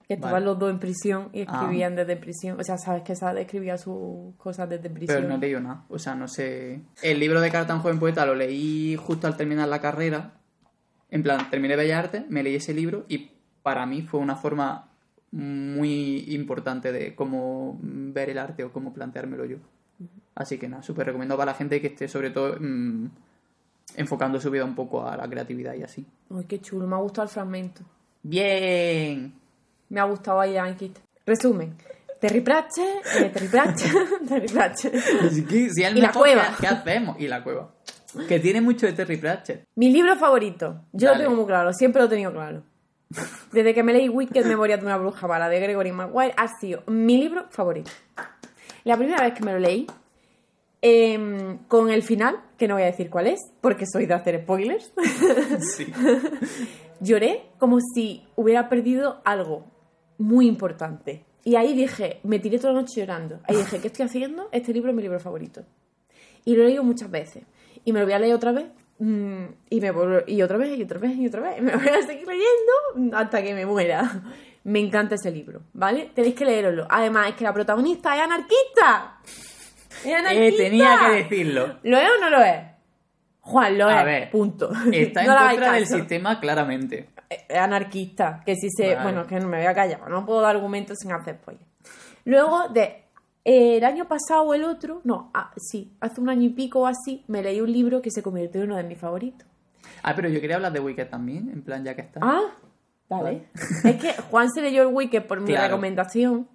Que 0.08 0.16
estaban 0.16 0.34
Vale. 0.34 0.46
los 0.46 0.60
dos 0.60 0.70
en 0.70 0.80
prisión 0.80 1.30
y 1.32 1.42
Ah. 1.42 1.44
escribían 1.44 1.96
desde 1.96 2.18
prisión. 2.18 2.60
O 2.60 2.64
sea, 2.64 2.78
sabes 2.78 3.04
que 3.04 3.16
Sade 3.16 3.42
escribía 3.42 3.78
sus 3.78 4.36
cosas 4.38 4.68
desde 4.70 4.90
prisión. 4.90 5.18
Pero 5.18 5.30
no 5.30 5.36
he 5.36 5.40
leído 5.40 5.60
nada. 5.62 5.86
O 5.90 5.98
sea, 5.98 6.14
no 6.16 6.28
sé. 6.28 6.82
El 7.02 7.20
libro 7.20 7.40
de 7.40 7.50
Carta 7.50 7.74
un 7.74 7.82
joven 7.82 8.00
poeta 8.00 8.26
lo 8.26 8.36
leí 8.36 8.96
justo 8.98 9.28
al 9.28 9.38
terminar 9.38 9.68
la 9.70 9.80
carrera. 9.80 10.34
En 11.10 11.24
plan, 11.24 11.50
terminé 11.50 11.76
Bellas 11.76 12.06
Artes, 12.06 12.24
me 12.30 12.44
leí 12.44 12.56
ese 12.56 12.74
libro 12.74 13.06
y 13.08 13.32
para 13.62 13.86
mí 13.86 14.02
fue 14.02 14.20
una 14.20 14.36
forma 14.36 14.90
muy 15.32 16.26
importante 16.34 16.92
de 16.92 17.16
cómo 17.16 17.78
ver 17.82 18.30
el 18.30 18.38
arte 18.38 18.64
o 18.64 18.72
cómo 18.74 18.94
planteármelo 18.94 19.46
yo. 19.46 19.58
Así 20.36 20.58
que 20.58 20.68
nada, 20.68 20.84
súper 20.84 21.06
recomiendo 21.08 21.38
para 21.38 21.52
la 21.52 21.58
gente 21.58 21.80
que 21.80 21.88
esté 21.88 22.08
sobre 22.08 22.30
todo 22.32 22.58
mm, 22.60 23.08
enfocando 23.98 24.40
su 24.40 24.50
vida 24.52 24.66
un 24.66 24.76
poco 24.76 25.08
a 25.08 25.16
la 25.16 25.28
creatividad 25.30 25.76
y 25.76 25.84
así. 25.84 26.06
Ay, 26.36 26.46
qué 26.46 26.60
chulo. 26.60 26.88
Me 26.88 26.96
ha 26.96 27.00
gustado 27.00 27.24
el 27.24 27.30
fragmento. 27.30 27.84
Bien. 28.24 29.34
Me 29.94 30.00
ha 30.02 30.06
gustado 30.06 30.40
ahí 30.40 30.54
Yankee. 30.54 30.92
Resumen. 31.26 31.76
Terry 32.20 32.42
Pratchett, 32.42 33.06
eh, 33.20 33.30
Terry 33.34 33.48
Pratchett, 33.48 33.92
Terry 34.28 34.48
Pratchett. 34.48 34.94
Y 35.96 36.02
la 36.02 36.12
cueva. 36.12 36.48
¿qué- 36.58 36.62
¿Qué 36.62 36.68
hacemos? 36.68 37.20
Y 37.20 37.28
la 37.28 37.44
cueva. 37.44 37.70
Que 38.28 38.40
tiene 38.40 38.60
mucho 38.62 38.86
de 38.88 38.94
Terry 38.94 39.18
Pratchett. 39.18 39.66
Mi 39.76 39.92
libro 39.92 40.16
favorito. 40.16 40.82
Yo 40.94 41.10
Dale. 41.10 41.20
lo 41.24 41.30
tengo 41.30 41.36
muy 41.42 41.46
claro, 41.48 41.74
siempre 41.74 42.02
lo 42.02 42.08
he 42.08 42.10
tenido 42.10 42.32
claro. 42.32 42.64
Desde 43.52 43.74
que 43.76 43.84
me 43.84 43.94
leí 43.94 44.10
Wicked, 44.10 44.46
Memoria 44.46 44.78
de 44.78 44.86
una 44.86 44.98
bruja 44.98 45.28
mala 45.28 45.48
de 45.50 45.60
Gregory 45.60 45.92
Maguire, 45.92 46.34
ha 46.38 46.48
sido 46.60 46.82
mi 46.88 47.18
libro 47.20 47.46
favorito. 47.52 47.92
La 48.86 48.98
primera 48.98 49.22
vez 49.24 49.34
que 49.36 49.44
me 49.44 49.52
lo 49.52 49.60
leí, 49.60 49.86
em, 50.82 51.60
con 51.68 51.90
el 51.92 52.02
final, 52.04 52.40
que 52.58 52.68
no 52.68 52.74
voy 52.76 52.84
a 52.84 52.88
decir 52.88 53.10
cuál 53.10 53.28
es, 53.28 53.40
porque 53.62 53.86
soy 53.86 54.06
de 54.08 54.14
hacer 54.16 54.42
spoilers, 54.42 54.92
Sí. 55.76 55.86
lloré 57.00 57.50
como 57.60 57.80
si 57.94 58.26
hubiera 58.36 58.70
perdido 58.70 59.22
algo 59.26 59.66
muy 60.24 60.48
importante. 60.48 61.26
Y 61.44 61.56
ahí 61.56 61.74
dije, 61.74 62.20
me 62.24 62.40
tiré 62.40 62.58
toda 62.58 62.74
la 62.74 62.82
noche 62.82 63.02
llorando. 63.02 63.40
Ahí 63.48 63.58
dije, 63.58 63.80
¿qué 63.80 63.88
estoy 63.88 64.06
haciendo? 64.06 64.48
Este 64.52 64.74
libro 64.74 64.90
es 64.92 64.96
mi 64.96 65.02
libro 65.02 65.20
favorito. 65.20 65.64
Y 66.46 66.56
lo 66.56 66.64
he 66.64 66.68
leído 66.68 66.84
muchas 66.84 67.12
veces. 67.12 67.44
Y 67.86 67.92
me 67.92 68.00
lo 68.00 68.06
voy 68.06 68.14
a 68.14 68.20
leer 68.20 68.34
otra 68.36 68.52
vez 68.54 68.66
mm, 69.00 69.44
y 69.70 69.82
me 69.82 69.92
y 70.28 70.42
otra 70.42 70.58
vez, 70.58 70.78
y 70.78 70.84
otra 70.84 71.00
vez, 71.00 71.16
y 71.18 71.28
otra 71.28 71.42
vez. 71.42 71.62
Me 71.62 71.76
voy 71.76 71.88
a 71.88 72.02
seguir 72.06 72.26
leyendo 72.28 73.18
hasta 73.18 73.44
que 73.44 73.54
me 73.54 73.66
muera. 73.66 74.22
Me 74.64 74.80
encanta 74.80 75.16
ese 75.16 75.30
libro, 75.32 75.62
¿vale? 75.74 76.12
Tenéis 76.16 76.36
que 76.36 76.46
leerlo. 76.46 76.88
Además, 76.90 77.28
es 77.30 77.36
que 77.36 77.44
la 77.44 77.54
protagonista 77.54 78.16
es 78.16 78.22
anarquista. 78.22 79.18
Es 80.00 80.06
Eh, 80.06 80.16
anarquista. 80.16 80.64
tenía 80.64 81.00
que 81.06 81.16
decirlo. 81.24 81.78
¿Lo 81.84 81.98
es 81.98 82.10
o 82.18 82.22
no 82.22 82.30
lo 82.30 82.42
es? 82.42 82.60
Juan, 83.42 83.78
lo 83.78 83.88
A 83.90 84.00
es. 84.00 84.06
ver, 84.06 84.32
Punto. 84.32 84.72
Está 84.94 85.22
en 85.24 85.28
No 85.28 85.38
contra 85.50 85.74
del 85.74 85.86
sistema, 85.88 86.40
claramente. 86.40 87.10
Es 87.48 87.58
anarquista, 87.58 88.42
que 88.46 88.56
si 88.56 88.70
se... 88.70 88.90
Vale. 88.96 89.04
Bueno, 89.04 89.22
es 89.22 89.28
que 89.28 89.40
no 89.40 89.48
me 89.48 89.58
voy 89.58 89.66
a 89.68 89.74
callar, 89.74 90.10
no 90.10 90.26
puedo 90.26 90.42
dar 90.42 90.56
argumentos 90.56 90.98
sin 91.00 91.12
hacer 91.12 91.38
spoiler. 91.38 91.66
Luego, 92.26 92.70
de 92.70 93.04
eh, 93.46 93.78
el 93.78 93.84
año 93.84 94.08
pasado 94.08 94.44
o 94.44 94.54
el 94.54 94.64
otro, 94.64 95.02
no, 95.04 95.30
ah, 95.34 95.52
sí, 95.58 95.92
hace 96.00 96.22
un 96.22 96.30
año 96.30 96.44
y 96.44 96.50
pico 96.50 96.82
o 96.82 96.88
así, 96.88 97.24
me 97.28 97.42
leí 97.44 97.60
un 97.62 97.72
libro 97.72 98.02
que 98.02 98.12
se 98.12 98.24
convirtió 98.24 98.62
en 98.62 98.68
uno 98.72 98.78
de 98.78 98.84
mis 98.84 98.98
favoritos. 98.98 99.48
Ah, 100.02 100.14
pero 100.16 100.30
yo 100.30 100.40
quería 100.40 100.56
hablar 100.58 100.72
de 100.72 100.80
Wicked 100.80 101.08
también, 101.10 101.50
en 101.50 101.62
plan, 101.62 101.84
ya 101.84 101.96
que 101.96 102.02
está. 102.02 102.20
Ah, 102.24 102.42
vale. 103.10 103.48
es 103.84 103.96
que 103.98 104.14
Juan 104.30 104.50
se 104.52 104.62
leyó 104.62 104.84
el 104.84 104.94
Wicked 104.94 105.24
por 105.24 105.40
mi 105.42 105.48
Claro. 105.48 105.68
recomendación 105.68 106.48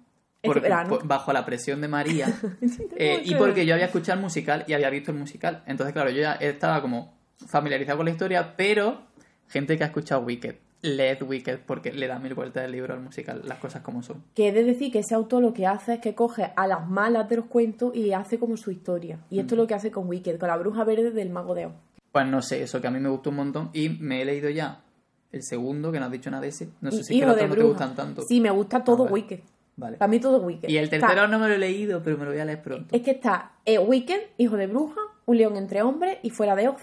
verano. 0.43 0.89
por- 0.89 1.07
bajo 1.07 1.33
la 1.33 1.45
presión 1.45 1.81
de 1.81 1.87
María. 1.87 2.27
eh, 2.95 3.21
y 3.23 3.35
porque 3.35 3.65
yo 3.65 3.73
había 3.73 3.85
escuchado 3.87 4.17
el 4.17 4.23
musical 4.23 4.63
y 4.67 4.73
había 4.73 4.89
visto 4.89 5.11
el 5.11 5.17
musical. 5.17 5.63
Entonces, 5.67 5.93
claro, 5.93 6.09
yo 6.09 6.21
ya 6.21 6.33
estaba 6.33 6.81
como 6.81 7.13
familiarizado 7.47 7.97
con 7.97 8.05
la 8.05 8.11
historia, 8.11 8.55
pero 8.55 9.01
gente 9.47 9.77
que 9.77 9.83
ha 9.83 9.87
escuchado 9.87 10.21
Wicked, 10.21 10.55
leed 10.81 11.21
Wicked 11.23 11.59
porque 11.65 11.91
le 11.91 12.07
da 12.07 12.19
mil 12.19 12.33
vueltas 12.33 12.63
el 12.65 12.71
libro 12.71 12.93
al 12.93 13.01
musical, 13.01 13.41
las 13.45 13.57
cosas 13.59 13.81
como 13.81 14.01
son. 14.03 14.23
Que 14.33 14.47
he 14.49 14.51
de 14.51 14.63
decir 14.63 14.91
que 14.91 14.99
ese 14.99 15.13
autor 15.15 15.41
lo 15.41 15.53
que 15.53 15.67
hace 15.67 15.95
es 15.95 15.99
que 15.99 16.15
coge 16.15 16.51
a 16.55 16.67
las 16.67 16.87
malas 16.87 17.27
de 17.29 17.37
los 17.37 17.45
cuentos 17.45 17.95
y 17.95 18.11
hace 18.13 18.39
como 18.39 18.55
su 18.57 18.71
historia. 18.71 19.19
Y 19.29 19.37
Mm. 19.37 19.39
esto 19.41 19.55
es 19.55 19.57
lo 19.59 19.67
que 19.67 19.73
hace 19.73 19.91
con 19.91 20.07
Wicked, 20.07 20.37
con 20.39 20.47
la 20.47 20.57
bruja 20.57 20.83
verde 20.83 21.11
del 21.11 21.29
mago 21.29 21.53
de 21.55 21.65
Oz. 21.67 21.73
Pues 22.11 22.25
no 22.27 22.41
sé, 22.41 22.63
eso 22.63 22.79
que 22.81 22.87
a 22.87 22.91
mí 22.91 22.99
me 22.99 23.09
gustó 23.09 23.29
un 23.29 23.35
montón 23.37 23.69
y 23.73 23.89
me 23.89 24.21
he 24.21 24.25
leído 24.25 24.49
ya 24.49 24.81
el 25.31 25.43
segundo, 25.43 25.91
que 25.91 25.99
no 25.99 26.05
has 26.05 26.11
dicho 26.11 26.31
nada 26.31 26.41
de 26.41 26.47
ese. 26.49 26.69
No 26.81 26.91
sé 26.91 27.01
Y- 27.01 27.03
si 27.03 27.13
es 27.15 27.19
que 27.19 27.25
no 27.25 27.35
te 27.55 27.61
gustan 27.63 27.95
tanto. 27.95 28.21
Sí, 28.23 28.39
me 28.41 28.49
gusta 28.49 28.83
todo 28.83 29.03
vale. 29.03 29.13
Wicked. 29.13 29.39
Vale. 29.77 29.97
Para 29.97 30.09
mí 30.09 30.19
todo 30.19 30.39
Wicked. 30.41 30.67
Y 30.67 30.77
el 30.77 30.85
Está- 30.85 30.99
tercero 31.07 31.27
no 31.27 31.39
me 31.39 31.47
lo 31.47 31.53
he 31.53 31.57
leído, 31.57 32.01
pero 32.03 32.17
me 32.17 32.25
lo 32.25 32.31
voy 32.31 32.39
a 32.39 32.45
leer 32.45 32.61
pronto. 32.61 32.93
Es 32.95 33.01
que 33.01 33.11
está 33.11 33.51
eh, 33.65 33.77
Wicked, 33.79 34.19
Hijo 34.37 34.57
de 34.57 34.67
Bruja, 34.67 34.99
Un 35.25 35.37
León 35.37 35.55
entre 35.57 35.81
Hombres 35.83 36.17
y 36.23 36.31
Fuera 36.31 36.55
de 36.55 36.67
Oz. 36.69 36.81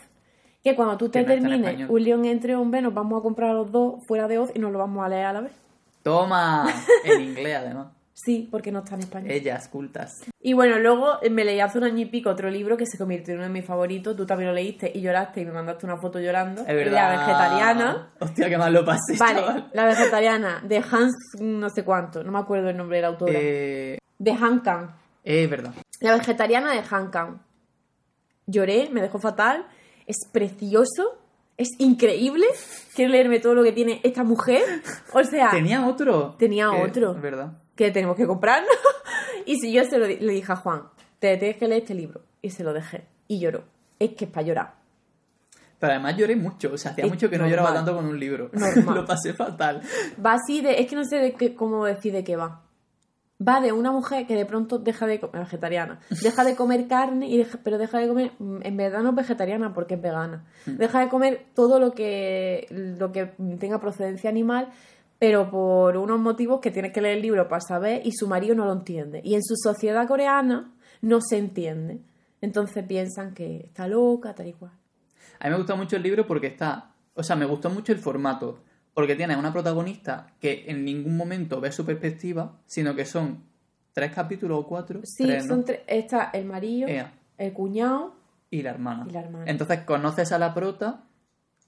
Que 0.67 0.75
cuando 0.75 0.97
tú 0.97 1.09
te 1.09 1.23
no 1.23 1.33
en 1.33 1.43
termines. 1.43 1.89
Un 1.89 2.03
León 2.03 2.25
entre 2.25 2.57
Hombres, 2.57 2.83
nos 2.83 2.93
vamos 2.93 3.21
a 3.21 3.23
comprar 3.23 3.55
los 3.55 3.71
dos 3.71 4.05
Fuera 4.09 4.27
de 4.27 4.39
Oz 4.39 4.51
y 4.53 4.59
nos 4.59 4.73
lo 4.73 4.81
vamos 4.81 5.07
a 5.07 5.09
leer 5.09 5.27
a 5.27 5.33
la 5.33 5.41
vez. 5.43 5.53
Toma, 6.03 6.67
en 7.05 7.21
inglés 7.21 7.55
además. 7.57 7.87
Sí, 8.13 8.49
porque 8.51 8.73
no 8.73 8.81
está 8.81 8.97
en 8.97 9.03
español. 9.03 9.31
Ellas, 9.31 9.69
cultas. 9.69 10.25
Y 10.41 10.55
bueno, 10.55 10.81
luego 10.81 11.23
eh, 11.23 11.31
me 11.31 11.45
leí 11.45 11.61
hace 11.61 11.79
un 11.79 11.85
año 11.85 11.99
y 12.01 12.07
pico 12.07 12.31
otro 12.31 12.51
libro 12.51 12.77
que 12.77 12.85
se 12.85 12.99
convirtió 12.99 13.35
en 13.35 13.39
uno 13.39 13.47
de 13.47 13.53
mis 13.53 13.65
favoritos. 13.65 14.17
Tú 14.17 14.27
también 14.27 14.49
lo 14.49 14.55
leíste 14.57 14.91
y 14.93 15.01
lloraste 15.03 15.43
y 15.43 15.45
me 15.45 15.53
mandaste 15.53 15.87
una 15.87 15.99
foto 15.99 16.19
llorando. 16.19 16.63
Es 16.63 16.67
verdad. 16.75 16.93
La 16.93 17.11
vegetariana. 17.21 18.09
Hostia, 18.19 18.49
qué 18.49 18.59
mal 18.59 18.73
lo 18.73 18.85
pasé, 18.85 19.17
Vale, 19.21 19.39
chaval. 19.43 19.71
la 19.73 19.85
vegetariana 19.85 20.63
de 20.67 20.79
Hans 20.79 21.15
no 21.39 21.71
sé 21.71 21.85
cuánto, 21.85 22.25
no 22.25 22.33
me 22.33 22.41
acuerdo 22.41 22.71
el 22.71 22.77
nombre 22.77 22.97
de 22.97 23.03
la 23.03 23.09
autora. 23.09 23.33
Eh, 23.37 23.99
De 24.19 24.33
Han 24.33 24.59
Kang. 24.61 24.89
es 25.23 25.49
verdad. 25.49 25.75
La 26.01 26.13
vegetariana 26.17 26.73
de 26.73 26.83
Han 26.91 27.11
Kang. 27.13 27.39
Lloré, 28.47 28.89
me 28.91 29.01
dejó 29.01 29.21
fatal. 29.21 29.65
Es 30.07 30.17
precioso. 30.31 31.19
Es 31.57 31.69
increíble. 31.79 32.47
Quiero 32.95 33.13
leerme 33.13 33.41
todo 33.41 33.55
lo 33.55 33.63
que 33.65 33.73
tiene 33.73 34.01
esta 34.05 34.25
mujer. 34.25 34.63
O 35.13 35.23
sea, 35.25 35.51
Tenía 35.51 35.87
otro. 35.87 36.35
Tenía 36.39 36.71
Que- 36.71 36.83
otro. 36.83 37.13
Es 37.15 37.23
verdad. 37.23 37.53
que 37.75 37.91
tenemos 37.91 38.17
que 38.17 38.27
comprarnos. 38.27 38.71
y 39.47 39.57
si 39.57 39.73
yo 39.73 39.85
se 39.85 39.99
lo 39.99 40.07
le 40.07 40.17
dije 40.17 40.53
a 40.53 40.57
Juan, 40.57 40.83
te 41.19 41.37
tienes 41.39 41.57
que 41.57 41.67
leer 41.69 41.83
este 41.83 41.95
libro. 41.95 42.21
Y 42.43 42.51
se 42.51 42.63
lo 42.63 42.73
dejé. 42.73 43.05
Y 43.29 43.41
lloró. 43.41 43.65
Es 43.99 44.11
que 44.15 44.27
es 44.27 44.31
para 44.31 44.47
llorar. 44.47 44.75
Pero 45.79 45.93
además 45.93 46.17
lloré 46.17 46.37
mucho. 46.37 46.71
O 46.73 46.79
sea, 46.79 46.93
hacía 46.93 47.05
Es 47.05 47.11
mucho 47.11 47.29
que 47.31 47.39
no 47.39 47.47
lloraba 47.49 47.73
tanto 47.75 47.95
con 47.95 48.05
un 48.07 48.19
libro. 48.21 48.51
Lo 48.95 49.05
pasé 49.07 49.33
fatal. 49.35 49.83
Va 50.25 50.35
así 50.35 50.61
de. 50.61 50.81
Es 50.81 50.87
que 50.89 50.97
no 50.97 51.05
sé 51.05 51.17
de 51.17 51.33
qué, 51.35 51.55
cómo 51.55 51.85
decir 51.87 52.13
de 52.13 52.23
qué 52.25 52.37
va. 52.37 52.63
Va 53.41 53.61
de 53.61 53.73
una 53.73 53.93
mujer 53.93 54.27
que 54.27 54.35
de 54.35 54.47
pronto 54.47 54.79
deja 54.79 55.07
de 55.07 55.21
comer. 55.21 55.41
vegetariana. 55.45 56.01
Deja 56.23 56.43
de 56.45 56.57
comer 56.57 56.87
carne, 56.89 57.29
y 57.29 57.37
deja- 57.37 57.59
pero 57.63 57.77
deja 57.77 57.99
de 57.99 58.09
comer. 58.09 58.33
mm, 58.39 58.59
En 58.63 58.77
verdad 58.77 59.03
no 59.03 59.11
es 59.11 59.15
vegetariana 59.15 59.75
porque 59.75 59.95
es 59.95 60.01
vegana. 60.03 60.45
Deja 60.65 61.01
de 61.01 61.09
comer 61.09 61.45
todo 61.55 61.79
lo 61.79 61.93
que, 61.93 62.67
lo 62.71 63.13
que 63.13 63.27
tenga 63.59 63.79
procedencia 63.81 64.31
animal, 64.31 64.69
pero 65.19 65.51
por 65.51 65.97
unos 65.99 66.19
motivos 66.19 66.61
que 66.61 66.71
tienes 66.71 66.93
que 66.93 67.01
leer 67.03 67.17
el 67.17 67.23
libro 67.23 67.47
para 67.49 67.61
saber 67.61 68.01
y 68.07 68.13
su 68.13 68.27
marido 68.27 68.55
no 68.55 68.65
lo 68.65 68.73
entiende. 68.73 69.21
Y 69.23 69.35
en 69.35 69.43
su 69.43 69.55
sociedad 69.57 70.07
coreana 70.09 70.73
no 71.03 71.21
se 71.21 71.37
entiende. 71.37 72.01
Entonces 72.41 72.85
piensan 72.87 73.35
que 73.35 73.65
está 73.67 73.87
loca, 73.89 74.35
tal 74.35 74.47
y 74.49 74.53
cual. 74.55 74.73
A 75.41 75.45
mí 75.47 75.51
me 75.51 75.57
gustó 75.59 75.77
mucho 75.77 75.97
el 75.97 76.03
libro 76.03 76.27
porque 76.27 76.47
está. 76.47 76.91
O 77.15 77.23
sea, 77.23 77.37
me 77.37 77.45
gustó 77.47 77.69
mucho 77.71 77.93
el 77.93 77.99
formato. 77.99 78.59
Porque 78.97 79.15
tiene 79.15 79.37
una 79.37 79.53
protagonista 79.53 80.33
que 80.41 80.65
en 80.69 80.83
ningún 80.87 81.19
momento 81.19 81.61
ve 81.61 81.71
su 81.71 81.85
perspectiva, 81.85 82.57
sino 82.65 82.95
que 82.97 83.05
son 83.05 83.45
tres 83.93 84.11
capítulos 84.13 84.59
o 84.61 84.67
cuatro. 84.67 85.01
Sí, 85.05 85.25
tres, 85.27 85.45
¿no? 85.45 85.55
son 85.57 85.65
tres. 85.67 85.81
Está 85.87 86.31
el 86.33 86.47
marido, 86.47 86.89
el 87.37 87.53
cuñado. 87.53 88.15
y 88.51 88.63
la 88.63 88.71
hermana. 88.71 89.05
Y 89.07 89.13
la 89.13 89.21
hermana. 89.21 89.45
Entonces 89.51 89.81
conoces 89.81 90.33
a 90.33 90.39
la 90.39 90.55
prota 90.55 91.03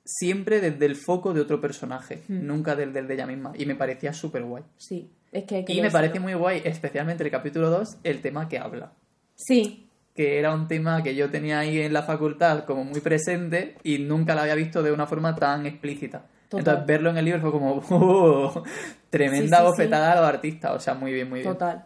siempre 0.05 0.63
desde 0.63 0.87
el 0.87 0.97
foco 0.97 1.35
de 1.35 1.43
otro 1.43 1.61
personaje, 1.61 2.23
Hmm. 2.29 2.47
nunca 2.47 2.75
desde 2.75 2.99
el 3.01 3.07
de 3.09 3.15
ella 3.15 3.27
misma. 3.27 3.53
Y 3.59 3.67
me 3.67 3.75
parecía 3.75 4.15
súper 4.15 4.45
guay. 4.45 4.65
Sí, 4.79 5.11
es 5.31 5.45
que 5.45 5.57
hay 5.57 5.65
que 5.67 5.75
Y 5.75 5.83
me 5.83 5.91
parece 5.91 6.21
muy 6.21 6.33
guay, 6.33 6.63
especialmente 6.65 7.25
el 7.25 7.31
capítulo 7.31 7.69
2, 7.69 7.99
el 8.05 8.23
tema 8.23 8.49
que 8.49 8.59
habla. 8.59 8.93
Sí, 9.35 9.85
Que 10.15 10.39
era 10.41 10.53
un 10.55 10.67
tema 10.67 11.03
que 11.05 11.15
yo 11.15 11.31
tenía 11.31 11.61
ahí 11.61 11.79
en 11.81 11.93
la 11.93 12.03
facultad 12.03 12.65
como 12.65 12.83
muy 12.85 13.01
presente 13.01 13.77
y 13.85 13.99
nunca 13.99 14.35
lo 14.35 14.41
había 14.41 14.55
visto 14.57 14.83
de 14.83 14.91
una 14.93 15.07
forma 15.07 15.35
tan 15.37 15.65
explícita. 15.67 16.27
Total. 16.49 16.61
Entonces 16.61 16.87
verlo 16.87 17.11
en 17.11 17.17
el 17.19 17.25
libro 17.27 17.41
fue 17.43 17.53
como 17.53 17.83
"Oh, 17.91 18.63
tremenda 19.11 19.59
Sí, 19.59 19.63
sí, 19.65 19.69
bofetada 19.71 20.13
a 20.13 20.17
los 20.21 20.25
artistas. 20.29 20.73
O 20.75 20.81
sea, 20.81 20.95
muy 20.95 21.13
bien, 21.13 21.29
muy 21.29 21.41
bien. 21.41 21.53
total. 21.53 21.85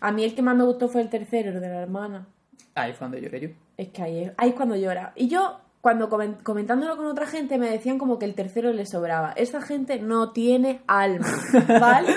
A 0.00 0.12
mí 0.12 0.24
el 0.24 0.34
que 0.34 0.42
más 0.42 0.56
me 0.56 0.64
gustó 0.64 0.88
fue 0.88 1.02
el 1.02 1.08
tercero, 1.08 1.50
el 1.50 1.60
de 1.60 1.68
la 1.68 1.82
hermana. 1.82 2.26
Ahí 2.74 2.92
fue 2.92 3.06
donde 3.06 3.20
lloré 3.20 3.40
yo. 3.40 3.48
Es 3.76 3.88
que 3.88 4.02
ahí 4.02 4.24
es, 4.24 4.32
ahí 4.36 4.50
es 4.50 4.54
cuando 4.54 4.76
llora. 4.76 5.12
Y 5.16 5.28
yo, 5.28 5.58
cuando 5.80 6.08
comen- 6.08 6.42
comentándolo 6.42 6.96
con 6.96 7.06
otra 7.06 7.26
gente, 7.26 7.58
me 7.58 7.68
decían 7.70 7.98
como 7.98 8.18
que 8.18 8.24
el 8.26 8.34
tercero 8.34 8.72
le 8.72 8.86
sobraba. 8.86 9.32
Esa 9.32 9.60
gente 9.60 9.98
no 10.00 10.32
tiene 10.32 10.80
alma, 10.86 11.26
¿vale? 11.80 12.12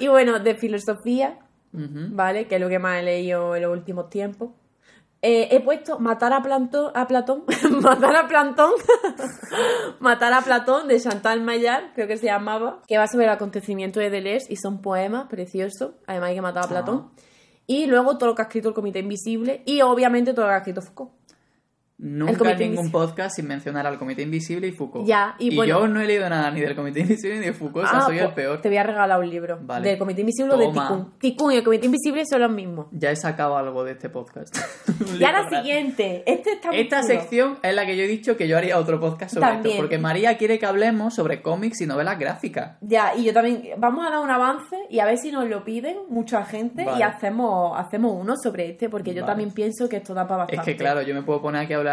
y 0.00 0.08
bueno, 0.08 0.38
de 0.38 0.54
filosofía. 0.54 1.38
¿vale? 1.74 2.46
Que 2.48 2.56
es 2.56 2.60
lo 2.60 2.68
que 2.68 2.78
más 2.78 3.00
he 3.00 3.02
leído 3.02 3.56
en 3.56 3.62
los 3.62 3.72
últimos 3.72 4.10
tiempos. 4.10 4.50
Eh, 5.24 5.48
he 5.52 5.60
puesto 5.60 6.00
Matar 6.00 6.32
a 6.32 6.42
Platón, 6.42 6.90
a 6.94 7.06
Platón, 7.06 7.44
Matar 7.80 8.16
a 8.16 8.26
Platón, 8.26 8.72
Matar 10.00 10.32
a 10.32 10.40
Platón 10.40 10.88
de 10.88 11.00
Chantal 11.00 11.40
Maillard, 11.40 11.92
creo 11.94 12.08
que 12.08 12.16
se 12.16 12.26
llamaba, 12.26 12.82
que 12.88 12.98
va 12.98 13.06
sobre 13.06 13.26
el 13.26 13.30
acontecimiento 13.30 14.00
de 14.00 14.10
Deleuze 14.10 14.52
y 14.52 14.56
son 14.56 14.82
poemas 14.82 15.28
preciosos, 15.28 15.92
además 16.08 16.30
hay 16.30 16.34
que 16.34 16.42
matar 16.42 16.64
a 16.64 16.68
Platón. 16.68 17.12
Y 17.68 17.86
luego 17.86 18.18
todo 18.18 18.30
lo 18.30 18.34
que 18.34 18.42
ha 18.42 18.46
escrito 18.46 18.70
el 18.70 18.74
Comité 18.74 18.98
Invisible 18.98 19.62
y 19.64 19.80
obviamente 19.82 20.34
todo 20.34 20.46
lo 20.46 20.50
que 20.50 20.54
ha 20.54 20.58
escrito 20.58 20.82
Foucault. 20.82 21.12
Nunca 22.04 22.32
ningún 22.54 22.62
Invisible. 22.62 22.90
podcast 22.90 23.36
sin 23.36 23.46
mencionar 23.46 23.86
al 23.86 23.96
Comité 23.98 24.22
Invisible 24.22 24.66
y 24.66 24.72
Foucault. 24.72 25.06
Ya, 25.06 25.36
y 25.38 25.54
bueno- 25.54 25.80
yo 25.80 25.86
no 25.88 26.00
he 26.00 26.06
leído 26.06 26.28
nada 26.28 26.50
ni 26.50 26.60
del 26.60 26.74
Comité 26.74 27.00
Invisible 27.00 27.38
ni 27.38 27.46
de 27.46 27.52
Foucault, 27.52 27.86
o 27.86 27.88
sea, 27.88 27.98
Ah, 28.00 28.02
soy 28.06 28.18
el 28.18 28.24
pues 28.24 28.34
peor. 28.34 28.60
Te 28.60 28.68
voy 28.68 28.76
a 28.78 28.82
regalar 28.82 29.20
un 29.20 29.30
libro 29.30 29.58
Vale. 29.62 29.88
del 29.90 29.98
Comité 29.98 30.22
Invisible 30.22 30.52
o 30.54 30.56
de. 30.58 30.66
Tikkun. 30.66 31.12
Tikkun 31.20 31.52
y 31.52 31.56
el 31.56 31.62
Comité 31.62 31.86
Invisible 31.86 32.24
son 32.26 32.40
los 32.40 32.50
mismos. 32.50 32.86
Ya 32.90 33.10
he 33.12 33.16
sacado 33.16 33.56
algo 33.56 33.84
de 33.84 33.92
este 33.92 34.08
podcast. 34.08 34.56
Y 35.18 35.24
ahora 35.24 35.48
siguiente, 35.48 36.22
este 36.26 36.52
está 36.52 36.68
muy 36.68 36.80
Esta 36.80 37.02
sección 37.02 37.58
es 37.62 37.74
la 37.74 37.84
que 37.86 37.96
yo 37.96 38.02
he 38.04 38.08
dicho 38.08 38.36
que 38.36 38.48
yo 38.48 38.56
haría 38.56 38.78
otro 38.78 38.98
podcast 38.98 39.34
sobre 39.34 39.46
También. 39.46 39.74
esto, 39.74 39.82
porque 39.82 39.98
María 39.98 40.38
quiere 40.38 40.58
que 40.58 40.66
hablemos 40.66 41.14
sobre 41.14 41.42
cómics 41.42 41.80
y 41.82 41.86
novelas 41.86 42.18
gráficas. 42.18 42.78
Ya, 42.80 43.14
y 43.14 43.24
yo 43.24 43.32
también. 43.32 43.62
Vamos 43.78 44.06
a 44.06 44.10
dar 44.10 44.20
un 44.20 44.30
avance 44.30 44.76
y 44.90 45.00
a 45.00 45.04
ver 45.04 45.18
si 45.18 45.30
nos 45.30 45.48
lo 45.48 45.64
piden 45.64 45.98
mucha 46.08 46.44
gente 46.44 46.86
y 46.98 47.02
hacemos, 47.02 47.78
hacemos 47.78 48.12
uno 48.18 48.34
sobre 48.42 48.70
este, 48.70 48.88
porque 48.88 49.12
yo 49.12 49.20
Vale. 49.22 49.30
también 49.32 49.50
pienso 49.52 49.88
que 49.88 49.96
esto 49.98 50.14
da 50.14 50.26
para 50.26 50.38
bastante. 50.44 50.70
Es 50.70 50.76
que 50.76 50.82
claro, 50.82 51.02
yo 51.02 51.14
me 51.14 51.22
puedo 51.22 51.42
poner 51.42 51.62
aquí 51.62 51.72
a 51.74 51.76
hablar, 51.78 51.91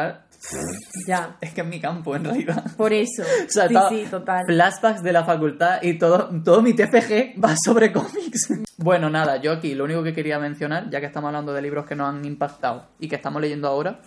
Ya, 1.05 1.35
es 1.41 1.53
que 1.53 1.61
es 1.61 1.67
mi 1.67 1.81
campo 1.81 2.15
en 2.15 2.23
realidad. 2.23 2.63
por 2.77 2.93
eso. 2.93 3.23
O 3.45 3.49
sea, 3.49 3.67
sí, 3.67 3.73
todo- 3.73 3.89
sí, 3.89 4.05
total. 4.09 4.45
Flashbacks 4.45 5.03
de 5.03 5.11
la 5.11 5.25
facultad 5.25 5.81
y 5.81 5.97
todo, 5.97 6.29
todo 6.43 6.61
mi 6.61 6.73
TFG 6.73 7.43
va 7.43 7.55
sobre 7.61 7.91
cómics. 7.93 8.47
Bueno, 8.77 9.09
nada, 9.09 9.37
yo 9.37 9.51
aquí 9.51 9.75
lo 9.75 9.83
único 9.83 10.01
que 10.03 10.13
quería 10.13 10.39
mencionar, 10.39 10.89
ya 10.89 10.99
que 11.01 11.07
estamos 11.07 11.27
hablando 11.27 11.51
de 11.53 11.61
libros 11.61 11.85
que 11.85 11.95
nos 11.95 12.07
han 12.07 12.23
impactado 12.23 12.87
y 12.99 13.09
que 13.09 13.15
estamos 13.17 13.41
leyendo 13.41 13.67
ahora, 13.67 13.99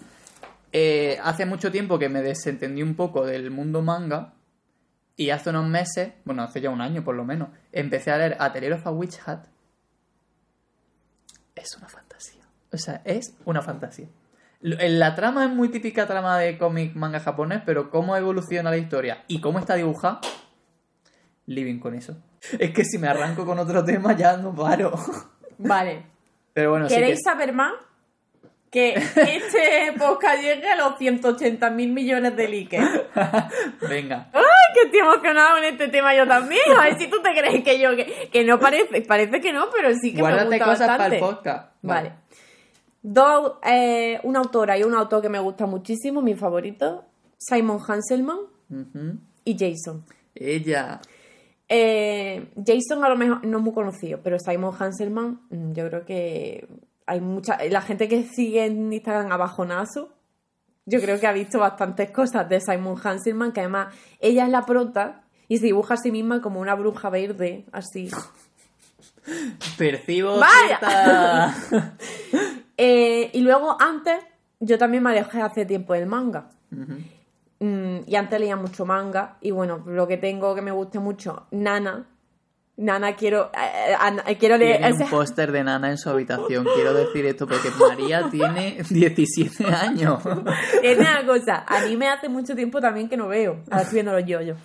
eh, 0.73 1.19
hace 1.23 1.45
mucho 1.45 1.71
tiempo 1.71 1.99
que 1.99 2.09
me 2.09 2.23
desentendí 2.23 2.83
un 2.83 2.95
poco 2.95 3.27
del 3.27 3.51
mundo 3.51 3.83
manga 3.83 4.33
y 5.17 5.29
hace 5.29 5.51
unos 5.51 5.69
meses, 5.69 6.15
bueno, 6.25 6.43
hace 6.43 6.63
ya 6.63 6.71
un 6.71 6.81
año 6.81 7.05
por 7.05 7.15
lo 7.15 7.25
menos, 7.27 7.51
empecé 7.73 8.11
a 8.11 8.17
leer 8.17 8.37
Atelier 8.41 8.73
of 8.73 8.87
a 8.87 8.91
Witch 8.91 9.19
Hat. 9.27 9.45
Es 11.55 11.77
una 11.77 11.89
fantasía. 11.89 12.43
O 12.73 12.79
sea, 12.79 13.03
es 13.05 13.35
una 13.45 13.61
fantasía. 13.61 14.07
En 14.63 14.99
La 14.99 15.15
trama 15.15 15.45
es 15.45 15.51
muy 15.51 15.69
típica 15.69 16.07
trama 16.07 16.39
de 16.39 16.57
cómic 16.57 16.95
manga 16.95 17.21
japonés, 17.21 17.63
pero 17.67 17.91
cómo 17.91 18.17
evoluciona 18.17 18.71
la 18.71 18.77
historia 18.77 19.25
y 19.27 19.41
cómo 19.41 19.59
está 19.59 19.75
dibujada, 19.75 20.21
living 21.47 21.81
con 21.81 21.95
eso. 21.95 22.17
Es 22.59 22.71
que 22.71 22.85
si 22.85 22.99
me 22.99 23.09
arranco 23.09 23.45
con 23.45 23.59
otro 23.59 23.85
tema 23.85 24.17
ya 24.17 24.37
no 24.37 24.55
paro. 24.55 24.93
Vale. 25.59 26.07
Pero 26.53 26.71
bueno, 26.71 26.89
sí 26.89 26.95
¿Queréis 26.95 27.19
que... 27.19 27.31
saber 27.31 27.53
más? 27.53 27.73
que 28.73 28.95
este 28.95 29.93
podcast 29.99 30.43
llegue 30.43 30.67
a 30.67 30.77
los 30.77 30.97
180 30.97 31.71
mil 31.71 31.93
millones 31.93 32.35
de 32.35 32.49
likes. 32.49 32.79
Venga. 33.89 34.31
¡Ay, 34.33 34.43
que 34.75 34.87
estoy 34.87 35.01
emocionada 35.01 35.57
con 35.57 35.65
este 35.65 35.89
tema 35.89 36.17
yo 36.17 36.27
también! 36.27 36.63
A 36.79 36.85
ver 36.85 36.99
si 36.99 37.09
tú 37.09 37.21
te 37.23 37.39
crees 37.39 37.63
que 37.63 37.79
yo, 37.79 37.95
que, 37.95 38.31
que 38.33 38.45
no 38.45 38.59
parece, 38.59 39.03
parece 39.03 39.43
que 39.43 39.53
no, 39.53 39.67
pero 39.71 39.95
sí 39.95 40.15
que 40.15 40.21
Guárdate 40.21 40.49
me 40.49 40.57
gusta 40.57 40.71
cosas 40.73 40.89
para 40.97 41.15
el 41.15 41.21
podcast. 41.21 41.75
Vale. 41.83 42.13
Dos, 43.03 43.55
eh, 43.65 44.21
una 44.23 44.39
autora 44.39 44.79
y 44.79 44.85
un 44.85 44.95
autor 44.95 45.23
que 45.23 45.29
me 45.29 45.41
gusta 45.41 45.67
muchísimo, 45.67 46.23
mi 46.23 46.35
favorito, 46.35 47.05
Simon 47.37 47.81
Hanselman 47.87 48.39
y 49.45 49.57
Jason. 49.59 50.05
Ella. 50.35 51.01
Eh, 51.69 52.53
Jason 52.65 53.05
a 53.05 53.09
lo 53.09 53.17
mejor 53.17 53.45
no 53.45 53.59
es 53.59 53.65
muy 53.65 53.73
conocido, 53.73 54.21
pero 54.23 54.39
Simon 54.39 54.75
Hanselman, 54.79 55.41
mm, 55.51 55.73
yo 55.73 55.89
creo 55.89 56.05
que 56.05 56.69
hay 57.07 57.21
mucha. 57.21 57.59
La 57.71 57.81
gente 57.83 58.09
que 58.09 58.25
sigue 58.25 58.67
en 58.67 58.93
Instagram 58.93 59.33
a 59.33 59.37
bajonazo, 59.37 60.11
yo 60.87 61.01
creo 61.01 61.19
que 61.19 61.27
ha 61.27 61.33
visto 61.33 61.59
bastantes 61.59 62.11
cosas 62.11 62.49
de 62.49 62.61
Simon 62.61 62.97
Hanselman, 63.03 63.53
que 63.53 63.61
además 63.61 63.95
ella 64.21 64.45
es 64.45 64.51
la 64.51 64.65
prota 64.65 65.23
y 65.49 65.59
se 65.59 65.67
dibuja 65.67 65.95
a 65.95 65.97
sí 65.97 66.11
misma 66.13 66.41
como 66.41 66.61
una 66.61 66.75
bruja 66.75 67.11
verde, 67.11 67.65
así. 67.73 68.11
Percibo 69.79 70.39
Vaya. 70.39 71.55
Eh, 72.85 73.31
y 73.33 73.43
luego 73.43 73.81
antes, 73.81 74.25
yo 74.59 74.77
también 74.77 75.05
me 75.05 75.11
alejé 75.11 75.41
hace 75.41 75.65
tiempo 75.65 75.93
del 75.93 76.07
manga. 76.07 76.51
Mm, 77.61 77.99
y 78.09 78.17
antes 78.17 78.41
leía 78.41 78.57
mucho 78.57 78.85
manga. 78.85 79.37
Y 79.41 79.53
bueno, 79.53 79.85
lo 79.87 80.09
que 80.09 80.17
tengo 80.17 80.53
que 80.57 80.63
me 80.63 80.73
guste 80.73 80.99
mucho, 80.99 81.47
Nana. 81.53 82.09
Nana, 82.75 83.15
quiero, 83.17 83.51
eh, 83.53 83.95
eh, 84.27 84.39
quiero 84.39 84.57
leer. 84.57 84.79
Tiene 84.79 84.95
o 84.95 84.97
sea, 84.97 85.05
un 85.05 85.11
póster 85.11 85.53
de 85.53 85.63
Nana 85.63 85.91
en 85.91 85.99
su 85.99 86.09
habitación. 86.09 86.67
Quiero 86.75 86.95
decir 86.95 87.27
esto 87.27 87.47
porque 87.47 87.69
María 87.79 88.29
tiene 88.31 88.79
17 88.89 89.67
años. 89.67 90.23
Es 90.83 90.99
una 90.99 91.27
cosa, 91.27 91.65
anime 91.69 92.09
hace 92.09 92.31
mucho 92.31 92.55
tiempo 92.55 92.81
también 92.81 93.11
que 93.11 93.17
no 93.19 93.29
veo. 93.29 93.63
Ahora 93.71 93.83
estoy 93.83 93.97
viendo 93.97 94.13
los 94.13 94.25
yoyos. 94.25 94.59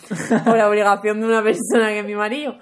Por 0.45 0.57
la 0.57 0.69
obligación 0.69 1.19
de 1.19 1.27
una 1.27 1.43
persona 1.43 1.89
que 1.89 1.99
es 1.99 2.05
mi 2.05 2.15
marido. 2.15 2.57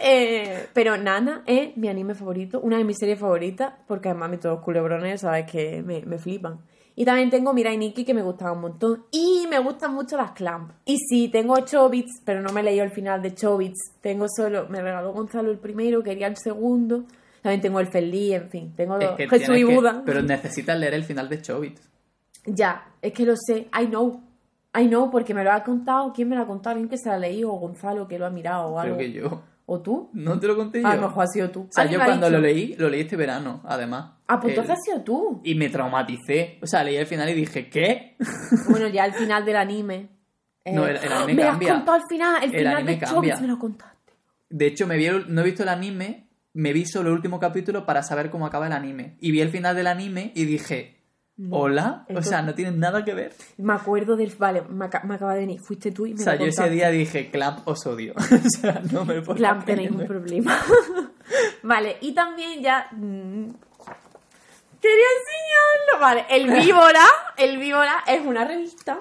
Eh, 0.00 0.66
pero 0.72 0.96
Nana 0.96 1.42
es 1.46 1.76
mi 1.76 1.88
anime 1.88 2.14
favorito, 2.14 2.60
una 2.60 2.78
de 2.78 2.84
mis 2.84 2.96
series 2.98 3.18
favoritas, 3.18 3.74
porque 3.86 4.08
además 4.08 4.28
a 4.28 4.30
mí 4.30 4.38
todos 4.38 4.56
los 4.56 4.64
culebrones, 4.64 5.20
sabes 5.20 5.50
que 5.50 5.82
me, 5.82 6.02
me 6.06 6.18
flipan. 6.18 6.60
Y 6.98 7.04
también 7.04 7.28
tengo 7.30 7.52
Mirai 7.52 7.76
Nikki 7.76 8.04
que 8.04 8.14
me 8.14 8.22
gustaba 8.22 8.52
un 8.52 8.62
montón. 8.62 9.04
Y 9.12 9.46
me 9.50 9.58
gustan 9.58 9.92
mucho 9.94 10.16
las 10.16 10.32
Clamp. 10.32 10.72
Y 10.86 10.96
sí, 10.98 11.28
tengo 11.28 11.58
Chobits, 11.60 12.22
pero 12.24 12.40
no 12.40 12.52
me 12.52 12.60
he 12.62 12.64
leído 12.64 12.84
el 12.84 12.90
final 12.90 13.20
de 13.22 13.34
Chobits. 13.34 13.92
Tengo 14.00 14.26
solo, 14.34 14.66
me 14.70 14.80
regaló 14.80 15.12
Gonzalo 15.12 15.50
el 15.50 15.58
primero, 15.58 16.02
quería 16.02 16.26
el 16.26 16.36
segundo. 16.38 17.04
También 17.42 17.60
tengo 17.60 17.78
el 17.80 17.86
Felí, 17.86 18.32
en 18.32 18.48
fin, 18.50 18.72
tengo 18.74 18.98
Es 18.98 19.10
que 19.10 19.28
Jesús 19.28 19.56
y 19.56 19.66
que- 19.66 19.74
Buda. 19.74 20.02
Pero 20.06 20.22
necesitas 20.22 20.78
leer 20.78 20.94
el 20.94 21.04
final 21.04 21.28
de 21.28 21.42
Chobit. 21.42 21.78
Ya, 22.46 22.86
es 23.02 23.12
que 23.12 23.24
lo 23.26 23.34
sé, 23.36 23.68
I 23.78 23.86
know. 23.86 24.22
I 24.78 24.88
know, 24.88 25.10
porque 25.10 25.32
me 25.34 25.44
lo 25.44 25.52
ha 25.52 25.62
contado. 25.62 26.12
¿Quién 26.14 26.28
me 26.28 26.36
lo 26.36 26.42
ha 26.42 26.46
contado? 26.46 26.70
Alguien 26.72 26.88
que 26.88 26.98
se 26.98 27.08
la 27.08 27.16
ha 27.16 27.18
leído, 27.18 27.52
o 27.52 27.58
Gonzalo 27.58 28.08
que 28.08 28.18
lo 28.18 28.26
ha 28.26 28.30
mirado, 28.30 28.68
o 28.68 28.80
Creo 28.80 28.94
algo. 28.94 28.98
que 28.98 29.12
yo. 29.12 29.42
¿O 29.68 29.80
tú? 29.82 30.10
¿No 30.12 30.38
te 30.38 30.46
lo 30.46 30.56
conté 30.56 30.80
yo? 30.80 30.86
A 30.86 30.94
lo 30.94 31.02
mejor 31.08 31.24
ha 31.24 31.26
sido 31.26 31.50
tú. 31.50 31.62
O 31.62 31.72
sea, 31.72 31.86
yo 31.86 31.98
me 31.98 32.04
cuando 32.04 32.30
lo 32.30 32.38
leí, 32.38 32.76
lo 32.78 32.88
leí 32.88 33.00
este 33.00 33.16
verano, 33.16 33.62
además. 33.64 34.12
Ah, 34.28 34.38
pues 34.40 34.52
El- 34.54 34.60
entonces 34.60 34.78
ha 34.78 34.82
sido 34.92 35.02
tú. 35.02 35.40
Y 35.44 35.56
me 35.56 35.68
traumaticé. 35.70 36.58
O 36.62 36.66
sea, 36.68 36.84
leí 36.84 36.96
el 36.96 37.06
final 37.06 37.28
y 37.30 37.34
dije, 37.34 37.68
¿qué? 37.68 38.16
Bueno, 38.70 38.86
ya 38.88 39.02
al 39.04 39.12
final 39.14 39.44
del 39.44 39.56
anime. 39.56 40.08
eh, 40.64 40.72
No, 40.72 40.86
el- 40.86 40.96
el 40.96 41.12
anime 41.12 41.34
me 41.34 41.42
lo 41.42 41.48
has 41.48 41.50
cambia. 41.52 41.74
contado 41.74 41.96
al 41.96 42.08
final, 42.08 42.36
el, 42.42 42.50
El 42.50 42.58
final 42.58 42.76
anime 42.76 42.92
de 42.92 42.98
cambia. 42.98 43.14
Chobits 43.14 43.40
me 43.40 43.46
lo 43.48 43.58
contaste. 43.58 44.12
De 44.50 44.66
hecho, 44.66 44.86
me 44.86 44.96
vi 44.96 45.06
el- 45.06 45.32
no 45.34 45.40
he 45.40 45.44
visto 45.44 45.62
el 45.64 45.68
anime, 45.68 46.28
me 46.54 46.72
vi 46.72 46.86
solo 46.86 47.10
el 47.10 47.14
último 47.16 47.38
capítulo 47.40 47.84
para 47.86 48.02
saber 48.02 48.30
cómo 48.30 48.46
acaba 48.46 48.66
el 48.68 48.72
anime. 48.72 49.16
Y 49.20 49.30
vi 49.32 49.40
el 49.40 49.50
final 49.50 49.74
del 49.76 49.86
anime 49.88 50.32
y 50.34 50.44
dije, 50.44 50.95
¿hola? 51.50 52.06
O 52.14 52.22
sea, 52.22 52.42
no 52.42 52.54
tiene 52.54 52.70
nada 52.72 53.04
que 53.04 53.14
ver. 53.14 53.34
Me 53.58 53.72
acuerdo 53.74 54.16
del. 54.16 54.32
Vale, 54.38 54.62
me, 54.62 54.88
me 55.04 55.14
acaba 55.14 55.34
de 55.34 55.40
venir. 55.40 55.60
Fuiste 55.60 55.90
tú 55.92 56.06
y 56.06 56.14
me 56.14 56.20
O 56.20 56.24
sea, 56.24 56.34
lo 56.34 56.40
yo 56.40 56.46
ese 56.46 56.70
día 56.70 56.90
dije, 56.90 57.30
Clamp 57.30 57.66
os 57.68 57.86
odio. 57.86 58.14
o 58.16 58.48
sea, 58.60 58.80
no 58.92 59.04
me 59.04 59.20
puedo 59.22 59.36
Clamp, 59.36 59.64
tenéis 59.64 59.90
un 59.90 60.06
problema. 60.06 60.58
vale, 61.62 61.96
y 62.00 62.12
también 62.12 62.62
ya. 62.62 62.88
mm, 62.92 63.50
Quería 64.80 65.06
enseñarlo. 65.18 66.00
Vale, 66.00 66.26
el 66.30 66.50
Víbora. 66.64 67.04
El 67.36 67.58
Víbora 67.58 68.04
es 68.06 68.24
una 68.24 68.44
revista. 68.44 69.00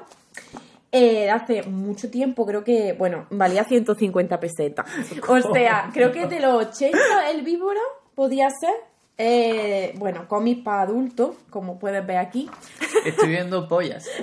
eh, 0.92 1.30
hace 1.30 1.64
mucho 1.64 2.10
tiempo, 2.10 2.46
creo 2.46 2.64
que, 2.64 2.94
bueno, 2.94 3.28
valía 3.30 3.64
150 3.66 4.40
pesetas. 4.40 4.86
O 5.28 5.54
sea, 5.54 5.90
creo 5.94 6.12
que 6.12 6.26
de 6.28 6.40
los 6.40 6.68
80 6.68 6.98
el 7.32 7.42
Víbora 7.44 7.82
podía 8.16 8.50
ser, 8.50 8.74
eh, 9.18 9.94
bueno, 9.98 10.28
cómics 10.28 10.62
para 10.64 10.82
adultos, 10.84 11.36
como 11.50 11.80
puedes 11.80 12.06
ver 12.06 12.18
aquí. 12.18 12.50
Estoy 13.06 13.30
viendo 13.30 13.68
pollas. 13.68 14.08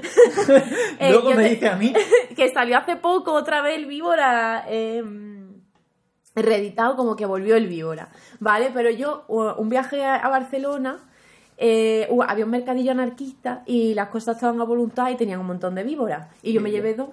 Eh, 0.99 1.11
Luego 1.11 1.30
me 1.30 1.36
te- 1.45 1.49
dice 1.51 1.68
a 1.68 1.76
mí. 1.76 1.93
que 2.36 2.53
salió 2.53 2.78
hace 2.78 2.97
poco 2.97 3.32
otra 3.32 3.61
vez 3.62 3.76
el 3.76 3.86
Víbora 3.86 4.64
eh, 4.68 5.03
reeditado, 6.34 6.97
como 6.97 7.16
que 7.16 7.26
volvió 7.26 7.57
el 7.57 7.66
Víbora, 7.68 8.11
¿vale? 8.40 8.70
Pero 8.72 8.90
yo, 8.90 9.24
un 9.28 9.68
viaje 9.68 10.05
a 10.05 10.28
Barcelona, 10.28 10.99
eh, 11.59 12.09
había 12.26 12.45
un 12.45 12.51
mercadillo 12.51 12.93
anarquista 12.93 13.62
y 13.66 13.95
las 13.95 14.09
cosas 14.09 14.36
estaban 14.36 14.61
a 14.61 14.64
voluntad 14.64 15.11
y 15.11 15.16
tenían 15.16 15.40
un 15.40 15.47
montón 15.47 15.74
de 15.74 15.82
víboras. 15.84 16.28
Y 16.43 16.53
yo 16.53 16.61
me 16.61 16.70
llevé 16.70 16.95
dos, 16.95 17.11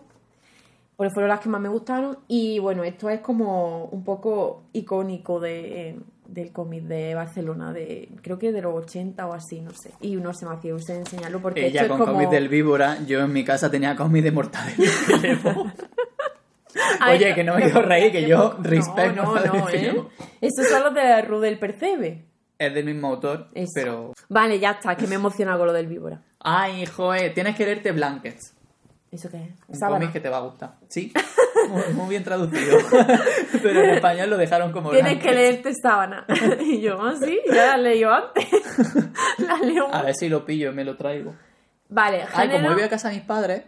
porque 0.95 1.13
fueron 1.13 1.29
las 1.29 1.39
que 1.39 1.49
más 1.49 1.61
me 1.61 1.69
gustaron. 1.69 2.19
Y 2.27 2.59
bueno, 2.59 2.83
esto 2.83 3.09
es 3.09 3.19
como 3.21 3.85
un 3.85 4.03
poco 4.03 4.63
icónico 4.73 5.39
de, 5.39 5.99
del 6.33 6.51
cómic 6.51 6.83
de 6.83 7.15
Barcelona, 7.15 7.73
de 7.73 8.09
creo 8.21 8.37
que 8.39 8.51
de 8.51 8.61
los 8.61 8.73
80 8.73 9.25
o 9.27 9.33
así, 9.33 9.61
no 9.61 9.71
sé. 9.71 9.91
Y 10.01 10.15
no 10.15 10.33
se 10.33 10.45
me 10.45 10.53
hacía 10.53 10.75
usted 10.75 10.95
enseñarlo 10.95 11.41
porque 11.41 11.67
Ella 11.67 11.81
esto 11.81 11.93
con 11.93 12.01
es 12.01 12.05
como... 12.07 12.17
cómic 12.17 12.29
del 12.29 12.49
víbora, 12.49 12.97
yo 13.05 13.19
en 13.21 13.33
mi 13.33 13.43
casa 13.43 13.69
tenía 13.69 13.95
cómic 13.95 14.23
de 14.23 14.31
mortadelo. 14.31 14.83
Oye, 17.11 17.33
que 17.33 17.43
no 17.43 17.55
me 17.55 17.63
quiero 17.63 17.81
reír, 17.81 18.11
que 18.11 18.27
yo 18.27 18.55
No, 18.57 18.63
respect 18.63 19.15
No, 19.15 19.35
no, 19.35 19.69
y 19.71 19.75
¿eh? 19.75 20.03
Estos 20.41 20.67
son 20.67 20.83
los 20.83 20.93
de 20.93 21.21
Rudel 21.23 21.57
Percebe. 21.57 22.25
Es 22.57 22.73
del 22.73 22.85
mismo 22.85 23.07
autor, 23.07 23.47
Eso. 23.53 23.71
pero... 23.73 24.13
Vale, 24.27 24.59
ya 24.59 24.71
está, 24.71 24.95
que 24.95 25.07
me 25.07 25.15
emociona 25.15 25.57
con 25.57 25.67
lo 25.67 25.73
del 25.73 25.87
víbora. 25.87 26.21
Ay, 26.39 26.85
joe, 26.85 27.29
tienes 27.31 27.55
que 27.55 27.65
leerte 27.65 27.91
Blankets. 27.91 28.53
¿Eso 29.11 29.29
qué 29.29 29.37
es? 29.37 29.49
Un 29.67 29.79
cómic 29.79 30.11
que 30.11 30.19
te 30.19 30.29
va 30.29 30.37
a 30.37 30.41
gustar. 30.41 30.75
Sí, 30.87 31.11
muy, 31.67 31.93
muy 31.93 32.09
bien 32.09 32.23
traducido. 32.23 32.77
Pero 33.61 33.83
en 33.83 33.89
español 33.91 34.29
lo 34.29 34.37
dejaron 34.37 34.71
como 34.71 34.91
Tienes 34.91 35.19
que 35.21 35.31
leerte 35.31 35.73
sábana. 35.73 36.25
y 36.61 36.79
yo, 36.81 37.01
ah, 37.01 37.15
sí, 37.19 37.39
ya 37.47 37.75
la 37.75 37.77
leí 37.77 37.99
yo 37.99 38.13
antes. 38.13 38.47
la 39.39 39.57
leo. 39.57 39.93
A 39.93 40.01
ver 40.03 40.15
si 40.15 40.29
lo 40.29 40.45
pillo 40.45 40.71
y 40.71 40.75
me 40.75 40.83
lo 40.85 40.95
traigo. 40.95 41.33
Vale, 41.89 42.23
Ay, 42.33 42.47
género... 42.47 42.63
como 42.63 42.73
voy 42.75 42.83
a 42.83 42.89
casa 42.89 43.09
de 43.09 43.15
mis 43.15 43.23
padres, 43.23 43.63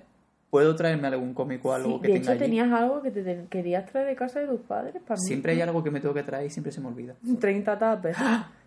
puedo 0.49 0.75
traerme 0.75 1.07
algún 1.07 1.33
cómic 1.33 1.63
o 1.65 1.73
algo 1.73 1.95
Sí, 1.95 2.01
que 2.01 2.07
de 2.07 2.13
tenga 2.13 2.23
hecho, 2.23 2.31
allí. 2.31 2.39
tenías 2.39 2.71
algo 2.71 3.01
que 3.01 3.11
te 3.11 3.23
te 3.23 3.47
querías 3.49 3.85
traer 3.89 4.07
de 4.07 4.15
casa 4.15 4.39
de 4.41 4.47
tus 4.47 4.61
padres 4.61 5.01
para 5.07 5.15
mí. 5.19 5.25
Siempre 5.27 5.53
hay 5.53 5.61
algo 5.61 5.83
que 5.83 5.89
me 5.91 5.99
tengo 5.99 6.13
que 6.13 6.23
traer 6.23 6.45
y 6.45 6.49
siempre 6.49 6.71
se 6.71 6.81
me 6.81 6.87
olvida. 6.87 7.15
30 7.39 7.79
tapes. 7.79 8.15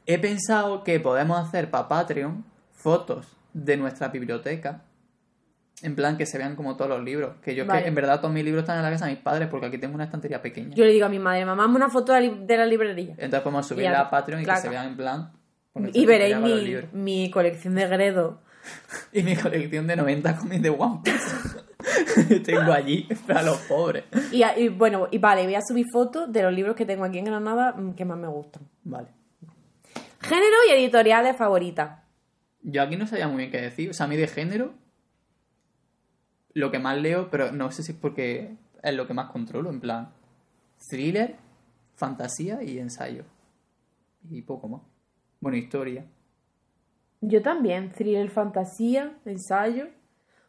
He 0.07 0.19
pensado 0.19 0.83
que 0.83 0.99
podemos 1.01 1.39
hacer 1.47 1.71
para 1.71 1.89
Patreon 1.89 2.45
fotos 2.73 3.27
de 3.53 3.77
nuestra 3.77 4.09
biblioteca. 4.09 4.83
En 5.83 5.97
plan, 5.97 6.17
que 6.17 6.25
se 6.25 6.39
vean 6.39 6.57
como 6.57 6.77
todos 6.77 6.89
los 6.89 7.03
libros. 7.03 7.37
Que 7.43 7.55
yo 7.55 7.67
Vale. 7.67 7.83
que 7.83 7.89
en 7.89 7.95
verdad 7.95 8.21
todos 8.21 8.33
mis 8.33 8.45
libros 8.45 8.63
están 8.63 8.79
en 8.79 8.85
la 8.85 8.91
casa 8.91 9.07
de 9.07 9.13
mis 9.13 9.21
padres 9.21 9.49
porque 9.49 9.67
aquí 9.67 9.79
tengo 9.79 9.95
una 9.95 10.05
estantería 10.05 10.41
pequeña. 10.41 10.75
Yo 10.75 10.85
le 10.85 10.93
digo 10.93 11.07
a 11.07 11.09
mi 11.09 11.19
madre, 11.19 11.45
mamá, 11.45 11.65
hazme 11.65 11.77
una 11.77 11.91
foto 11.91 12.13
de 12.13 12.57
la, 12.57 12.67
librería. 12.67 13.15
Entonces 13.19 13.41
podemos 13.41 13.67
subirla 13.67 13.93
Ya, 13.93 14.01
a 14.01 14.11
Patreon 14.11 14.41
y 14.41 14.45
claro. 14.45 14.61
que 14.61 14.63
se 14.63 14.71
vean 14.71 14.87
en 14.87 14.97
plan. 14.97 15.33
Y 15.93 16.07
veréis 16.07 16.39
mi, 16.39 16.77
mi 16.93 17.31
colección 17.31 17.75
de 17.75 17.87
Gredo. 17.89 18.43
Y 19.13 19.23
mi 19.23 19.37
colección 19.37 19.87
de 19.87 19.97
90 19.97 20.37
cómics 20.37 20.63
de 20.63 20.71
One 20.71 21.01
Piece. 21.05 22.41
tengo 22.45 22.73
allí 22.73 23.07
para 23.27 23.43
los 23.43 23.59
pobres. 23.59 24.05
Y, 24.33 24.43
y, 24.57 24.69
bueno, 24.69 25.09
y 25.11 25.19
vale, 25.19 25.45
voy 25.45 25.55
a 25.55 25.61
subir 25.61 25.85
fotos 25.93 26.33
de 26.33 26.43
los 26.43 26.53
libros 26.53 26.75
que 26.75 26.87
tengo 26.87 27.05
aquí 27.05 27.19
en 27.19 27.27
Granada 27.27 27.73
mm, 27.73 27.95
que 27.95 28.05
más 28.05 28.19
me 28.19 28.29
gustan. 28.29 28.63
Vale. 28.85 29.09
Género 30.21 30.57
y 30.69 30.73
editoriales 30.73 31.37
favoritas. 31.37 32.01
Yo 32.63 32.81
aquí 32.83 32.97
no 32.97 33.07
sabía 33.07 33.29
muy 33.29 33.39
bien 33.39 33.51
qué 33.51 33.61
decir. 33.61 33.91
O 33.91 33.93
sea, 33.93 34.07
a 34.07 34.09
mí 34.09 34.17
de 34.17 34.27
género, 34.27 34.73
lo 36.55 36.71
que 36.71 36.79
más 36.79 36.97
leo, 37.01 37.31
pero 37.31 37.53
no 37.53 37.71
sé 37.71 37.83
si 37.83 37.93
es 37.93 37.99
porque 37.99 38.57
es 38.83 38.95
lo 38.95 39.07
que 39.07 39.15
más 39.15 39.31
controlo, 39.31 39.71
en 39.71 39.81
plan, 39.81 40.11
thriller, 40.89 41.37
fantasía 41.97 42.63
y 42.63 42.79
ensayo. 42.79 43.25
Y 44.31 44.43
poco 44.43 44.69
más. 44.69 44.81
Bueno, 45.41 45.57
historia. 45.59 46.05
Yo 47.21 47.43
también, 47.43 47.91
thriller, 47.91 48.31
fantasía, 48.31 49.17
ensayo. 49.25 49.89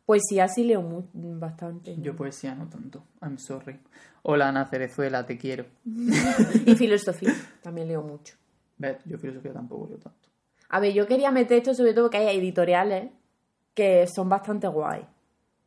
Poesía 0.05 0.47
sí 0.47 0.63
leo 0.63 0.81
mu- 0.81 1.07
bastante. 1.13 1.95
Yo 1.99 2.15
poesía 2.15 2.53
no 2.53 2.67
tanto. 2.69 3.03
I'm 3.21 3.37
sorry. 3.39 3.79
Hola 4.21 4.49
Ana 4.49 4.65
Cerezuela, 4.67 5.25
te 5.25 5.37
quiero. 5.37 5.65
Y 6.65 6.75
filosofía, 6.75 7.33
también 7.63 7.87
leo 7.87 8.03
mucho. 8.03 8.35
¿Ves? 8.77 8.97
Yo 9.05 9.17
filosofía 9.17 9.53
tampoco 9.53 9.87
leo 9.87 9.97
tanto. 9.97 10.29
A 10.69 10.79
ver, 10.79 10.93
yo 10.93 11.07
quería 11.07 11.31
meter 11.31 11.57
esto 11.57 11.73
sobre 11.73 11.93
todo 11.93 12.05
porque 12.05 12.17
hay 12.17 12.37
editoriales 12.37 13.11
que 13.73 14.05
son 14.07 14.29
bastante 14.29 14.67
guay. 14.67 15.05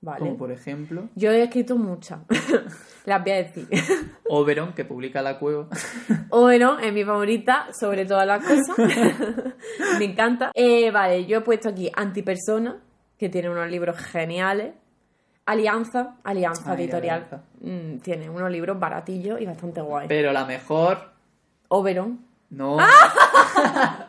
¿Vale? 0.01 0.19
Como 0.21 0.37
por 0.37 0.51
ejemplo, 0.53 1.09
Yo 1.15 1.31
he 1.33 1.43
escrito 1.43 1.77
muchas. 1.77 2.21
Las 3.05 3.23
voy 3.23 3.33
a 3.33 3.37
decir. 3.37 3.69
Oberon, 4.29 4.73
que 4.75 4.85
publica 4.85 5.23
La 5.23 5.39
Cueva. 5.39 5.69
Oberon 6.31 6.81
es 6.83 6.93
mi 6.93 7.05
favorita 7.05 7.69
sobre 7.79 8.05
todas 8.05 8.27
las 8.27 8.45
cosas. 8.45 8.77
Me 9.99 10.05
encanta. 10.05 10.51
Eh, 10.55 10.91
vale, 10.91 11.25
yo 11.27 11.39
he 11.39 11.41
puesto 11.41 11.71
aquí 11.71 11.91
Antipersona, 11.95 12.83
que 13.19 13.29
tiene 13.29 13.49
unos 13.49 13.71
libros 13.71 13.97
geniales. 13.97 14.75
Alianza, 15.47 16.17
Alianza 16.25 16.73
Ay, 16.73 16.83
Editorial. 16.85 17.15
Alianza. 17.23 17.45
Mm, 17.61 17.99
tiene 18.01 18.29
unos 18.29 18.51
libros 18.51 18.79
baratillos 18.79 19.41
y 19.41 19.47
bastante 19.47 19.81
guay. 19.81 20.07
Pero 20.07 20.31
la 20.33 20.45
mejor, 20.45 20.99
Oberon. 21.69 22.21
no. 22.51 22.77
¡Ah! 22.79 24.08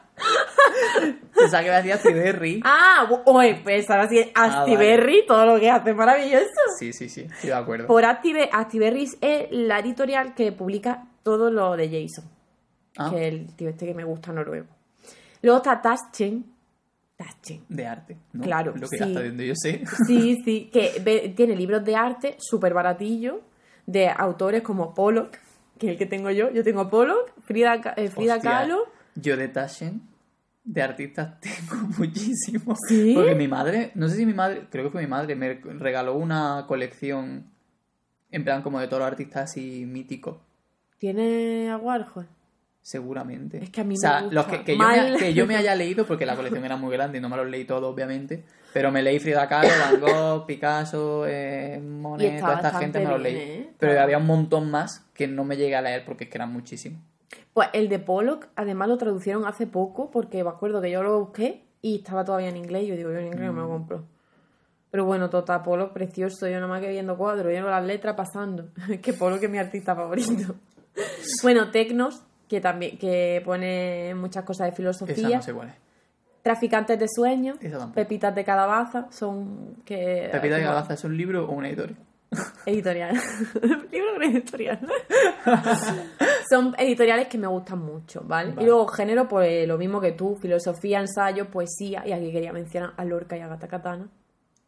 Pensaba 1.42 1.64
que 1.64 1.70
me 1.70 1.76
hacía 1.76 1.98
Ciberry. 1.98 2.62
Ah, 2.64 3.10
oye, 3.26 3.60
pues 3.64 3.90
ahora 3.90 4.08
sí, 4.10 4.20
Astiberri, 4.36 5.26
todo 5.26 5.46
lo 5.46 5.60
que 5.60 5.70
hace 5.70 5.94
maravilloso. 5.94 6.46
Sí, 6.78 6.94
sí, 6.94 7.10
sí, 7.10 7.22
estoy 7.22 7.50
de 7.50 7.56
acuerdo. 7.56 7.88
Por 7.88 8.06
Active, 8.06 8.50
Actiberri 8.52 9.10
es 9.22 9.48
la 9.52 9.80
editorial 9.80 10.34
que 10.36 10.52
publica 10.52 11.08
todo 11.24 11.50
lo 11.52 11.76
de 11.76 11.88
Jason, 11.90 12.30
Ah, 12.98 13.10
que 13.12 13.28
es 13.28 13.34
el 13.34 13.56
tío 13.56 13.70
este 13.70 13.86
que 13.86 13.94
me 13.94 14.04
gusta 14.04 14.32
noruego. 14.34 14.68
Luego 15.42 15.58
está 15.58 15.82
Taschen. 15.82 16.46
Taschen. 17.16 17.64
de 17.68 17.86
arte, 17.86 18.18
¿no? 18.32 18.44
Claro, 18.44 18.74
Lo 18.76 18.88
que 18.88 18.98
sí. 18.98 19.04
hasta 19.04 19.24
donde 19.24 19.48
yo 19.48 19.54
sé. 19.56 19.84
Sí, 20.08 20.38
sí, 20.46 20.70
que 20.72 21.34
tiene 21.36 21.56
libros 21.56 21.84
de 21.84 21.96
arte 21.96 22.36
súper 22.40 22.74
baratillos 22.74 23.38
de 23.86 24.08
autores 24.10 24.62
como 24.62 24.94
Pollock, 24.94 25.38
que 25.78 25.88
es 25.88 25.92
el 25.94 25.98
que 25.98 26.06
tengo 26.06 26.30
yo. 26.32 26.50
Yo 26.52 26.64
tengo 26.64 26.90
Pollock, 26.90 27.32
Frida, 27.44 27.76
eh, 27.98 28.10
Frida 28.10 28.40
Kahlo. 28.40 28.86
Yo 29.16 29.36
de 29.36 29.48
Taschen, 29.50 30.02
de 30.64 30.82
artistas, 30.82 31.40
tengo 31.40 31.88
muchísimo. 31.98 32.76
¿Sí? 32.88 33.14
Porque 33.16 33.36
mi 33.36 33.48
madre, 33.48 33.92
no 33.96 34.08
sé 34.08 34.18
si 34.18 34.26
mi 34.26 34.34
madre, 34.34 34.68
creo 34.70 34.86
que 34.86 34.92
fue 34.92 35.02
mi 35.02 35.08
madre, 35.08 35.36
me 35.36 35.56
regaló 35.56 36.16
una 36.16 36.66
colección 36.68 37.46
en 38.32 38.44
plan 38.44 38.62
como 38.62 38.80
de 38.80 38.88
todos 38.88 39.00
los 39.00 39.08
artistas 39.08 39.52
así 39.52 39.86
míticos. 39.86 40.38
Tiene 40.98 41.70
a 41.70 41.78
Warhol. 41.78 42.28
Seguramente. 42.82 43.64
Es 43.64 43.70
que 43.70 43.82
a 43.82 43.84
mí 43.84 43.96
o 43.96 43.98
sea, 43.98 44.16
me 44.16 44.22
gusta. 44.28 44.36
los 44.36 44.46
que, 44.48 44.64
que 44.64 44.78
yo 44.78 44.88
me, 44.88 45.18
que 45.18 45.34
yo 45.34 45.48
me 45.48 45.56
haya 45.56 45.76
leído, 45.76 46.06
porque 46.06 46.26
la 46.26 46.36
colección 46.36 46.64
era 46.66 46.78
muy 46.78 46.92
grande 46.92 47.18
y 47.18 47.22
no 47.22 47.30
me 47.30 47.38
los 47.38 47.48
leí 47.48 47.66
todos, 47.66 47.84
obviamente. 47.84 48.46
Pero 48.74 48.92
me 48.92 49.02
leí 49.02 49.20
Frida 49.20 49.48
Kahlo, 49.48 49.70
Van 49.70 50.00
Gogh, 50.00 50.46
Picasso, 50.46 51.26
eh, 51.28 51.80
Monet, 51.80 52.40
toda 52.40 52.56
esta 52.56 52.80
gente 52.80 53.00
me 53.00 53.06
los 53.06 53.22
bien, 53.22 53.36
leí. 53.36 53.50
¿eh? 53.50 53.70
Pero 53.78 54.00
había 54.00 54.18
un 54.18 54.26
montón 54.26 54.72
más 54.72 55.06
que 55.14 55.28
no 55.28 55.44
me 55.44 55.58
llegué 55.58 55.76
a 55.76 55.82
leer 55.82 56.06
porque 56.06 56.26
es 56.26 56.30
que 56.30 56.38
eran 56.38 56.54
muchísimos. 56.54 57.02
Pues 57.54 57.70
el 57.74 57.90
de 57.90 58.00
Pollock, 58.00 58.48
además 58.56 58.88
lo 58.88 58.98
traducieron 58.98 59.46
hace 59.46 59.68
poco, 59.68 60.10
porque 60.12 60.44
me 60.44 60.50
acuerdo 60.50 60.82
que 60.82 60.92
yo 60.92 61.04
lo 61.04 61.20
busqué 61.20 61.64
y 61.82 61.98
estaba 62.00 62.24
todavía 62.26 62.50
en 62.50 62.58
inglés. 62.58 62.88
Yo 62.88 62.96
digo, 62.96 63.12
yo 63.12 63.18
en 63.20 63.28
inglés 63.28 63.48
no 63.48 63.54
me 63.54 63.62
lo 63.62 63.68
Mm. 63.68 63.72
compro. 63.72 64.04
Pero 64.92 65.06
bueno, 65.06 65.30
total, 65.30 65.62
Pollock 65.62 65.94
precioso. 65.94 66.48
Yo 66.48 66.56
nada 66.56 66.68
más 66.68 66.82
que 66.82 66.90
viendo 66.90 67.16
cuadros, 67.18 67.48
viendo 67.48 67.70
las 67.70 67.86
letras 67.86 68.16
pasando. 68.16 68.70
Que 69.04 69.14
Pollock 69.14 69.44
es 69.44 69.50
mi 69.50 69.58
artista 69.60 69.96
favorito. 69.96 70.56
bueno, 71.44 71.70
Tecnos, 71.70 72.24
que 72.48 72.60
también 72.62 72.98
que 72.98 73.42
pone 73.46 74.16
muchas 74.16 74.44
cosas 74.44 74.66
de 74.66 74.70
Esa 74.70 74.76
filosofía. 74.78 75.38
no 75.38 75.42
sé. 75.44 75.54
Traficantes 76.42 76.98
de 76.98 77.08
sueños, 77.08 77.58
Esa. 77.62 77.92
Pepitas 77.92 78.34
de 78.34 78.44
calabaza, 78.44 79.08
son 79.12 79.76
que 79.86 80.30
Pepita 80.32 80.56
de 80.56 80.62
Calabaza 80.64 80.94
es 80.96 81.04
un 81.04 81.16
libro 81.16 81.46
o 81.46 81.52
una 81.52 81.68
editorial. 81.68 81.98
Editorial. 82.66 83.16
Libro 83.92 84.20
de 84.20 84.26
editorial. 84.26 84.80
Son 86.50 86.74
editoriales 86.78 87.28
que 87.28 87.38
me 87.38 87.48
gustan 87.48 87.80
mucho, 87.80 88.24
¿vale? 88.26 88.52
Vale. 88.52 88.64
Y 88.64 88.66
luego 88.66 88.88
género, 88.88 89.28
pues 89.28 89.68
lo 89.68 89.78
mismo 89.78 90.02
que 90.02 90.14
tú, 90.14 90.36
filosofía, 90.36 91.00
ensayo, 91.00 91.50
poesía, 91.52 92.08
y 92.08 92.12
aquí 92.12 92.32
quería 92.32 92.52
mencionar 92.54 92.94
a 92.98 93.06
Lorca 93.06 93.38
y 93.38 93.42
a 93.42 93.48
Gata 93.48 93.68
Katana. 93.68 94.08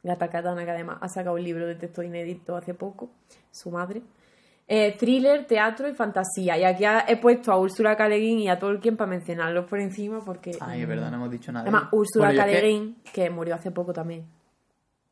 Gata 0.04 0.30
Katana, 0.30 0.64
que 0.66 0.72
además 0.72 0.98
ha 1.02 1.08
sacado 1.08 1.36
un 1.36 1.44
libro 1.44 1.66
de 1.66 1.76
texto 1.76 2.04
inédito 2.04 2.56
hace 2.56 2.74
poco, 2.74 3.10
su 3.52 3.72
madre. 3.72 4.02
Eh, 4.68 4.96
thriller, 4.98 5.46
teatro 5.46 5.90
y 5.90 5.94
fantasía. 5.94 6.58
Y 6.58 6.64
aquí 6.64 6.86
he 7.08 7.18
puesto 7.18 7.52
a 7.52 7.58
Úrsula 7.58 7.96
Guin 7.96 8.40
y 8.40 8.48
a 8.50 8.58
Tolkien 8.58 8.96
para 8.96 9.10
mencionarlos 9.10 9.66
por 9.66 9.80
encima 9.80 10.24
porque... 10.24 10.52
Ay, 10.62 10.84
es 10.84 10.88
verdad, 10.88 11.10
no 11.12 11.18
hemos 11.18 11.32
dicho 11.32 11.52
nada. 11.52 11.66
de 11.66 11.70
Además. 11.72 11.90
Úrsula 11.92 12.34
K. 12.34 12.48
es 12.50 12.62
que- 12.62 12.68
Guin, 12.68 12.96
que 13.14 13.30
murió 13.30 13.56
hace 13.56 13.72
poco 13.72 13.92
también. 13.92 14.26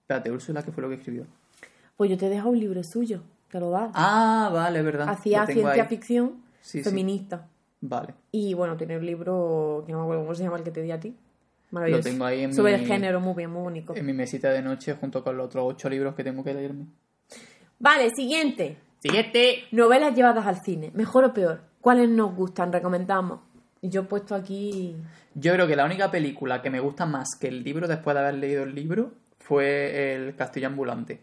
Espérate, 0.02 0.32
Úrsula, 0.32 0.64
¿qué 0.64 0.72
fue 0.72 0.82
lo 0.82 0.90
que 0.90 0.96
escribió? 0.96 1.26
Pues 1.98 2.10
yo 2.10 2.18
te 2.18 2.28
he 2.28 2.30
dejado 2.30 2.50
un 2.52 2.60
libro 2.60 2.80
suyo, 2.84 3.22
te 3.52 3.60
lo 3.60 3.70
da. 3.72 3.92
Ah, 3.94 4.50
vale, 4.54 4.82
verdad. 4.82 5.10
Hacía 5.10 5.46
ciencia 5.46 5.84
ahí. 5.84 5.90
ficción 5.90 6.42
Sí, 6.62 6.80
sí. 6.80 6.84
feminista. 6.84 7.48
Vale. 7.82 8.14
Y 8.32 8.54
bueno, 8.54 8.76
tiene 8.78 8.98
un 8.98 9.06
libro 9.06 9.84
que 9.86 9.92
no 9.94 10.00
me 10.00 10.04
acuerdo 10.04 10.24
cómo 10.24 10.36
se 10.36 10.44
llama 10.44 10.58
el 10.58 10.64
que 10.64 10.72
te 10.72 10.82
di 10.82 10.92
a 10.92 11.00
ti. 11.00 11.16
Maravilloso. 11.72 12.08
Lo 12.08 12.12
tengo 12.12 12.26
ahí 12.26 12.42
en 12.44 12.54
Sobre 12.54 12.76
mi- 12.78 12.82
el 12.84 12.88
género, 12.88 13.20
muy 13.22 13.36
bien, 13.36 13.52
muy 13.52 13.62
bonito. 13.62 13.96
En 13.96 14.06
mi 14.06 14.14
mesita 14.14 14.50
de 14.52 14.62
noche 14.62 14.96
junto 14.96 15.24
con 15.24 15.38
los 15.38 15.46
otros 15.46 15.64
ocho 15.68 15.90
libros 15.90 16.16
que 16.16 16.24
tengo 16.24 16.44
que 16.44 16.54
leerme. 16.54 16.86
Vale, 17.80 18.10
siguiente. 18.16 18.78
Siguiente. 19.02 19.64
Novelas 19.72 20.16
llevadas 20.16 20.46
al 20.46 20.62
cine. 20.64 20.92
¿Mejor 20.94 21.24
o 21.26 21.34
peor? 21.34 21.62
¿Cuáles 21.80 22.10
nos 22.10 22.36
gustan? 22.36 22.74
Recomendamos. 22.74 23.40
Y 23.82 23.90
yo 23.90 24.02
he 24.02 24.06
puesto 24.06 24.36
aquí. 24.36 24.96
Yo 25.36 25.54
creo 25.54 25.68
que 25.68 25.76
la 25.78 25.86
única 25.86 26.12
película 26.12 26.62
que 26.62 26.70
me 26.70 26.82
gusta 26.82 27.06
más 27.06 27.30
que 27.40 27.48
el 27.48 27.64
libro 27.64 27.88
después 27.88 28.14
de 28.16 28.20
haber 28.22 28.34
leído 28.36 28.64
el 28.64 28.76
libro 28.76 29.14
fue 29.40 30.14
El 30.16 30.36
Castillo 30.36 30.68
Ambulante. 30.68 31.22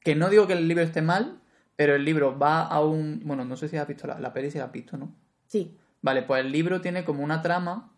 Que 0.00 0.14
no 0.14 0.28
digo 0.28 0.46
que 0.46 0.52
el 0.52 0.68
libro 0.68 0.84
esté 0.84 1.00
mal, 1.00 1.38
pero 1.76 1.94
el 1.94 2.04
libro 2.04 2.38
va 2.38 2.62
a 2.66 2.82
un... 2.84 3.20
Bueno, 3.24 3.44
no 3.44 3.56
sé 3.56 3.68
si 3.68 3.76
has 3.76 3.86
visto 3.88 4.06
la, 4.06 4.18
la 4.18 4.32
peli, 4.32 4.50
si 4.50 4.58
la 4.58 4.64
has 4.64 4.72
visto, 4.72 4.96
¿no? 4.96 5.14
Sí. 5.46 5.76
Vale, 6.02 6.22
pues 6.22 6.44
el 6.44 6.52
libro 6.52 6.80
tiene 6.80 7.04
como 7.04 7.22
una 7.24 7.40
trama 7.42 7.92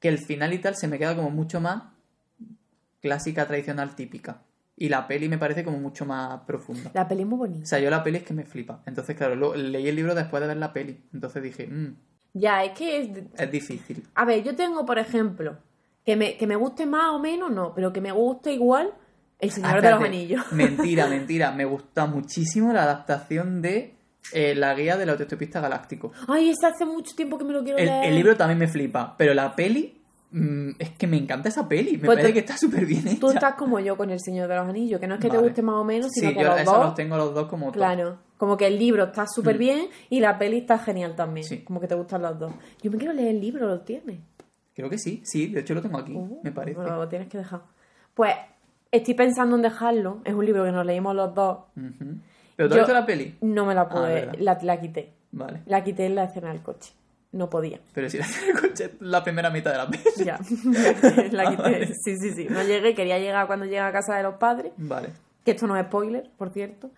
que 0.00 0.08
el 0.08 0.18
final 0.18 0.52
y 0.52 0.58
tal 0.58 0.76
se 0.76 0.88
me 0.88 0.98
queda 0.98 1.16
como 1.16 1.30
mucho 1.30 1.60
más 1.60 1.82
clásica, 3.00 3.46
tradicional, 3.46 3.94
típica. 3.94 4.42
Y 4.76 4.88
la 4.90 5.06
peli 5.08 5.28
me 5.28 5.38
parece 5.38 5.64
como 5.64 5.78
mucho 5.78 6.04
más 6.04 6.40
profunda. 6.42 6.90
La 6.92 7.08
peli 7.08 7.22
es 7.22 7.26
muy 7.28 7.36
O 7.36 7.38
bonita. 7.38 7.66
sea, 7.66 7.78
yo 7.78 7.88
la 7.88 8.02
peli 8.02 8.18
es 8.18 8.24
que 8.24 8.34
me 8.34 8.44
flipa. 8.44 8.82
Entonces, 8.86 9.16
claro, 9.16 9.34
lo- 9.34 9.54
leí 9.54 9.88
el 9.88 9.96
libro 9.96 10.14
después 10.14 10.40
de 10.42 10.48
ver 10.48 10.56
la 10.58 10.72
peli. 10.72 11.02
Entonces 11.14 11.42
dije, 11.42 11.66
"Mm, 11.66 11.96
Ya, 12.34 12.62
es 12.64 12.72
que 12.76 13.00
es. 13.00 13.08
es 13.38 13.50
difícil. 13.50 14.06
A 14.14 14.26
ver, 14.26 14.42
yo 14.44 14.54
tengo, 14.54 14.84
por 14.84 14.98
ejemplo, 14.98 15.56
que 16.04 16.16
me, 16.16 16.36
que 16.36 16.46
me 16.46 16.56
guste 16.56 16.84
más 16.84 17.10
o 17.12 17.18
menos, 17.18 17.50
no, 17.50 17.74
pero 17.74 17.92
que 17.94 18.02
me 18.02 18.12
guste 18.12 18.52
igual 18.52 18.92
El 19.38 19.50
Señor 19.50 19.82
de 19.82 19.90
los. 19.90 20.02
Anillos. 20.02 20.44
Mentira, 20.52 21.06
mentira. 21.08 21.52
Me 21.52 21.64
gusta 21.64 22.06
muchísimo 22.06 22.72
la 22.72 22.84
adaptación 22.84 23.60
de 23.62 23.94
eh, 24.32 24.54
La 24.54 24.74
Guía 24.74 24.96
del 24.96 25.10
Autoestopista 25.10 25.60
Galáctico. 25.60 26.12
Ay, 26.28 26.50
ese 26.50 26.66
hace 26.66 26.84
mucho 26.86 27.14
tiempo 27.14 27.36
que 27.38 27.44
me 27.44 27.52
lo 27.52 27.62
quiero 27.62 27.78
El, 27.78 27.86
leer. 27.86 28.04
el 28.06 28.14
libro 28.14 28.36
también 28.36 28.58
me 28.58 28.66
flipa, 28.68 29.14
pero 29.18 29.34
la 29.34 29.54
peli... 29.54 30.00
mm, 30.30 30.70
es 30.78 30.90
que 30.90 31.06
me 31.06 31.16
encanta 31.18 31.48
esa 31.50 31.68
peli. 31.68 31.92
Me 31.92 31.98
Pues 32.06 32.16
parece 32.16 32.28
tú- 32.28 32.32
que 32.34 32.40
está 32.40 32.56
súper 32.56 32.86
bien 32.86 33.06
hecha. 33.06 33.20
Tú 33.20 33.28
estás 33.30 33.54
como 33.54 33.78
yo 33.78 33.96
con 33.96 34.10
El 34.10 34.18
Señor 34.20 34.48
de 34.48 34.56
los 34.56 34.66
Anillos, 34.68 34.98
que 35.00 35.06
no 35.06 35.14
es 35.16 35.20
que 35.20 35.28
te 35.30 35.36
guste 35.38 35.62
más 35.62 35.76
o 35.76 35.84
menos, 35.84 36.10
sino 36.12 36.30
Sí, 36.30 36.34
que 36.36 36.42
yo 36.42 36.48
los 36.48 36.64
dos... 36.64 36.78
los 36.84 36.94
tengo 36.94 37.16
los 37.16 37.34
dos 37.34 37.46
como 37.48 37.66
top. 37.66 37.74
Claro, 37.74 38.18
como 38.38 38.56
que 38.56 38.66
el 38.66 38.78
libro 38.78 39.04
está 39.04 39.26
súper 39.26 39.58
bien 39.58 39.88
y 40.10 40.20
la 40.20 40.38
peli 40.38 40.58
está 40.58 40.78
genial 40.78 41.14
también. 41.14 41.46
Sí. 41.46 41.58
Como 41.62 41.78
que 41.80 41.86
te 41.86 41.94
gustan 41.94 42.22
los 42.22 42.38
dos. 42.38 42.52
Yo 42.82 42.90
me 42.90 42.96
quiero 42.96 43.12
leer 43.12 43.28
el 43.28 43.40
libro, 43.40 43.66
¿lo 43.68 43.80
tienes? 43.80 44.18
Creo 44.74 44.90
que 44.90 44.98
sí, 44.98 45.22
sí, 45.24 45.46
de 45.48 45.60
hecho 45.60 45.74
lo 45.74 45.82
tengo 45.82 45.98
aquí, 45.98 46.12
Uh, 46.14 46.40
me 46.42 46.52
parece. 46.52 46.78
bueno, 46.80 46.96
lo 46.96 47.08
tienes 47.08 47.28
que 47.28 47.38
dejar. 47.38 47.60
Pues 48.14 48.34
estoy 48.96 49.14
pensando 49.14 49.56
en 49.56 49.62
dejarlo. 49.62 50.20
Es 50.24 50.34
un 50.34 50.44
libro 50.44 50.64
que 50.64 50.72
nos 50.72 50.84
leímos 50.86 51.14
los 51.14 51.34
dos. 51.34 51.58
Ujú. 51.76 52.16
¿Pero 52.56 52.68
tú 52.68 52.74
has 52.74 52.80
visto 52.80 52.92
la 52.94 53.06
peli? 53.06 53.36
No 53.42 53.66
me 53.66 53.74
la 53.74 53.82
Ah, 53.82 53.88
pude, 53.88 54.32
la, 54.40 54.58
la 54.62 54.80
quité. 54.80 55.12
Vale. 55.32 55.62
La 55.66 55.84
quité 55.84 56.06
en 56.06 56.14
la 56.14 56.24
escena 56.24 56.48
del 56.52 56.62
coche. 56.62 56.92
No 57.32 57.50
podía. 57.50 57.80
Pero 57.92 58.08
si 58.08 58.18
la 58.18 58.26
tiene 58.38 58.52
el 58.52 58.60
coche 58.60 58.92
la 59.00 59.22
primera 59.22 59.50
mitad 59.50 59.72
de 59.72 59.76
la 59.78 59.88
peli. 59.88 60.02
Ya. 60.24 60.38
la 61.32 61.50
quité. 61.50 61.62
vale. 61.62 61.86
Sí, 62.02 62.16
sí, 62.16 62.30
sí. 62.32 62.46
No 62.48 62.62
llegué, 62.62 62.94
quería 62.94 63.18
llegar 63.18 63.46
cuando 63.46 63.64
llegue 63.66 63.80
a 63.80 63.92
casa 63.92 64.16
de 64.16 64.22
los 64.22 64.34
padres. 64.36 64.72
Vale. 64.76 65.08
Que 65.44 65.50
esto 65.52 65.66
no 65.66 65.76
es 65.76 65.84
spoiler, 65.86 66.30
por 66.36 66.50
cierto. 66.50 66.90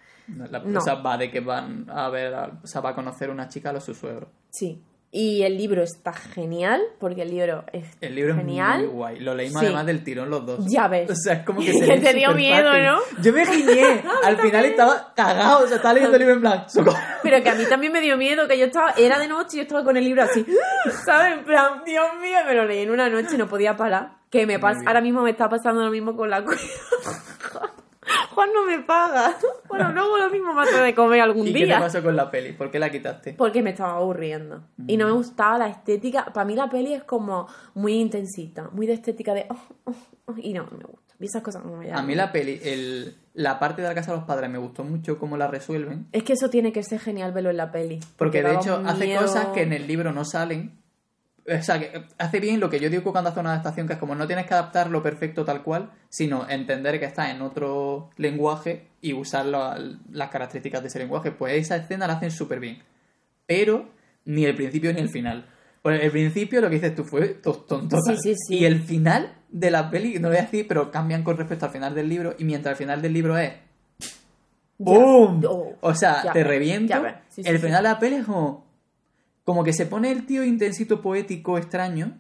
La, 0.51 0.59
No. 0.61 0.81
Sea, 0.81 0.95
va 0.97 1.19
de 1.19 1.31
que 1.31 1.41
van 1.41 1.87
a 1.91 2.09
ver, 2.11 2.35
a- 2.35 2.61
o 2.63 2.67
sea, 2.67 2.81
va 2.81 2.91
a 2.91 2.95
conocer 2.95 3.31
una 3.31 3.49
chica 3.49 3.71
a 3.71 3.73
los 3.73 3.85
sus 3.85 3.97
suegros. 3.99 4.29
Sí. 4.51 4.83
Y 5.11 5.43
el 5.43 5.57
libro 5.57 5.83
está 5.83 6.13
genial, 6.13 6.83
porque 7.01 7.23
el 7.23 7.31
libro 7.31 7.65
es 7.73 7.87
El 8.03 8.15
libro 8.15 8.35
genial. 8.37 8.81
es 8.83 8.87
muy 8.89 8.95
guay. 8.95 9.21
Lo 9.21 9.35
leímos 9.35 9.61
Sí. 9.61 9.67
además 9.67 9.87
del 9.87 10.05
tirón 10.05 10.29
los 10.29 10.45
dos. 10.45 10.67
Ya 10.69 10.87
ves. 10.87 11.11
O 11.11 11.15
sea, 11.15 11.33
es 11.35 11.45
como 11.47 11.61
que 11.61 11.73
se 11.79 11.99
te 11.99 12.13
dio 12.13 12.33
miedo, 12.35 12.69
fácil. 12.71 12.85
¿no? 12.85 13.23
Yo 13.23 13.33
me 13.33 13.47
giñé. 13.47 14.03
Al 14.25 14.37
final 14.37 14.65
estaba 14.67 15.15
cagado. 15.17 15.65
O 15.65 15.67
sea, 15.67 15.77
estaba 15.77 15.95
leyendo 15.95 16.15
el 16.17 16.21
libro 16.21 16.35
en 16.35 16.41
plan. 16.43 16.69
"Socorro". 16.69 16.99
Pero 17.23 17.43
que 17.43 17.49
a 17.49 17.55
mí 17.55 17.65
también 17.65 17.91
me 17.93 18.03
dio 18.03 18.19
miedo, 18.19 18.47
que 18.47 18.59
yo 18.59 18.67
estaba, 18.67 18.91
era 18.99 19.19
de 19.19 19.29
noche 19.29 19.49
y 19.55 19.57
yo 19.57 19.63
estaba 19.63 19.83
con 19.83 19.97
el 19.97 20.05
libro 20.05 20.23
así, 20.25 20.45
¿sabes? 21.07 21.39
En 21.39 21.45
plan, 21.45 21.83
Dios 21.87 22.07
mío, 22.21 22.39
me 22.47 22.55
lo 22.55 22.67
leí 22.67 22.81
en 22.83 22.91
una 22.91 23.09
noche 23.09 23.35
y 23.35 23.39
no 23.39 23.49
podía 23.49 23.77
parar. 23.77 24.19
Que 24.31 24.47
me 24.47 24.59
pasa, 24.59 24.81
ahora 24.87 25.01
mismo 25.01 25.23
me 25.23 25.31
está 25.31 25.49
pasando 25.49 25.83
lo 25.83 25.91
mismo 25.91 26.15
con 26.15 26.29
la 26.29 26.45
cueva. 26.45 26.61
Juan 28.35 28.51
no 28.55 28.65
me 28.67 28.79
paga. 28.81 29.37
Bueno, 29.69 29.93
luego 29.93 30.19
lo 30.19 30.31
mismo 30.31 30.53
me 30.55 30.63
hace 30.63 30.77
de 30.81 30.95
comer 30.95 31.21
algún 31.21 31.47
¿Y 31.49 31.53
qué 31.53 31.59
te 31.61 31.65
día. 31.67 31.79
pasó 31.81 32.03
con 32.03 32.17
la 32.17 32.31
peli? 32.31 32.53
¿Por 32.53 32.71
qué 32.71 32.79
la 32.79 32.91
quitaste? 32.91 33.35
Porque 33.35 33.63
me 33.63 33.71
estaba 33.71 33.97
aburriendo. 33.97 34.63
Y 34.87 34.97
Mm. 34.97 35.01
no 35.01 35.07
me 35.07 35.13
gustaba 35.13 35.59
la 35.59 35.69
estética. 35.69 36.27
Para 36.27 36.45
mí 36.45 36.55
la 36.55 36.69
peli 36.69 36.95
es 36.95 37.05
como 37.05 37.47
muy 37.75 37.95
intensita, 37.95 38.69
muy 38.73 38.87
de 38.87 38.95
estética 38.95 39.35
de... 39.35 39.47
oh, 39.51 39.57
oh, 39.85 39.95
oh, 40.27 40.35
y 40.37 40.53
no, 40.53 40.65
no 40.65 40.79
me 40.79 40.85
gusta. 40.85 41.15
Y 41.21 41.25
esas 41.27 41.43
cosas 41.43 41.65
no 41.65 41.77
me 41.77 41.87
A 41.87 41.89
llaman. 41.89 42.07
mí 42.07 42.15
la 42.15 42.31
peli, 42.31 42.61
el, 42.63 43.17
la 43.35 43.59
parte 43.59 43.83
de 43.83 43.89
la 43.89 43.95
casa 43.95 44.13
de 44.13 44.19
los 44.19 44.27
padres 44.27 44.49
me 44.51 44.59
gustó 44.59 44.85
mucho 44.85 45.19
cómo 45.19 45.37
la 45.37 45.49
resuelven. 45.49 46.07
Es 46.13 46.23
que 46.23 46.35
eso 46.35 46.49
tiene 46.49 46.73
que 46.73 46.85
ser 46.85 47.01
genial 47.01 47.33
verlo 47.33 47.51
en 47.51 47.57
la 47.57 47.73
peli. 47.73 47.99
Porque 48.17 48.43
de 48.45 48.55
hecho 48.55 48.81
hace 48.87 49.07
miedo. 49.07 49.23
cosas 49.23 49.47
que 49.47 49.63
en 49.63 49.73
el 49.73 49.89
libro 49.89 50.13
no 50.13 50.25
salen. 50.25 50.78
O 51.51 51.63
sea, 51.63 51.79
que 51.81 52.03
hace 52.19 52.41
bien 52.41 52.61
lo 52.61 52.69
que 52.69 52.79
yo 52.81 52.91
digo 52.91 53.11
cuando 53.13 53.31
hace 53.31 53.41
una 53.41 53.53
adaptación, 53.53 53.87
que 53.87 53.95
es 53.95 53.99
como 53.99 54.15
no 54.15 54.27
tienes 54.27 54.47
que 54.47 54.55
adaptarlo 54.55 55.03
perfecto 55.03 55.45
tal 55.45 55.63
cual, 55.63 55.91
sino 56.11 56.49
entender 56.49 56.99
que 57.01 57.07
está 57.07 57.31
en 57.31 57.41
otro 57.43 58.11
lenguaje 58.17 58.89
y 59.01 59.15
usar 59.15 59.47
la- 59.47 59.79
las 60.13 60.29
características 60.31 60.83
de 60.83 60.89
ese 60.89 60.99
lenguaje. 60.99 61.31
Pues 61.33 61.55
esa 61.55 61.77
escena 61.77 62.07
la 62.07 62.15
hacen 62.15 62.31
súper 62.31 62.61
bien. 62.61 62.83
Pero 63.47 63.89
ni 64.25 64.45
el 64.45 64.55
principio 64.55 64.93
ni 64.93 65.01
el 65.01 65.09
final. 65.09 65.47
Pues 65.83 66.03
el 66.03 66.11
principio, 66.11 66.61
lo 66.61 66.69
que 66.69 66.75
dices 66.75 66.95
tú, 66.95 67.05
fue 67.05 67.29
to- 67.29 67.65
tonto. 67.67 67.99
Sí, 68.03 68.17
sí, 68.17 68.35
sí. 68.37 68.57
Y 68.59 68.65
el 68.67 68.83
final 68.83 69.33
de 69.51 69.71
la 69.71 69.91
peli, 69.91 70.15
no 70.15 70.23
lo 70.23 70.29
voy 70.31 70.39
a 70.39 70.43
decir, 70.43 70.67
pero 70.69 70.91
cambian 70.91 71.23
con 71.23 71.37
respecto 71.39 71.65
al 71.67 71.73
final 71.73 71.95
del 71.95 72.09
libro. 72.09 72.35
Y 72.39 72.45
mientras 72.45 72.73
el 72.73 72.77
final 72.77 73.01
del 73.01 73.13
libro 73.15 73.39
es 73.39 73.53
Ya. 74.01 74.85
¡Boom! 74.85 75.43
Oh, 75.49 75.73
o 75.81 75.95
sea, 75.95 76.23
ya 76.25 76.33
te 76.33 76.45
reviento. 76.45 76.93
ya 76.93 77.23
el 77.37 77.59
final 77.59 77.83
de 77.83 77.89
la 77.89 77.99
peli 77.99 78.17
es 78.17 78.25
como. 78.27 78.68
Como 79.49 79.65
que 79.65 79.73
se 79.73 79.87
pone 79.87 80.11
el 80.13 80.27
tío 80.27 80.45
intensito 80.45 81.01
poético 81.01 81.57
extraño 81.57 82.19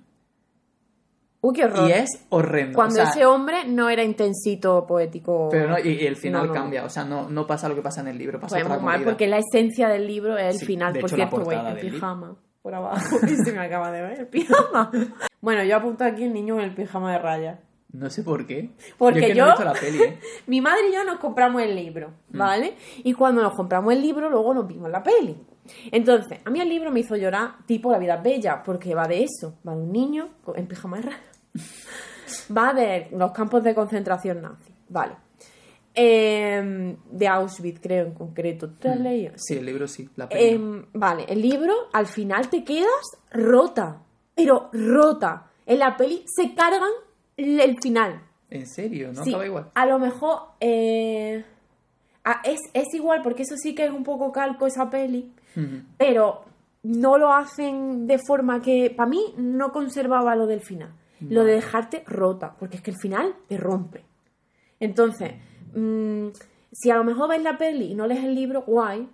Uy, 1.43 1.55
qué 1.55 1.67
horror. 1.67 1.87
y 1.89 1.93
es 1.93 2.25
horrendo. 2.31 2.75
Cuando 2.75 2.95
o 2.95 2.97
sea, 3.05 3.11
ese 3.11 3.27
hombre 3.27 3.67
no 3.67 3.91
era 3.91 4.03
intensito, 4.03 4.87
poético. 4.87 5.49
Pero 5.51 5.69
no, 5.69 5.79
y, 5.79 5.91
y 5.91 6.07
el 6.07 6.17
final 6.17 6.43
No, 6.43 6.47
no. 6.49 6.53
cambia. 6.55 6.85
O 6.85 6.89
sea, 6.89 7.05
no, 7.05 7.29
no 7.29 7.47
pasa 7.47 7.69
lo 7.69 7.75
que 7.75 7.83
pasa 7.83 8.01
en 8.01 8.09
el 8.09 8.17
libro, 8.17 8.41
pasa 8.41 8.57
Pues 8.57 8.65
otra 8.65 8.77
muy 8.79 8.85
mal, 8.87 9.05
porque 9.05 9.27
la 9.27 9.37
esencia 9.39 9.89
del 9.89 10.07
libro 10.07 10.39
es 10.39 10.55
el 10.55 10.61
Sí, 10.61 10.65
final, 10.67 10.95
de 10.95 11.01
por 11.01 11.11
hecho, 11.11 11.17
cierto, 11.17 11.41
güey, 11.45 11.59
en 11.59 11.65
del 11.67 11.75
libro. 11.77 11.91
pijama, 11.93 12.37
por 12.63 12.75
abajo. 12.75 13.17
y 13.31 13.37
se 13.37 13.53
me 13.53 13.59
acaba 13.61 13.93
de 13.93 14.01
ver 14.03 14.19
el 14.21 14.27
pijama. 14.27 14.91
bueno, 15.43 15.63
yo 15.65 15.77
apunto 15.77 16.05
aquí 16.05 16.25
el 16.25 16.33
niño 16.33 16.55
en 16.59 16.65
el 16.65 16.75
pijama 16.75 17.13
de 17.13 17.19
rayas. 17.19 17.59
No 17.93 18.11
sé 18.11 18.23
por 18.23 18.45
qué. 18.47 18.71
Porque 18.99 19.21
yo, 19.21 19.27
es 19.27 19.33
que 19.33 19.37
yo- 19.39 19.47
no 19.47 19.61
he 19.61 19.65
la 19.65 19.73
peli, 19.75 20.03
¿eh? 20.03 20.19
Mi 20.49 20.61
madre 20.61 20.89
y 20.91 20.95
yo 20.95 21.05
nos 21.05 21.19
compramos 21.21 21.63
el 21.63 21.77
libro, 21.77 22.11
Mm. 22.31 22.39
¿vale? 22.39 22.75
Y 23.05 23.13
cuando 23.13 23.43
nos 23.43 23.55
compramos 23.55 23.93
el 23.93 24.03
libro, 24.03 24.29
luego 24.29 24.55
nos 24.55 24.67
vimos 24.67 24.91
la 24.91 25.03
peli. 25.03 25.37
Entonces, 25.91 26.39
a 26.45 26.51
mí 26.51 26.61
el 26.61 26.69
libro 26.69 26.91
me 26.91 27.01
hizo 27.01 27.17
llorar 27.17 27.57
tipo 27.67 27.91
La 27.93 27.99
vida 27.99 28.17
es 28.17 28.23
bella, 28.23 28.63
porque 28.63 28.95
va 28.95 29.07
de 29.07 29.25
eso. 29.25 29.59
Va 29.67 29.75
de 29.75 29.83
un 29.83 29.93
niño 29.93 30.29
en 30.55 30.67
pijama 30.67 30.99
de 30.99 31.03
rayas. 31.05 31.21
va 32.57 32.73
de 32.73 33.09
los 33.13 33.33
campos 33.33 33.63
de 33.65 33.75
concentración 33.75 34.43
nazi, 34.43 34.73
¿vale? 34.89 35.15
Em, 35.95 36.97
de 37.11 37.27
Auschwitz, 37.27 37.81
creo, 37.81 38.07
en 38.07 38.15
concreto. 38.15 38.71
¿Tú 38.71 38.89
has 38.89 39.01
leído? 39.01 39.33
Sí, 39.37 39.55
el 39.57 39.67
libro 39.67 39.89
sí. 39.89 40.09
La. 40.17 40.29
Em, 40.31 40.87
vale, 40.93 41.25
el 41.29 41.43
libro 41.43 41.75
al 41.93 42.07
final 42.07 42.49
te 42.49 42.63
quedas 42.63 43.19
rota, 43.33 44.03
pero 44.35 44.71
rota. 44.73 45.47
En 45.67 45.81
la 45.81 45.97
peli 45.97 46.25
se 46.27 46.55
cargan 46.55 46.91
el 47.37 47.77
final. 47.83 48.23
¿En 48.51 48.67
serio? 48.67 49.13
¿No 49.13 49.25
Sí, 49.25 49.31
acaba 49.31 49.47
igual? 49.47 49.71
A 49.75 49.87
lo 49.87 49.99
mejor 49.99 50.41
eh, 50.61 51.45
es, 52.45 52.61
es 52.73 52.95
igual, 52.95 53.21
porque 53.23 53.43
eso 53.43 53.57
sí 53.57 53.75
que 53.75 53.85
es 53.85 53.91
un 53.91 54.05
poco 54.05 54.33
calco 54.33 54.67
esa 54.67 54.89
peli, 54.89 55.33
Pero 55.97 56.45
no 56.83 57.19
lo 57.19 57.33
hacen 57.33 58.07
de 58.07 58.19
forma 58.19 58.63
que, 58.63 58.93
para 58.97 59.09
mí, 59.09 59.35
no 59.37 59.73
conservaba 59.73 60.35
lo 60.37 60.47
del 60.47 60.61
final. 60.61 60.93
Lo 61.21 61.43
de 61.43 61.55
dejarte 61.55 62.05
rota, 62.07 62.55
porque 62.59 62.77
es 62.77 62.83
que 62.83 62.93
el 62.93 62.97
final 62.97 63.35
te 63.49 63.57
rompe. 63.57 64.05
Entonces, 64.79 65.33
mm, 65.75 66.29
si 66.73 66.91
a 66.91 66.97
lo 66.97 67.03
mejor 67.03 67.29
ves 67.31 67.43
la 67.43 67.59
peli 67.59 67.91
y 67.91 67.95
no 67.95 68.07
lees 68.07 68.23
el 68.23 68.35
libro, 68.37 68.63
guay. 68.63 69.09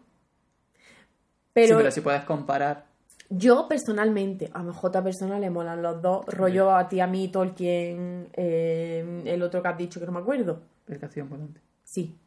Pero, 1.54 1.68
Sí, 1.68 1.74
pero 1.76 1.90
si 1.90 2.00
puedes 2.02 2.24
comparar. 2.24 2.86
yo 3.30 3.66
personalmente, 3.68 4.50
a 4.52 4.58
lo 4.58 4.66
mejor 4.66 4.84
a 4.84 4.88
otra 4.88 5.02
persona 5.04 5.38
le 5.38 5.48
molan 5.50 5.80
los 5.80 6.02
dos, 6.02 6.26
rollo 6.26 6.74
a 6.74 6.86
ti, 6.88 7.00
a 7.00 7.06
mí, 7.06 7.28
Tolkien, 7.28 8.28
eh, 8.34 9.22
el 9.24 9.42
otro 9.42 9.62
que 9.62 9.68
has 9.68 9.78
dicho 9.78 9.98
que 9.98 10.06
no 10.06 10.12
me 10.12 10.18
acuerdo. 10.20 10.60
Explicación 10.80 11.30
volante. 11.30 11.60
Sí. 11.84 12.18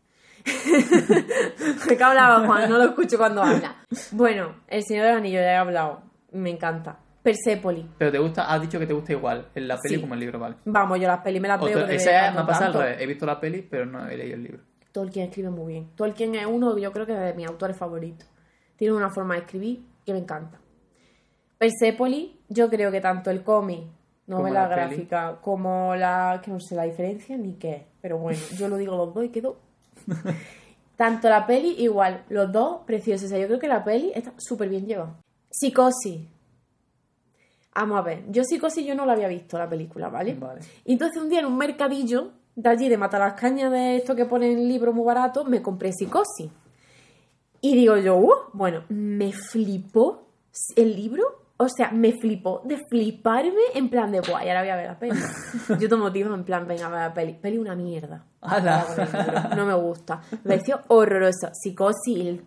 ¿De 1.87 1.97
qué 1.97 2.03
hablaba 2.03 2.45
Juan? 2.45 2.69
No 2.69 2.77
lo 2.77 2.83
escucho 2.85 3.17
cuando 3.17 3.43
habla. 3.43 3.75
Bueno, 4.11 4.55
El 4.67 4.83
Señor 4.83 5.05
del 5.07 5.15
Anillo, 5.17 5.39
ya 5.39 5.51
he 5.53 5.55
hablado. 5.55 6.01
Me 6.31 6.49
encanta. 6.49 6.99
Persépoli. 7.23 7.85
Pero 7.97 8.11
te 8.11 8.19
gusta, 8.19 8.51
has 8.51 8.61
dicho 8.61 8.79
que 8.79 8.87
te 8.87 8.93
gusta 8.93 9.11
igual 9.11 9.49
en 9.53 9.67
la 9.67 9.77
peli 9.77 9.95
Sí. 9.95 10.01
como 10.01 10.13
el 10.13 10.19
libro, 10.21 10.39
vale. 10.39 10.55
Vale, 10.63 10.99
yo 10.99 11.07
las 11.07 11.19
pelis 11.19 11.41
me 11.41 11.47
las 11.49 11.59
veo. 11.59 11.85
De 11.85 11.95
en 11.95 12.35
me 12.35 12.43
pasado 12.45 12.79
al 12.79 12.85
revés. 12.85 13.01
He 13.01 13.05
visto 13.05 13.25
la 13.25 13.39
peli, 13.39 13.61
pero 13.63 13.85
no 13.85 14.07
he 14.07 14.15
leído 14.15 14.35
el 14.35 14.43
libro. 14.43 14.63
Tolkien 14.93 15.25
escribe 15.27 15.49
muy 15.49 15.73
bien. 15.73 15.91
Tolkien 15.95 16.35
es 16.35 16.45
uno, 16.45 16.77
yo 16.77 16.91
creo 16.93 17.05
que 17.05 17.13
de 17.13 17.33
mis 17.33 17.47
autores 17.47 17.75
favoritos. 17.75 18.27
Tiene 18.77 18.93
una 18.93 19.09
forma 19.09 19.33
de 19.33 19.41
escribir 19.41 19.81
que 20.05 20.13
me 20.13 20.19
encanta. 20.19 20.59
Persepolis, 21.57 22.31
yo 22.49 22.69
creo 22.69 22.91
que 22.91 23.01
tanto 23.01 23.29
el 23.29 23.43
cómic, 23.43 23.81
novela 24.27 24.63
la 24.67 24.69
peli. 24.75 24.87
gráfica, 24.87 25.37
como 25.41 25.95
la. 25.95 26.39
que 26.43 26.51
no 26.51 26.59
sé 26.59 26.75
la 26.75 26.83
diferencia 26.83 27.35
ni 27.37 27.55
qué 27.55 27.71
es. 27.75 27.83
Pero 28.01 28.19
bueno, 28.19 28.39
yo 28.57 28.69
lo 28.69 28.77
digo 28.77 28.95
los 28.95 29.13
dos 29.13 29.25
y 29.25 29.29
quedo. 29.29 29.59
Tanto 30.95 31.29
la 31.29 31.45
peli, 31.45 31.75
igual, 31.79 32.25
los 32.29 32.51
dos 32.51 32.81
preciosos. 32.85 33.25
O 33.25 33.29
sea, 33.29 33.39
yo 33.39 33.47
creo 33.47 33.59
que 33.59 33.67
la 33.67 33.83
peli 33.83 34.11
está 34.15 34.33
súper 34.37 34.69
bien 34.69 34.85
llevada. 34.85 35.15
Psicosis. 35.49 36.21
Vamos 37.73 37.99
a 37.99 38.01
ver, 38.01 38.23
yo 38.31 38.43
Psicosis 38.43 38.85
yo 38.85 38.95
no 38.95 39.05
la 39.05 39.13
había 39.13 39.27
visto 39.27 39.57
la 39.57 39.69
película, 39.69 40.09
¿vale? 40.09 40.33
Vale. 40.33 40.61
Y 40.83 40.93
entonces 40.93 41.21
un 41.21 41.29
día 41.29 41.39
en 41.41 41.45
un 41.45 41.57
mercadillo 41.57 42.31
de 42.55 42.69
allí, 42.69 42.89
de 42.89 42.97
Matalascaña, 42.97 43.69
de 43.69 43.97
esto 43.97 44.15
que 44.15 44.25
ponen 44.25 44.67
libros 44.67 44.95
muy 44.95 45.05
baratos, 45.05 45.47
me 45.47 45.61
compré 45.61 45.93
Psicosis. 45.93 46.49
Y 47.61 47.75
digo 47.75 47.97
yo, 47.97 48.17
uh, 48.17 48.33
bueno, 48.53 48.83
me 48.89 49.31
flipó 49.31 50.27
el 50.75 50.95
libro. 50.95 51.36
O 51.59 51.67
sea, 51.69 51.91
me 51.91 52.13
flipó 52.13 52.61
de 52.65 52.77
fliparme 52.87 53.61
en 53.73 53.89
plan 53.89 54.11
de, 54.11 54.19
guay, 54.19 54.47
ahora 54.47 54.61
voy 54.61 54.69
a 54.69 54.75
ver 54.75 54.87
la 54.87 54.99
peli. 54.99 55.19
Yo 55.79 55.89
tomo 55.89 56.05
motivo 56.05 56.33
en 56.33 56.43
plan, 56.43 56.67
venga, 56.67 56.85
a 56.85 56.89
ver 56.89 56.99
la 56.99 57.13
peli. 57.13 57.33
Peli 57.33 57.57
una 57.57 57.75
mierda. 57.75 58.25
No 59.55 59.65
me 59.65 59.73
gusta. 59.73 60.21
Me 60.43 60.55
pareció 60.55 60.81
horroroso. 60.87 61.49
Psicosis, 61.53 62.41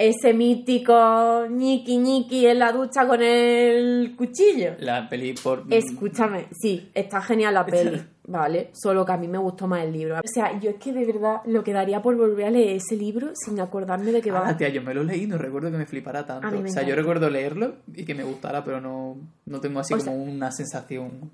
ese 0.00 0.32
mítico 0.32 1.46
ñiqui 1.50 1.98
ñiqui 1.98 2.46
en 2.46 2.58
la 2.58 2.72
ducha 2.72 3.06
con 3.06 3.20
el 3.20 4.14
cuchillo. 4.16 4.70
La 4.78 5.06
peli 5.10 5.34
por. 5.34 5.64
Escúchame, 5.68 6.46
sí, 6.58 6.90
está 6.94 7.20
genial 7.20 7.52
la 7.52 7.66
peli, 7.66 8.02
¿vale? 8.26 8.70
Solo 8.72 9.04
que 9.04 9.12
a 9.12 9.18
mí 9.18 9.28
me 9.28 9.36
gustó 9.36 9.68
más 9.68 9.84
el 9.84 9.92
libro. 9.92 10.16
O 10.16 10.22
sea, 10.24 10.58
yo 10.58 10.70
es 10.70 10.76
que 10.76 10.94
de 10.94 11.04
verdad 11.04 11.42
lo 11.44 11.62
que 11.62 11.74
daría 11.74 12.00
por 12.00 12.16
volver 12.16 12.46
a 12.46 12.50
leer 12.50 12.76
ese 12.76 12.96
libro 12.96 13.32
sin 13.34 13.60
acordarme 13.60 14.10
de 14.10 14.22
qué 14.22 14.30
va. 14.30 14.48
Ah, 14.48 14.56
tía, 14.56 14.70
yo 14.70 14.80
me 14.80 14.94
lo 14.94 15.04
leí 15.04 15.24
y 15.24 15.26
no 15.26 15.36
recuerdo 15.36 15.70
que 15.70 15.76
me 15.76 15.84
flipara 15.84 16.24
tanto. 16.24 16.50
Me 16.50 16.70
o 16.70 16.72
sea, 16.72 16.82
yo 16.82 16.96
recuerdo 16.96 17.28
leerlo 17.28 17.74
y 17.94 18.06
que 18.06 18.14
me 18.14 18.24
gustara, 18.24 18.64
pero 18.64 18.80
no, 18.80 19.18
no 19.44 19.60
tengo 19.60 19.80
así 19.80 19.92
O 19.92 19.98
como 19.98 20.12
sea, 20.12 20.18
una 20.18 20.50
sensación 20.50 21.30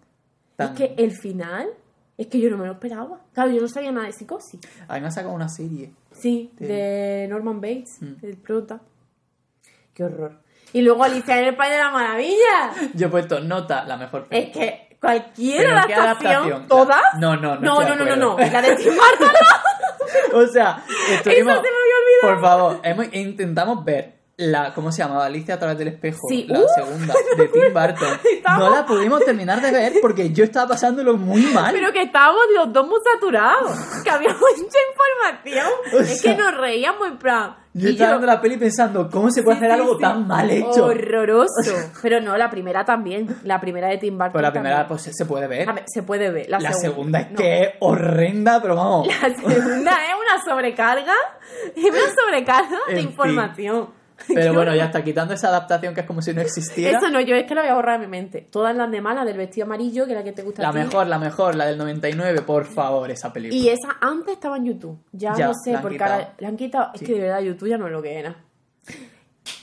Es 0.51 0.57
tan... 0.57 0.75
que 0.75 0.93
el 0.97 1.13
final, 1.13 1.69
es 2.19 2.27
que 2.27 2.41
yo 2.41 2.51
no 2.51 2.59
me 2.59 2.67
lo 2.67 2.73
esperaba. 2.73 3.21
Claro, 3.33 3.53
yo 3.53 3.61
no 3.61 3.69
sabía 3.69 3.93
nada 3.93 4.09
de 4.09 4.13
psicosis. 4.13 4.59
A 4.89 4.95
mí 4.95 5.03
me 5.03 5.07
ha 5.07 5.11
sacado 5.13 5.35
una 5.35 5.49
serie. 5.49 5.93
Sí, 6.19 6.53
Sí. 6.59 6.65
de 6.65 7.27
Norman 7.29 7.61
Bates, 7.61 7.99
Mm. 8.01 8.15
el 8.25 8.37
prota. 8.37 8.81
Qué 9.95 10.05
horror. 10.05 10.41
Y 10.73 10.83
luego 10.83 11.05
Alicia 11.05 11.39
en 11.41 11.47
el 11.49 11.57
País 11.57 11.73
de 11.73 11.79
la 11.79 11.91
Maravilla. 11.91 12.73
Yo 12.95 13.07
he 13.07 13.11
puesto 13.11 13.41
nota, 13.41 13.85
la 13.85 13.97
mejor 13.97 14.27
Es 14.31 14.51
que 14.51 14.97
cualquier 15.01 15.59
¿Pero 15.67 15.77
en 15.79 15.87
qué 15.87 15.95
adaptación, 15.95 16.33
adaptación? 16.33 16.69
¿todas? 16.69 17.03
No, 17.19 17.37
no, 17.37 17.55
no 17.57 17.61
No, 17.61 17.81
no, 17.83 17.95
no, 17.97 18.05
no, 18.05 18.17
no. 18.17 18.31
acuerdo. 18.33 18.53
La 18.53 18.63
de 18.63 18.77
Tim 18.77 18.93
Burton 18.95 19.35
O 20.35 20.47
sea, 20.47 20.83
estuvimos... 21.11 21.55
Esa 21.55 21.63
se 21.63 21.71
me 21.71 21.77
había 21.79 21.97
olvidado. 21.97 22.23
Por 22.23 22.41
favor, 22.41 22.81
hemos, 22.83 23.15
intentamos 23.15 23.85
ver 23.85 24.16
la... 24.39 24.75
¿Cómo 24.75 24.93
se 24.93 24.99
llamaba? 25.03 25.27
Alicia 25.27 25.55
a 25.55 25.59
través 25.59 25.79
del 25.79 25.89
espejo. 25.89 26.27
Sí, 26.29 26.45
La 26.49 26.61
¡uh! 26.61 26.67
segunda, 26.75 27.15
de 27.39 27.49
Tim 27.49 27.73
Burton. 27.73 28.19
Estamos- 28.37 28.59
No 28.59 28.71
la 28.75 28.87
pudimos 28.87 29.25
terminar 29.25 29.61
de 29.61 29.71
ver 29.73 29.95
porque 30.03 30.33
yo 30.33 30.45
estaba 30.45 30.69
pasándolo 30.69 31.17
muy 31.17 31.43
mal. 31.53 31.73
Pero 31.73 31.93
que 31.93 32.03
estábamos 32.03 32.43
los 32.55 32.73
dos 32.73 32.87
muy 32.87 32.99
saturados. 33.15 33.73
Que 34.05 34.11
había 34.11 34.31
mucha 34.35 34.79
información. 34.91 35.67
O 35.95 35.99
es 36.01 36.21
sea, 36.21 36.37
que 36.37 36.43
nos 36.43 36.55
reíamos 36.57 37.09
en 37.09 37.19
plan. 37.19 37.57
Yo 37.73 37.91
y 37.91 37.93
estaba 37.93 38.13
viendo 38.13 38.27
la 38.27 38.41
peli 38.41 38.57
pensando, 38.57 39.11
¿cómo 39.11 39.31
se 39.31 39.43
puede 39.43 39.59
Sí, 39.59 39.65
hacer 39.67 39.77
sí, 39.77 39.83
algo 39.83 39.99
tan 39.99 40.27
mal 40.27 40.51
hecho? 40.51 40.87
Horroroso. 40.87 41.75
Pero 42.01 42.23
no, 42.23 42.35
la 42.39 42.49
primera 42.49 42.87
también. 42.87 43.37
La 43.45 43.61
primera 43.61 43.89
de 43.89 43.99
Tim 43.99 44.17
Burton. 44.17 44.33
Pues 44.33 44.43
la 44.43 44.51
primera 44.53 44.77
también. 44.77 44.89
pues, 45.03 45.11
se 45.15 45.27
puede 45.27 45.47
ver. 45.47 45.69
Se 45.87 46.03
puede 46.03 46.31
ver. 46.31 46.49
La, 46.49 46.59
La 46.59 46.73
segunda, 46.73 47.19
segunda 47.19 47.21
es 47.21 47.31
no. 47.33 47.37
que 47.37 47.63
es 47.65 47.71
horrenda, 47.81 48.63
pero 48.63 48.77
vamos. 48.77 49.07
La 49.09 49.35
segunda 49.35 49.93
es 49.93 50.15
una 50.15 50.43
sobrecarga. 50.45 51.15
Es 51.75 51.85
una 51.85 52.15
sobrecarga 52.23 52.79
de 52.89 53.01
En 53.01 53.09
fin. 53.09 53.17
Pero 54.35 54.55
bueno, 54.55 54.75
ya 54.75 54.87
está 54.87 55.05
quitando 55.05 55.35
esa 55.35 55.49
adaptación 55.49 55.95
que 55.95 56.01
es 56.01 56.07
como 56.07 56.23
si 56.23 56.33
no 56.33 56.41
existiera. 56.41 56.99
Eso 56.99 57.11
no, 57.11 57.21
yo 57.21 57.37
es 57.37 57.45
que 57.45 57.55
la 57.55 57.61
voy 57.63 57.71
a 57.71 57.75
borrar 57.75 58.01
de 58.01 58.07
mi 58.07 58.11
mente. 58.11 58.41
Todas 58.51 58.75
las 58.75 58.91
demás, 58.91 59.15
la 59.15 59.25
del 59.25 59.37
vestido 59.37 59.67
amarillo, 59.67 60.07
que 60.07 60.13
es 60.13 60.19
la 60.19 60.25
que 60.25 60.33
te 60.33 60.43
gusta 60.43 60.63
a 60.63 60.67
La 60.67 60.73
ti. 60.73 60.79
mejor, 60.87 61.07
la 61.07 61.19
mejor, 61.19 61.55
la 61.55 61.67
del 61.67 61.77
99, 61.79 62.43
por 62.43 62.65
favor, 62.67 63.11
esa 63.11 63.33
película. 63.33 63.61
Y 63.61 63.69
esa 63.69 63.97
antes 64.01 64.35
estaba 64.35 64.57
en 64.57 64.65
YouTube. 64.67 64.99
Ya, 65.13 65.35
Ya, 65.37 65.49
no 65.49 65.53
sé, 65.55 65.77
porque 65.83 66.03
ahora 66.03 66.35
la 66.39 66.49
han 66.49 66.57
quitado. 66.57 66.91
Es 66.95 67.01
Sí. 67.01 67.07
que 67.07 67.13
de 67.15 67.21
verdad 67.21 67.41
YouTube 67.41 67.69
ya 67.69 67.79
no 67.79 67.87
es 67.87 67.93
lo 67.93 68.03
que 68.03 68.19
era. 68.19 68.37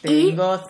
Tengo 0.03 0.59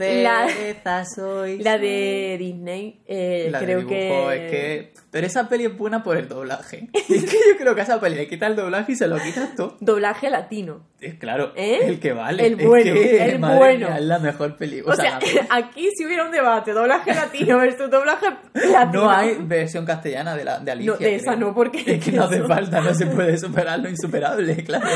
y 1.48 1.58
la- 1.58 1.78
de 1.78 2.36
Disney, 2.40 3.02
eh, 3.08 3.48
La 3.52 3.60
de 3.60 3.66
creo 3.66 3.78
dibujo, 3.80 3.96
que... 4.30 4.46
es 4.46 4.52
que... 4.52 4.94
Pero 5.12 5.28
esa 5.28 5.48
peli 5.48 5.66
es 5.66 5.78
buena 5.78 6.02
por 6.04 6.18
el 6.18 6.28
doblaje. 6.28 6.90
es 6.94 7.06
que 7.08 7.38
yo 7.52 7.58
creo 7.60 7.76
que 7.76 7.82
a 7.82 7.84
esa 7.84 8.00
peli 8.00 8.16
le 8.16 8.28
quita 8.28 8.48
el 8.48 8.56
doblaje 8.56 8.94
y 8.94 8.96
se 8.96 9.08
lo 9.08 9.20
quitas 9.20 9.56
tú. 9.56 9.74
Doblaje 9.80 10.30
latino. 10.32 10.88
Es 11.00 11.16
claro, 11.16 11.52
¿Eh? 11.56 11.82
el 11.84 12.00
que 12.00 12.14
vale. 12.14 12.46
El 12.48 12.60
Es 12.60 12.66
bueno, 12.68 12.94
que, 12.94 13.24
el 13.26 13.40
madre 13.40 13.58
bueno. 13.60 13.88
mía, 13.90 13.98
es 13.98 14.04
la 14.06 14.20
mejor 14.20 14.56
película. 14.56 14.94
O 14.94 14.98
sea, 14.98 15.20
aquí 15.52 15.90
si 15.96 16.06
hubiera 16.06 16.26
un 16.26 16.32
debate, 16.32 16.72
doblaje 16.72 17.14
latino 17.14 17.58
versus 17.60 17.92
doblaje 17.92 18.26
latino. 18.54 19.04
no 19.04 19.12
hay 19.12 19.36
versión 19.42 19.86
castellana 19.86 20.36
de, 20.36 20.46
la, 20.46 20.60
de 20.60 20.72
Alicia. 20.72 20.94
No, 20.94 20.98
de 20.98 21.16
esa 21.16 21.36
creo. 21.36 21.48
no, 21.50 21.54
porque 21.54 21.84
Es 21.86 22.04
que 22.04 22.12
no 22.14 22.24
hace 22.24 22.42
falta, 22.44 22.82
no 22.82 22.94
se 22.96 23.06
puede 23.08 23.38
superar 23.38 23.80
lo 23.80 23.90
insuperable, 23.90 24.64
claro. 24.64 24.88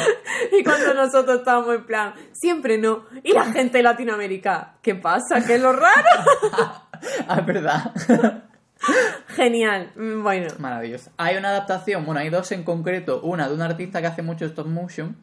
Y 0.58 0.64
cuando 0.64 0.94
nosotros 0.94 1.40
estábamos 1.40 1.76
en 1.76 1.86
plan, 1.86 2.14
siempre 2.32 2.78
no. 2.78 3.06
Y 3.24 3.34
la 3.34 3.46
gente 3.52 3.78
de 3.80 3.84
¿qué 4.82 4.96
pasa? 4.96 5.44
¿Qué 5.46 5.56
es 5.56 5.62
lo 5.62 5.74
raro? 5.74 6.10
Ah, 7.28 7.38
es 7.40 7.46
verdad. 7.46 7.94
Genial. 9.28 9.92
Mm, 9.96 10.24
Bueno, 10.24 10.48
Maravilloso. 10.58 11.12
Hay 11.18 11.38
una 11.38 11.50
adaptación, 11.50 12.06
bueno, 12.06 12.22
hay 12.22 12.30
dos 12.30 12.52
en 12.52 12.64
concreto. 12.64 13.22
Una 13.22 13.48
de 13.48 13.54
un 13.54 13.62
artista 13.62 14.02
que 14.02 14.08
hace 14.08 14.24
mucho 14.24 14.46
stop 14.46 14.66
motion. 14.66 15.16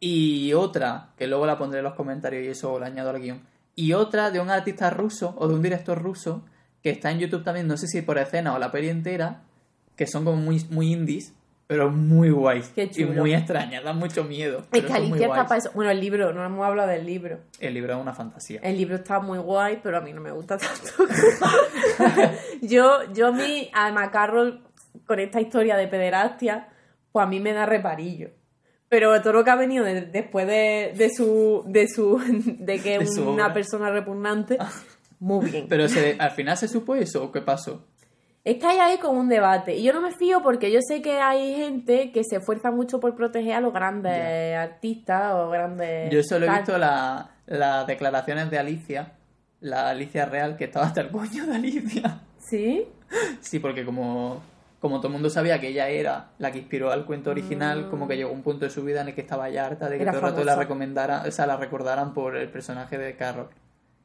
Y 0.00 0.52
otra, 0.54 1.10
que 1.16 1.26
luego 1.26 1.46
la 1.46 1.56
pondré 1.58 1.78
en 1.80 1.84
los 1.84 1.94
comentarios 1.94 2.44
y 2.44 2.48
eso 2.48 2.78
la 2.80 2.86
añado 2.86 3.10
al 3.10 3.20
guion. 3.20 3.42
Y 3.76 3.92
otra 3.92 4.30
de 4.30 4.40
un 4.40 4.50
artista 4.50 4.90
ruso 4.90 5.34
o 5.38 5.46
de 5.46 5.54
un 5.54 5.62
director 5.62 6.00
ruso 6.02 6.42
que 6.82 6.90
está 6.90 7.10
en 7.10 7.20
YouTube 7.20 7.44
también, 7.44 7.68
no 7.68 7.76
sé 7.76 7.86
si 7.86 8.02
por 8.02 8.18
escena 8.18 8.54
o 8.54 8.58
la 8.58 8.72
peli 8.72 8.88
entera, 8.88 9.42
que 9.96 10.06
son 10.06 10.24
como 10.24 10.38
muy, 10.38 10.66
muy 10.70 10.92
indies, 10.92 11.34
pero 11.70 11.88
muy 11.88 12.30
guays. 12.30 12.72
Qué 12.74 12.82
y 12.82 12.90
chulo. 12.90 13.20
muy 13.20 13.32
extrañas, 13.32 13.84
dan 13.84 13.96
mucho 13.96 14.24
miedo. 14.24 14.64
es 14.72 14.82
que 14.82 14.92
Alicia 14.92 15.28
está 15.28 15.46
para 15.46 15.58
eso. 15.58 15.70
Bueno, 15.72 15.92
el 15.92 16.00
libro, 16.00 16.32
no 16.32 16.44
hemos 16.44 16.66
hablado 16.66 16.88
del 16.88 17.06
libro. 17.06 17.38
El 17.60 17.74
libro 17.74 17.94
es 17.94 18.00
una 18.00 18.12
fantasía. 18.12 18.58
El 18.64 18.76
libro 18.76 18.96
está 18.96 19.20
muy 19.20 19.38
guay, 19.38 19.78
pero 19.80 19.98
a 19.98 20.00
mí 20.00 20.12
no 20.12 20.20
me 20.20 20.32
gusta 20.32 20.58
tanto. 20.58 20.90
yo, 22.62 23.12
yo 23.12 23.28
a 23.28 23.32
mí, 23.32 23.70
a 23.72 23.92
Macarroll, 23.92 24.64
con 25.06 25.20
esta 25.20 25.40
historia 25.40 25.76
de 25.76 25.86
pederastia, 25.86 26.68
pues 27.12 27.24
a 27.24 27.28
mí 27.28 27.38
me 27.38 27.52
da 27.52 27.66
reparillo. 27.66 28.30
Pero 28.88 29.22
todo 29.22 29.34
lo 29.34 29.44
que 29.44 29.50
ha 29.50 29.54
venido 29.56 29.84
de- 29.84 30.02
después 30.02 30.48
de, 30.48 30.92
de 30.96 31.08
su, 31.14 31.62
de 31.68 31.86
su, 31.86 32.20
de 32.58 32.80
que 32.80 32.96
es 32.96 33.16
una 33.16 33.44
obra. 33.44 33.52
persona 33.54 33.90
repugnante, 33.92 34.58
muy 35.20 35.48
bien. 35.48 35.66
Pero 35.68 35.86
se- 35.88 36.16
al 36.18 36.32
final 36.32 36.56
se 36.56 36.66
supo 36.66 36.96
eso 36.96 37.22
o 37.22 37.30
qué 37.30 37.40
pasó. 37.42 37.86
Es 38.44 38.56
que 38.56 38.66
hay 38.66 38.78
ahí 38.78 38.98
como 38.98 39.20
un 39.20 39.28
debate. 39.28 39.76
Y 39.76 39.82
yo 39.82 39.92
no 39.92 40.00
me 40.00 40.12
fío 40.12 40.42
porque 40.42 40.72
yo 40.72 40.80
sé 40.80 41.02
que 41.02 41.18
hay 41.20 41.54
gente 41.54 42.10
que 42.10 42.24
se 42.24 42.36
esfuerza 42.36 42.70
mucho 42.70 42.98
por 42.98 43.14
proteger 43.14 43.54
a 43.54 43.60
los 43.60 43.72
grandes 43.72 44.56
artistas 44.56 45.34
o 45.34 45.50
grandes. 45.50 46.10
Yo 46.10 46.22
solo 46.22 46.46
he 46.46 46.50
visto 46.50 46.78
la- 46.78 47.30
las 47.46 47.86
declaraciones 47.86 48.50
de 48.50 48.58
Alicia, 48.58 49.12
la 49.60 49.90
Alicia 49.90 50.24
real, 50.24 50.56
que 50.56 50.64
estaba 50.64 50.86
hasta 50.86 51.02
el 51.02 51.10
coño 51.10 51.46
de 51.46 51.54
Alicia. 51.56 52.20
¿Sí? 52.38 52.86
Sí, 53.40 53.58
porque 53.58 53.84
como, 53.84 54.40
como 54.80 54.96
todo 54.98 55.08
el 55.08 55.12
mundo 55.12 55.28
sabía 55.28 55.60
que 55.60 55.68
ella 55.68 55.88
era 55.88 56.28
la 56.38 56.50
que 56.50 56.58
inspiró 56.60 56.90
al 56.92 57.04
cuento 57.04 57.30
original, 57.30 57.90
como 57.90 58.08
que 58.08 58.16
llegó 58.16 58.32
un 58.32 58.42
punto 58.42 58.64
de 58.64 58.70
su 58.70 58.82
vida 58.84 59.02
en 59.02 59.08
el 59.08 59.14
que 59.14 59.20
estaba 59.20 59.50
ya 59.50 59.66
harta 59.66 59.88
de 59.90 59.98
que 59.98 60.04
Mm. 60.04 60.08
Era 60.08 60.12
todo 60.12 60.26
el 60.28 60.32
rato 60.36 60.44
la 60.44 60.56
recomendara, 60.56 61.24
o 61.28 61.30
sea, 61.30 61.46
la 61.46 61.56
recordaran 61.58 62.14
por 62.14 62.36
el 62.36 62.48
personaje 62.48 62.96
de 62.96 63.16
Carol. 63.16 63.48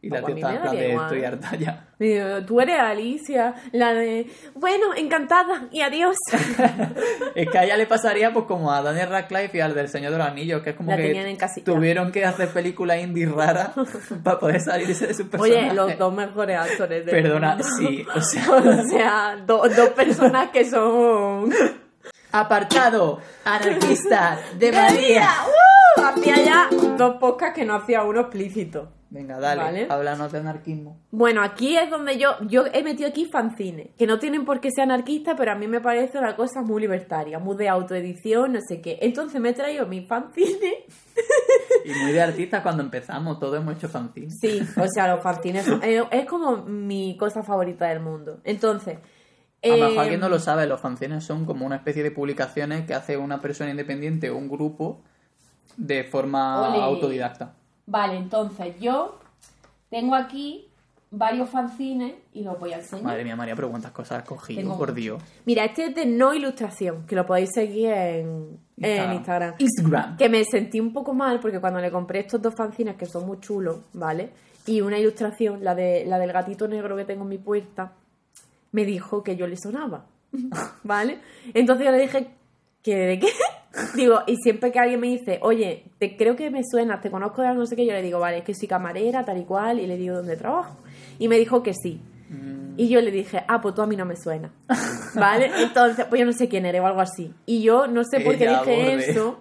Y 0.05 0.09
la 0.09 0.21
tía 0.21 0.35
estaba 0.35 0.61
plan 0.61 0.75
de 0.75 0.93
estoy 0.93 1.23
harta 1.25 1.55
ya. 1.55 1.87
Digo, 1.97 2.45
Tú 2.45 2.61
eres 2.61 2.79
Alicia, 2.79 3.55
la 3.71 3.93
de. 3.93 4.27
Bueno, 4.53 4.93
encantada 4.95 5.67
y 5.71 5.81
adiós. 5.81 6.15
Es 7.35 7.49
que 7.49 7.57
a 7.57 7.63
ella 7.63 7.75
le 7.75 7.85
pasaría 7.87 8.31
pues 8.31 8.45
como 8.45 8.71
a 8.71 8.81
Daniel 8.81 9.09
Radcliffe 9.09 9.57
y 9.57 9.61
al 9.61 9.73
del 9.73 9.89
Señor 9.89 10.11
de 10.11 10.17
los 10.19 10.27
Anillos, 10.27 10.61
que 10.61 10.69
es 10.69 10.75
como 10.75 10.91
La 10.91 10.97
que 10.97 11.37
tuvieron 11.63 12.11
que 12.11 12.23
hacer 12.23 12.49
películas 12.49 12.99
indie 13.01 13.25
raras 13.25 13.71
para 14.23 14.39
poder 14.39 14.61
salirse 14.61 15.07
de 15.07 15.13
su 15.15 15.27
personaje. 15.27 15.63
Oye, 15.65 15.73
los 15.73 15.97
dos 15.97 16.13
mejores 16.13 16.57
actores 16.57 17.05
del 17.05 17.23
Perdona, 17.23 17.57
sí, 17.63 18.05
o 18.15 18.21
sea... 18.21 18.51
o 18.51 18.87
sea, 18.87 19.35
do- 19.45 19.63
dos 19.75 19.89
personas 19.89 20.49
que 20.51 20.65
son. 20.65 21.51
Apartado 22.31 23.19
anarquista 23.43 24.37
de 24.57 24.71
¡María! 24.71 24.91
María. 24.93 25.29
¡Uh! 25.47 26.01
Hacía 26.05 26.35
ya 26.43 26.69
dos 26.97 27.15
podcasts 27.19 27.55
que 27.55 27.65
no 27.65 27.75
hacía 27.75 28.03
uno 28.03 28.21
explícito. 28.21 28.91
Venga, 29.09 29.39
dale, 29.39 29.61
Vale. 29.61 29.87
háblanos 29.89 30.31
de 30.31 30.39
anarquismo. 30.39 30.99
Bueno, 31.11 31.41
aquí 31.41 31.77
es 31.77 31.89
donde 31.89 32.17
yo, 32.17 32.31
yo 32.47 32.65
he 32.73 32.83
metido 32.83 33.07
aquí 33.07 33.25
fanzines, 33.25 33.89
que 33.97 34.07
no 34.07 34.19
tienen 34.19 34.45
por 34.45 34.59
qué 34.59 34.71
ser 34.71 34.83
anarquistas, 34.83 35.35
pero 35.37 35.51
a 35.51 35.55
mí 35.55 35.67
me 35.67 35.79
parece 35.79 36.17
una 36.17 36.35
cosa 36.35 36.61
muy 36.61 36.81
libertaria, 36.81 37.39
muy 37.39 37.55
de 37.55 37.69
autoedición, 37.69 38.53
no 38.53 38.59
sé 38.67 38.81
qué. 38.81 38.97
Entonces 39.01 39.39
me 39.39 39.49
he 39.49 39.53
traído 39.53 39.85
mis 39.85 40.07
fanzines. 40.07 40.85
Y 41.85 41.93
muy 42.01 42.11
de 42.11 42.21
artistas 42.21 42.61
cuando 42.61 42.81
empezamos, 42.83 43.39
todos 43.39 43.57
hemos 43.57 43.75
hecho 43.75 43.87
fanzines. 43.87 44.37
Sí, 44.41 44.59
o 44.75 44.87
sea, 44.87 45.07
los 45.13 45.21
fanzines 45.21 45.67
eh, 45.83 46.03
es 46.11 46.25
como 46.25 46.57
mi 46.63 47.15
cosa 47.17 47.43
favorita 47.43 47.87
del 47.87 47.99
mundo. 47.99 48.39
Entonces... 48.43 48.97
A 49.63 49.67
lo 49.69 49.77
mejor 49.77 49.93
eh, 49.93 49.99
alguien 49.99 50.19
no 50.19 50.29
lo 50.29 50.39
sabe, 50.39 50.67
los 50.67 50.79
fanzines 50.79 51.23
son 51.23 51.45
como 51.45 51.65
una 51.65 51.77
especie 51.77 52.03
de 52.03 52.11
publicaciones 52.11 52.85
que 52.85 52.93
hace 52.93 53.17
una 53.17 53.41
persona 53.41 53.71
independiente 53.71 54.29
o 54.29 54.37
un 54.37 54.49
grupo 54.49 55.01
de 55.77 56.03
forma 56.03 56.83
autodidacta. 56.83 57.55
Vale, 57.85 58.17
entonces 58.17 58.79
yo 58.79 59.19
tengo 59.89 60.15
aquí 60.15 60.67
varios 61.11 61.49
fanzines 61.49 62.15
y 62.33 62.43
los 62.43 62.59
voy 62.59 62.73
a 62.73 62.77
enseñar. 62.77 63.05
Madre 63.05 63.23
mía, 63.23 63.35
María, 63.35 63.55
pero 63.55 63.69
cuántas 63.69 63.91
cosas 63.91 64.19
has 64.19 64.27
cogido, 64.27 64.61
Tengo 64.61 64.77
por 64.77 64.89
mucho. 64.89 65.01
Dios. 65.01 65.23
Mira, 65.45 65.65
este 65.65 65.85
es 65.85 65.95
de 65.95 66.05
no 66.05 66.33
ilustración, 66.33 67.05
que 67.05 67.15
lo 67.15 67.25
podéis 67.25 67.51
seguir 67.53 67.89
en 67.91 68.59
en 68.77 69.13
Instagram. 69.13 69.55
Instagram. 69.57 70.17
Que 70.17 70.29
me 70.29 70.43
sentí 70.43 70.79
un 70.79 70.91
poco 70.91 71.13
mal 71.13 71.39
porque 71.39 71.59
cuando 71.59 71.79
le 71.79 71.91
compré 71.91 72.19
estos 72.19 72.41
dos 72.41 72.53
fanzines 72.55 72.95
que 72.95 73.05
son 73.05 73.25
muy 73.25 73.39
chulos, 73.39 73.77
¿vale? 73.93 74.31
Y 74.67 74.81
una 74.81 74.97
ilustración, 74.97 75.63
la, 75.63 75.75
de, 75.75 76.05
la 76.05 76.17
del 76.19 76.33
gatito 76.33 76.67
negro 76.67 76.97
que 76.97 77.05
tengo 77.05 77.23
en 77.23 77.29
mi 77.29 77.37
puerta, 77.37 77.93
me 78.71 78.83
dijo 78.83 79.23
que 79.23 79.35
yo 79.37 79.47
le 79.47 79.55
sonaba, 79.55 80.05
¿vale? 80.83 81.19
Entonces 81.53 81.85
yo 81.85 81.91
le 81.91 81.99
dije, 81.99 82.27
¿que 82.85 82.95
de 82.95 83.19
qué? 83.19 83.27
Digo, 83.95 84.19
y 84.27 84.37
siempre 84.37 84.71
que 84.71 84.79
alguien 84.79 84.99
me 85.01 85.07
dice, 85.07 85.39
oye, 85.41 85.83
te, 85.99 86.15
creo 86.15 86.37
que 86.37 86.49
me 86.49 86.61
suena, 86.63 87.01
te 87.01 87.11
conozco 87.11 87.41
de 87.41 87.49
algo, 87.49 87.59
no 87.61 87.65
sé 87.65 87.75
qué, 87.75 87.85
yo 87.85 87.91
le 87.91 88.01
digo, 88.01 88.19
vale, 88.19 88.37
es 88.37 88.43
que 88.45 88.53
soy 88.53 88.69
camarera, 88.69 89.25
tal 89.25 89.37
y 89.37 89.43
cual, 89.43 89.79
y 89.79 89.87
le 89.87 89.97
digo 89.97 90.15
dónde 90.15 90.37
trabajo. 90.37 90.77
Y 91.19 91.27
me 91.27 91.37
dijo 91.37 91.61
que 91.61 91.73
sí. 91.73 91.99
Mm, 92.29 92.75
Y 92.77 92.87
yo 92.87 93.01
le 93.01 93.11
dije, 93.11 93.43
ah, 93.47 93.59
pues 93.61 93.75
tú 93.75 93.81
a 93.81 93.87
mí 93.87 93.97
no 93.97 94.05
me 94.05 94.15
suena. 94.15 94.49
¿Vale? 95.15 95.51
Entonces, 95.61 96.05
pues 96.05 96.19
yo 96.19 96.25
no 96.25 96.31
sé 96.31 96.47
quién 96.47 96.65
eres 96.65 96.79
o 96.81 96.85
algo 96.85 97.01
así. 97.01 97.33
Y 97.45 97.63
yo 97.63 97.87
no 97.87 98.03
sé 98.05 98.21
por 98.21 98.37
qué 98.37 98.45
Ella 98.45 98.59
dije 98.63 98.75
borde. 98.77 99.11
eso. 99.11 99.39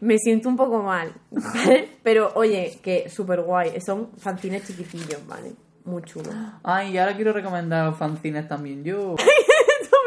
Me 0.00 0.16
siento 0.18 0.48
un 0.48 0.56
poco 0.56 0.82
mal. 0.82 1.12
¿vale? 1.30 1.88
Pero 2.02 2.32
oye, 2.36 2.78
que 2.82 3.08
súper 3.10 3.42
guay. 3.42 3.80
Son 3.80 4.10
fanzines 4.18 4.66
chiquitillos, 4.66 5.26
¿vale? 5.26 5.52
Muy 5.84 6.02
chulos. 6.02 6.34
Ay, 6.62 6.92
y 6.92 6.98
ahora 6.98 7.14
quiero 7.16 7.32
recomendar 7.34 7.94
fanzines 7.94 8.48
también 8.48 8.82
yo. 8.84 9.14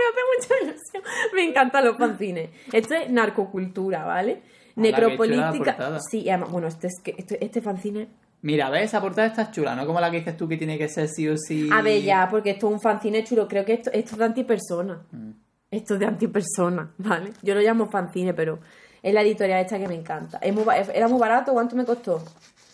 Me 0.02 0.47
hace 0.47 0.56
mucha 0.58 0.64
ilusión. 0.64 1.04
Me 1.36 1.43
encantan 1.43 1.86
los 1.86 1.97
fanzines. 1.97 2.49
Esto 2.72 2.95
es 2.95 3.10
narcocultura, 3.10 4.04
¿vale? 4.04 4.41
La 4.76 4.84
Necropolítica. 4.84 5.99
Sí, 6.10 6.30
además, 6.30 6.52
bueno, 6.52 6.68
este, 6.68 6.88
es 6.88 6.99
que, 7.04 7.16
este, 7.18 7.43
este 7.43 7.62
fanzine. 7.62 8.08
Mira, 8.41 8.70
¿ves? 8.70 8.86
Esa 8.86 9.02
portada 9.02 9.28
está 9.28 9.52
chula, 9.52 9.76
no 9.76 9.86
como 9.86 9.99
la 9.99 10.10
que 10.10 10.18
dices 10.18 10.36
tú 10.36 10.47
que 10.47 10.58
tiene 10.58 10.78
que 10.78 10.89
ser 10.89 11.08
sí 11.10 11.28
o 11.28 11.38
sí. 11.38 11.70
A 11.72 11.82
ver, 11.82 12.02
ya, 12.02 12.28
porque 12.30 12.52
esto 12.52 12.68
es 12.68 12.74
un 12.74 12.82
fanzine 12.82 13.24
chulo. 13.24 13.47
Creo 13.47 13.64
que 13.66 13.74
esto, 13.74 13.91
esto 13.93 14.12
es 14.14 14.18
de 14.18 14.26
antipersona. 14.26 15.02
Mm. 15.12 15.32
Esto 15.70 15.93
es 15.93 15.99
de 15.99 16.06
antipersona, 16.08 16.91
¿vale? 16.97 17.32
Yo 17.43 17.54
lo 17.54 17.62
llamo 17.62 17.88
fanzine, 17.89 18.34
pero 18.34 18.60
es 19.04 19.14
la 19.14 19.22
editorial 19.22 19.62
esta 19.62 19.78
que 19.78 19.88
me 19.88 19.95
encanta. 19.95 20.38
Es 20.39 20.54
muy 20.54 20.64
ba- 20.64 20.78
era 20.78 21.08
muy 21.08 21.20
barato, 21.20 21.54
¿cuánto 21.54 21.76
me 21.76 21.86
costó? 21.86 22.24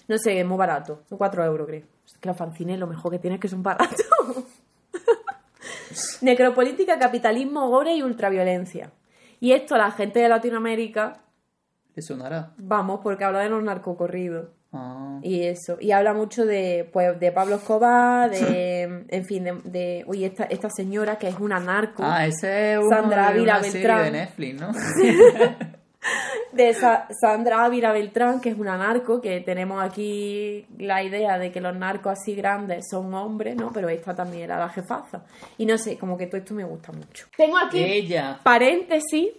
No 0.07 0.17
sé, 0.17 0.39
es 0.39 0.45
muy 0.45 0.57
barato. 0.57 1.03
4 1.09 1.43
euros, 1.43 1.67
creo. 1.67 1.83
Es 2.05 2.17
que 2.17 2.29
los 2.29 2.37
fanzines 2.37 2.79
lo 2.79 2.87
mejor 2.87 3.11
que 3.11 3.19
tienen 3.19 3.35
es 3.35 3.41
que 3.41 3.49
son 3.49 3.61
baratos. 3.61 4.05
Necropolítica, 6.21 6.97
capitalismo, 6.99 7.69
gore 7.69 7.93
y 7.95 8.01
ultraviolencia. 8.03 8.91
Y 9.39 9.51
esto 9.51 9.75
a 9.75 9.77
la 9.79 9.91
gente 9.91 10.19
de 10.19 10.29
Latinoamérica, 10.29 11.21
¿Le 11.95 12.01
sonará? 12.01 12.53
vamos, 12.57 12.99
porque 13.03 13.23
habla 13.23 13.39
de 13.39 13.49
los 13.49 13.63
narcocorridos. 13.63 14.49
Ah. 14.73 15.19
Y 15.23 15.43
eso, 15.43 15.77
y 15.79 15.91
habla 15.91 16.13
mucho 16.13 16.45
de, 16.45 16.89
pues, 16.91 17.19
de 17.19 17.31
Pablo 17.31 17.55
Escobar, 17.55 18.29
de, 18.29 19.05
en 19.07 19.25
fin, 19.25 19.43
de, 19.45 19.53
de 19.63 20.03
uy, 20.07 20.25
esta, 20.25 20.43
esta 20.43 20.69
señora 20.69 21.17
que 21.17 21.27
es 21.29 21.39
una 21.39 21.59
narco, 21.59 22.03
Ah, 22.05 22.25
ese 22.25 22.73
es 22.73 22.79
uno 22.79 22.89
Sandra 22.89 23.31
de 23.31 23.41
una 23.41 23.63
serie 23.63 23.71
Beltrán. 23.87 24.03
de 24.03 24.11
Netflix, 24.11 24.61
¿no? 24.61 24.71
de 26.57 26.73
Sa- 26.73 27.07
Sandra 27.21 27.63
Ávila 27.63 27.91
Beltrán, 27.93 28.41
que 28.41 28.49
es 28.49 28.57
una 28.57 28.77
narco, 28.77 29.21
que 29.21 29.39
tenemos 29.41 29.81
aquí 29.81 30.65
la 30.79 31.01
idea 31.03 31.37
de 31.37 31.51
que 31.51 31.61
los 31.61 31.75
narcos 31.75 32.13
así 32.19 32.35
grandes 32.35 32.85
son 32.89 33.13
hombres, 33.13 33.55
¿no? 33.55 33.71
Pero 33.71 33.87
esta 33.89 34.13
también 34.15 34.43
era 34.43 34.59
la 34.59 34.67
jefaza. 34.69 35.23
Y 35.57 35.65
no 35.65 35.77
sé, 35.77 35.97
como 35.97 36.17
que 36.17 36.27
todo 36.27 36.37
esto 36.37 36.53
me 36.53 36.63
gusta 36.65 36.91
mucho. 36.91 37.27
Tengo 37.37 37.57
aquí 37.57 37.81
Ella. 37.83 38.39
paréntesis 38.43 39.29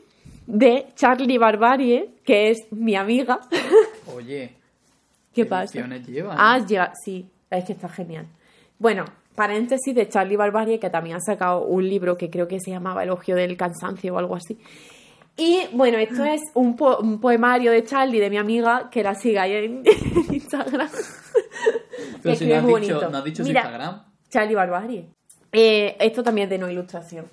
de 0.46 0.86
Charlie 0.94 1.36
Barbarie, 1.36 2.08
que 2.24 2.50
es 2.50 2.58
mi 2.70 2.94
amiga. 2.96 3.40
Oye. 4.14 4.52
¿Qué 5.34 5.44
pasa? 5.44 5.64
ediciones 5.64 6.06
lleva? 6.06 6.34
Ah, 6.38 6.58
ya, 6.66 6.92
sí, 7.04 7.28
es 7.50 7.64
que 7.64 7.72
está 7.74 7.88
genial. 7.88 8.26
Bueno, 8.78 9.04
paréntesis 9.34 9.94
de 9.94 10.08
Charlie 10.08 10.36
Barbarie, 10.36 10.80
que 10.80 10.90
también 10.90 11.16
ha 11.16 11.20
sacado 11.20 11.62
un 11.62 11.86
libro 11.88 12.16
que 12.16 12.28
creo 12.30 12.48
que 12.48 12.58
se 12.60 12.70
llamaba 12.70 13.04
Elogio 13.04 13.36
del 13.36 13.56
cansancio 13.56 14.14
o 14.14 14.18
algo 14.18 14.34
así. 14.34 14.58
Y 15.38 15.68
bueno, 15.72 15.98
esto 15.98 16.24
es 16.24 16.40
un, 16.54 16.74
po- 16.76 16.98
un 16.98 17.20
poemario 17.20 17.70
de 17.70 17.84
Charlie, 17.84 18.18
de 18.20 18.28
mi 18.28 18.36
amiga, 18.38 18.90
que 18.90 19.02
la 19.02 19.14
sigáis 19.14 19.54
en, 19.54 19.82
en 19.84 20.34
Instagram. 20.34 20.88
Pero 22.22 22.34
si 22.34 22.46
no 22.46 22.54
has 22.56 22.80
dicho, 22.80 23.08
no 23.10 23.18
has 23.18 23.24
dicho 23.24 23.42
su 23.42 23.48
Mira, 23.48 23.60
Instagram. 23.62 24.02
Charlie 24.28 24.54
Barbarie. 24.54 25.08
Eh, 25.52 25.96
esto 26.00 26.22
también 26.22 26.46
es 26.46 26.50
de 26.50 26.58
no 26.58 26.68
ilustración. 26.68 27.26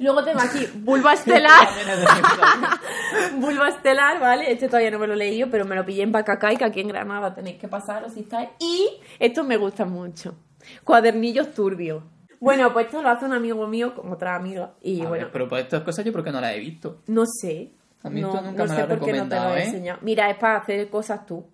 Luego 0.00 0.24
tengo 0.24 0.40
aquí 0.40 0.66
Vulva 0.78 1.12
Estelar. 1.14 1.68
Vulva 3.36 3.68
Estelar, 3.68 4.20
¿vale? 4.20 4.50
Este 4.52 4.66
todavía 4.66 4.90
no 4.90 4.98
me 4.98 5.06
lo 5.06 5.14
he 5.14 5.16
leído, 5.16 5.48
pero 5.50 5.64
me 5.64 5.76
lo 5.76 5.84
pillé 5.86 6.02
en 6.02 6.10
Bacacay, 6.12 6.56
que 6.56 6.64
aquí 6.64 6.80
en 6.80 6.88
Granada 6.88 7.32
tenéis 7.34 7.58
que 7.58 7.68
pasaros 7.68 8.12
si 8.12 8.20
estáis. 8.20 8.48
Y 8.58 8.88
estos 9.18 9.46
me 9.46 9.56
gustan 9.56 9.90
mucho. 9.90 10.34
Cuadernillos 10.82 11.54
turbios. 11.54 12.02
Bueno, 12.44 12.72
pues 12.72 12.86
esto 12.86 13.02
lo 13.02 13.08
hace 13.08 13.24
un 13.24 13.32
amigo 13.32 13.66
mío 13.66 13.94
con 13.94 14.12
otra 14.12 14.36
amiga. 14.36 14.74
Y 14.82 15.00
A 15.02 15.08
bueno, 15.08 15.24
ver, 15.24 15.32
pero 15.32 15.48
por 15.48 15.58
estas 15.58 15.82
cosas 15.82 16.04
yo 16.04 16.12
porque 16.12 16.30
no 16.30 16.40
las 16.40 16.54
he 16.54 16.58
visto. 16.60 17.00
no 17.06 17.24
sé. 17.26 17.70
A 18.02 18.10
mí 18.10 18.20
no, 18.20 18.28
esto 18.28 18.42
nunca 18.42 18.64
no 18.66 18.70
me 18.74 18.76
sé 18.80 18.84
por 18.86 19.00
qué 19.04 19.12
no 19.14 19.28
te 19.28 19.34
lo 19.36 19.54
he 19.54 19.60
¿eh? 19.60 19.64
enseñado. 19.64 19.98
Mira, 20.02 20.28
es 20.30 20.36
para 20.36 20.58
hacer 20.58 20.90
cosas 20.90 21.24
tú. 21.24 21.44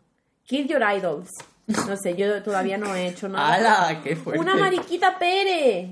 Kill 0.45 0.67
Your 0.67 0.83
Idols. 0.97 1.31
No 1.69 1.97
sé, 1.97 2.17
yo 2.17 2.43
todavía 2.43 2.77
no 2.77 2.93
he 2.97 3.07
hecho 3.07 3.29
nada. 3.29 3.55
¡Hala! 3.55 4.01
¡Qué 4.03 4.17
fuerte! 4.17 4.41
¡Una 4.41 4.57
Mariquita 4.57 5.17
Pérez! 5.17 5.91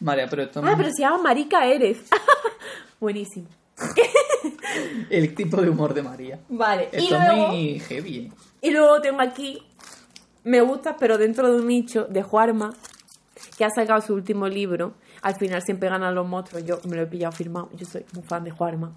María, 0.00 0.26
pero 0.28 0.42
esto 0.42 0.60
Ah, 0.64 0.74
pero 0.76 0.90
se 0.90 1.02
llama 1.02 1.18
Marica 1.22 1.64
Eres. 1.66 1.98
Buenísimo. 3.00 3.46
El 5.10 5.34
tipo 5.34 5.60
de 5.60 5.70
humor 5.70 5.94
de 5.94 6.02
María. 6.02 6.40
Vale, 6.48 6.88
y 6.92 6.96
Esto 7.04 7.16
es 7.16 7.26
luego, 7.28 7.48
muy 7.48 7.78
heavy. 7.80 8.18
¿eh? 8.18 8.32
y 8.62 8.70
luego 8.70 9.00
tengo 9.00 9.20
aquí 9.20 9.62
Me 10.44 10.60
gusta, 10.60 10.96
pero 10.96 11.18
dentro 11.18 11.52
de 11.52 11.60
un 11.60 11.68
nicho 11.68 12.04
de 12.06 12.22
Juarma, 12.22 12.72
que 13.62 13.66
ha 13.66 13.70
sacado 13.70 14.00
su 14.00 14.12
último 14.12 14.48
libro. 14.48 14.94
Al 15.22 15.36
final 15.36 15.62
siempre 15.62 15.88
ganan 15.88 16.16
los 16.16 16.26
monstruos. 16.26 16.64
Yo 16.64 16.80
me 16.88 16.96
lo 16.96 17.02
he 17.02 17.06
pillado 17.06 17.30
firmado. 17.30 17.70
Yo 17.76 17.86
soy 17.86 18.04
muy 18.12 18.24
fan 18.24 18.42
de 18.42 18.50
Juarma. 18.50 18.92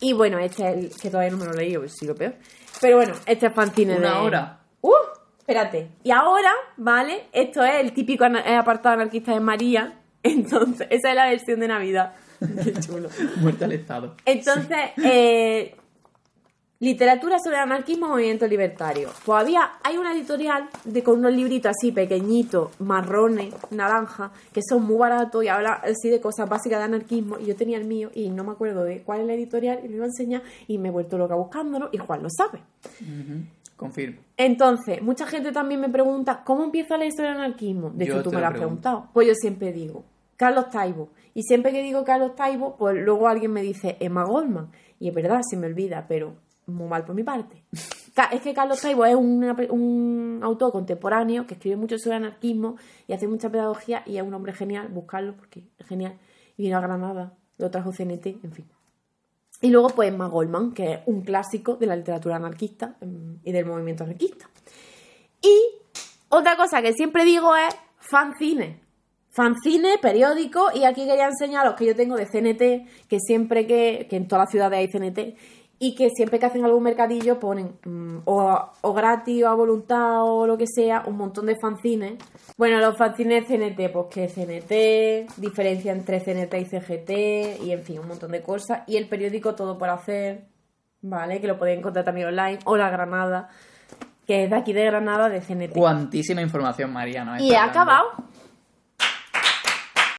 Y 0.00 0.12
bueno, 0.12 0.40
este 0.40 0.68
es 0.68 0.76
el 0.76 1.00
que 1.00 1.08
todavía 1.08 1.30
no 1.30 1.36
me 1.36 1.44
lo 1.44 1.52
he 1.52 1.56
leído, 1.56 1.88
si 1.88 2.04
lo 2.04 2.16
peor. 2.16 2.34
Pero 2.80 2.96
bueno, 2.96 3.14
este 3.26 3.46
es 3.46 3.54
fanzine 3.54 3.92
de... 3.92 4.00
Una 4.00 4.22
hora. 4.22 4.58
¡Uh! 4.80 4.90
Espérate. 5.38 5.92
Y 6.02 6.10
ahora, 6.10 6.50
¿vale? 6.76 7.28
Esto 7.32 7.62
es 7.62 7.80
el 7.80 7.92
típico 7.92 8.24
eh, 8.24 8.56
apartado 8.56 8.96
anarquista 8.96 9.32
de 9.32 9.38
María. 9.38 10.00
Entonces, 10.24 10.88
esa 10.90 11.10
es 11.10 11.14
la 11.14 11.26
versión 11.26 11.60
de 11.60 11.68
Navidad. 11.68 12.14
Qué 12.40 12.72
chulo. 12.80 13.08
Muerte 13.36 13.66
al 13.66 13.72
Estado. 13.72 14.16
Entonces, 14.24 14.78
eh, 15.04 15.76
literatura 16.78 17.38
sobre 17.38 17.56
anarquismo, 17.56 18.08
movimiento 18.08 18.46
libertario. 18.46 19.08
Todavía 19.24 19.72
hay 19.82 19.96
una 19.96 20.12
editorial 20.12 20.68
de, 20.84 21.02
con 21.02 21.18
unos 21.20 21.32
libritos 21.32 21.70
así 21.76 21.92
pequeñitos, 21.92 22.78
marrones, 22.80 23.54
naranja, 23.70 24.30
que 24.52 24.60
son 24.68 24.84
muy 24.84 24.96
baratos 24.98 25.42
y 25.44 25.48
habla 25.48 25.72
así 25.74 26.10
de 26.10 26.20
cosas 26.20 26.48
básicas 26.48 26.78
de 26.78 26.84
anarquismo. 26.84 27.38
Y 27.38 27.46
yo 27.46 27.56
tenía 27.56 27.78
el 27.78 27.86
mío 27.86 28.10
y 28.14 28.28
no 28.30 28.44
me 28.44 28.52
acuerdo 28.52 28.84
de 28.84 29.02
cuál 29.02 29.20
es 29.22 29.26
la 29.26 29.34
editorial 29.34 29.80
y 29.84 29.88
lo 29.88 29.94
iba 29.96 30.04
a 30.04 30.08
enseñar 30.08 30.42
y 30.66 30.78
me 30.78 30.88
he 30.88 30.92
vuelto 30.92 31.16
loca 31.16 31.34
buscándolo 31.34 31.88
y 31.92 31.98
Juan 31.98 32.22
lo 32.22 32.28
sabe. 32.30 32.60
Ujú, 33.00 33.40
Confirmo. 33.76 34.20
Entonces, 34.36 35.02
mucha 35.02 35.26
gente 35.26 35.52
también 35.52 35.80
me 35.80 35.88
pregunta, 35.88 36.42
¿cómo 36.44 36.64
empieza 36.64 36.96
la 36.96 37.06
historia 37.06 37.32
del 37.32 37.40
anarquismo? 37.40 37.90
De 37.90 38.04
hecho, 38.04 38.22
tú 38.22 38.30
me 38.30 38.36
lo 38.36 38.40
lo 38.40 38.46
has 38.48 38.52
pregunto. 38.52 38.80
preguntado. 38.82 39.08
Pues 39.12 39.26
yo 39.28 39.34
siempre 39.34 39.72
digo, 39.72 40.04
Carlos 40.36 40.70
Taibo. 40.70 41.08
Y 41.34 41.42
siempre 41.42 41.72
que 41.72 41.82
digo 41.82 42.04
Carlos 42.04 42.34
Taibo, 42.34 42.76
pues 42.76 42.96
luego 42.96 43.28
alguien 43.28 43.52
me 43.52 43.60
dice 43.62 43.96
Emma 44.00 44.24
Goldman. 44.24 44.68
Y 44.98 45.08
es 45.08 45.14
verdad, 45.14 45.40
se 45.46 45.56
me 45.58 45.66
olvida, 45.66 46.06
pero 46.08 46.34
muy 46.66 46.88
mal 46.88 47.04
por 47.04 47.14
mi 47.14 47.22
parte. 47.22 47.64
Es 48.32 48.40
que 48.40 48.54
Carlos 48.54 48.80
Taibo 48.80 49.04
es 49.04 49.14
una 49.14 49.56
un 49.70 50.40
autor 50.42 50.72
contemporáneo 50.72 51.46
que 51.46 51.54
escribe 51.54 51.76
mucho 51.76 51.98
sobre 51.98 52.16
anarquismo 52.16 52.76
y 53.06 53.12
hace 53.12 53.28
mucha 53.28 53.50
pedagogía 53.50 54.02
y 54.06 54.16
es 54.16 54.22
un 54.22 54.32
hombre 54.32 54.52
genial, 54.52 54.88
buscarlo 54.88 55.36
porque 55.36 55.64
es 55.78 55.86
genial. 55.86 56.18
Y 56.56 56.62
vino 56.62 56.78
a 56.78 56.80
Granada, 56.80 57.34
lo 57.58 57.70
trajo 57.70 57.92
CNT, 57.92 58.26
en 58.42 58.52
fin. 58.52 58.66
Y 59.60 59.70
luego, 59.70 59.88
pues, 59.90 60.08
Emma 60.08 60.28
Goldman, 60.28 60.72
que 60.72 60.92
es 60.92 61.00
un 61.06 61.22
clásico 61.22 61.76
de 61.76 61.86
la 61.86 61.96
literatura 61.96 62.36
anarquista 62.36 62.96
mm, 63.00 63.36
y 63.44 63.52
del 63.52 63.64
movimiento 63.64 64.04
anarquista. 64.04 64.48
Y 65.42 65.60
otra 66.28 66.56
cosa 66.56 66.82
que 66.82 66.92
siempre 66.92 67.24
digo 67.24 67.54
es 67.56 67.74
fanzine. 67.98 68.80
Fanzine, 69.30 69.98
periódico, 70.00 70.68
y 70.74 70.84
aquí 70.84 71.06
quería 71.06 71.26
enseñaros 71.26 71.74
que 71.74 71.84
yo 71.84 71.94
tengo 71.94 72.16
de 72.16 72.26
CNT, 72.26 73.06
que 73.06 73.20
siempre 73.20 73.66
que, 73.66 74.06
que 74.08 74.16
en 74.16 74.28
todas 74.28 74.44
las 74.44 74.50
ciudades 74.50 74.78
hay 74.78 74.88
CNT, 74.88 75.36
y 75.78 75.94
que 75.94 76.10
siempre 76.10 76.38
que 76.38 76.46
hacen 76.46 76.64
algún 76.64 76.82
mercadillo 76.82 77.38
ponen 77.38 77.76
mm, 77.84 78.18
o, 78.24 78.72
o 78.80 78.94
gratis 78.94 79.44
o 79.44 79.48
a 79.48 79.54
voluntad 79.54 80.22
o 80.22 80.46
lo 80.46 80.56
que 80.56 80.66
sea, 80.66 81.02
un 81.06 81.16
montón 81.16 81.46
de 81.46 81.56
fanzines. 81.60 82.14
Bueno, 82.56 82.78
los 82.78 82.96
fanzines 82.96 83.46
CNT, 83.46 83.92
pues 83.92 84.06
que 84.10 84.28
CNT, 84.28 85.38
diferencia 85.38 85.92
entre 85.92 86.20
CNT 86.20 86.54
y 86.54 86.64
CGT, 86.64 87.64
y 87.64 87.72
en 87.72 87.82
fin, 87.82 87.98
un 87.98 88.08
montón 88.08 88.32
de 88.32 88.42
cosas. 88.42 88.82
Y 88.86 88.96
el 88.96 89.08
periódico 89.08 89.54
Todo 89.54 89.76
por 89.76 89.90
Hacer, 89.90 90.46
¿vale? 91.02 91.40
Que 91.40 91.46
lo 91.46 91.58
podéis 91.58 91.78
encontrar 91.78 92.04
también 92.04 92.28
online, 92.28 92.58
o 92.64 92.76
La 92.76 92.88
Granada, 92.88 93.50
que 94.26 94.44
es 94.44 94.50
de 94.50 94.56
aquí 94.56 94.72
de 94.72 94.84
Granada, 94.84 95.28
de 95.28 95.40
CNT. 95.40 95.74
Cuantísima 95.74 96.40
información, 96.40 96.92
María. 96.92 97.24
¿no? 97.24 97.38
Y 97.38 97.52
he 97.52 97.58
acabado. 97.58 98.12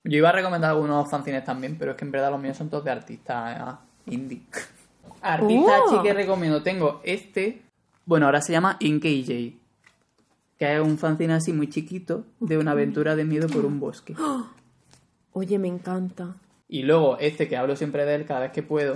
Yo 0.04 0.18
iba 0.18 0.30
a 0.30 0.34
recomendar 0.34 0.70
algunos 0.70 1.10
fanzines 1.10 1.44
también, 1.44 1.78
pero 1.78 1.92
es 1.92 1.98
que 1.98 2.06
en 2.06 2.12
verdad 2.12 2.30
los 2.30 2.40
míos 2.40 2.56
son 2.56 2.70
todos 2.70 2.84
de 2.86 2.92
artistas 2.92 3.80
eh, 4.06 4.14
indie. 4.14 4.44
Artistas 5.22 5.82
Oh. 5.86 5.90
sí 5.92 5.98
que 6.04 6.14
recomiendo. 6.14 6.64
Tengo 6.64 7.02
este. 7.04 7.62
Bueno, 8.06 8.26
ahora 8.26 8.42
se 8.42 8.52
llama 8.54 8.78
InKJ. 8.80 9.56
Que 10.58 10.76
es 10.76 10.82
un 10.82 10.98
fanzine 10.98 11.34
así 11.34 11.54
muy 11.54 11.70
chiquito 11.70 12.24
de 12.40 12.58
una 12.58 12.72
aventura 12.72 13.16
de 13.16 13.26
miedo 13.26 13.48
por 13.48 13.66
un 13.66 13.80
bosque. 13.80 14.16
Oye, 15.34 15.60
me 15.60 15.68
encanta. 15.68 16.36
Y 16.68 16.84
luego 16.84 17.18
este 17.20 17.48
que 17.48 17.56
hablo 17.58 17.76
siempre 17.76 18.06
de 18.06 18.16
él 18.16 18.26
cada 18.26 18.40
vez 18.42 18.52
que 18.52 18.64
puedo, 18.64 18.96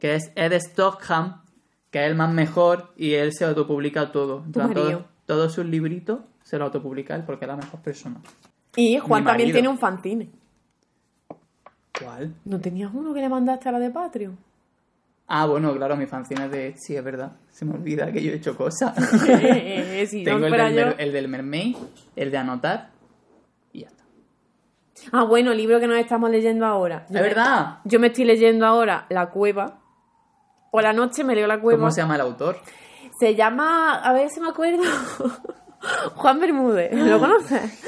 que 0.00 0.16
es 0.16 0.32
Ed 0.34 0.58
Stockham, 0.60 1.42
que 1.90 2.00
es 2.04 2.10
el 2.10 2.16
más 2.16 2.32
mejor 2.32 2.92
y 2.96 3.14
él 3.14 3.32
se 3.32 3.44
autopublica 3.44 4.10
todo. 4.12 4.42
Plan, 4.52 4.74
todo- 4.74 5.04
todos 5.26 5.52
sus 5.52 5.64
libritos 5.64 6.20
se 6.42 6.58
lo 6.58 6.64
autopublica 6.64 7.14
él 7.14 7.22
porque 7.24 7.44
es 7.44 7.48
la 7.48 7.56
mejor 7.56 7.80
persona. 7.80 8.20
Y 8.76 8.98
Juan 8.98 9.24
también 9.24 9.52
tiene 9.52 9.68
un 9.68 9.78
fanzine. 9.78 10.28
¿Cuál? 12.02 12.34
¿No 12.44 12.60
tenías 12.60 12.90
uno 12.94 13.12
que 13.14 13.20
le 13.20 13.28
mandaste 13.28 13.68
a 13.68 13.72
la 13.72 13.78
de 13.78 13.90
Patreon? 13.90 14.36
Ah, 15.32 15.46
bueno, 15.46 15.72
claro, 15.76 15.96
mi 15.96 16.06
fanzine 16.06 16.46
es 16.46 16.50
de 16.50 16.66
Etsy, 16.68 16.96
es 16.96 17.04
verdad. 17.04 17.30
Se 17.50 17.64
me 17.64 17.74
olvida 17.74 18.10
que 18.10 18.20
yo 18.20 18.32
he 18.32 18.34
hecho 18.34 18.56
cosas. 18.56 18.94
Eh, 19.28 20.04
si 20.08 20.24
no 20.24 20.32
Tengo 20.32 20.46
el 20.46 20.74
del, 20.74 20.74
yo. 20.90 20.94
el 20.98 21.12
del 21.12 21.28
mermaid, 21.28 21.76
el 22.16 22.30
de 22.32 22.36
anotar 22.36 22.90
y 23.72 23.82
ya 23.82 23.86
está. 23.86 24.02
Ah, 25.12 25.22
bueno, 25.22 25.54
libro 25.54 25.78
que 25.78 25.86
nos 25.86 25.98
estamos 25.98 26.30
leyendo 26.30 26.66
ahora. 26.66 27.06
¿Es 27.08 27.12
verdad? 27.14 27.78
Yo 27.84 28.00
me 28.00 28.08
estoy 28.08 28.24
leyendo 28.24 28.66
ahora 28.66 29.06
La 29.08 29.30
Cueva. 29.30 29.78
Por 30.72 30.82
la 30.82 30.92
noche 30.92 31.22
me 31.22 31.36
leo 31.36 31.46
La 31.46 31.60
Cueva. 31.60 31.78
¿Cómo 31.78 31.90
se 31.92 32.00
llama 32.00 32.16
el 32.16 32.22
autor? 32.22 32.58
Se 33.20 33.36
llama, 33.36 34.00
a 34.02 34.12
ver 34.12 34.30
si 34.30 34.40
me 34.40 34.48
acuerdo, 34.48 34.82
Juan 36.16 36.40
Bermúdez, 36.40 36.92
¿lo 36.92 37.20
conoces? 37.20 37.82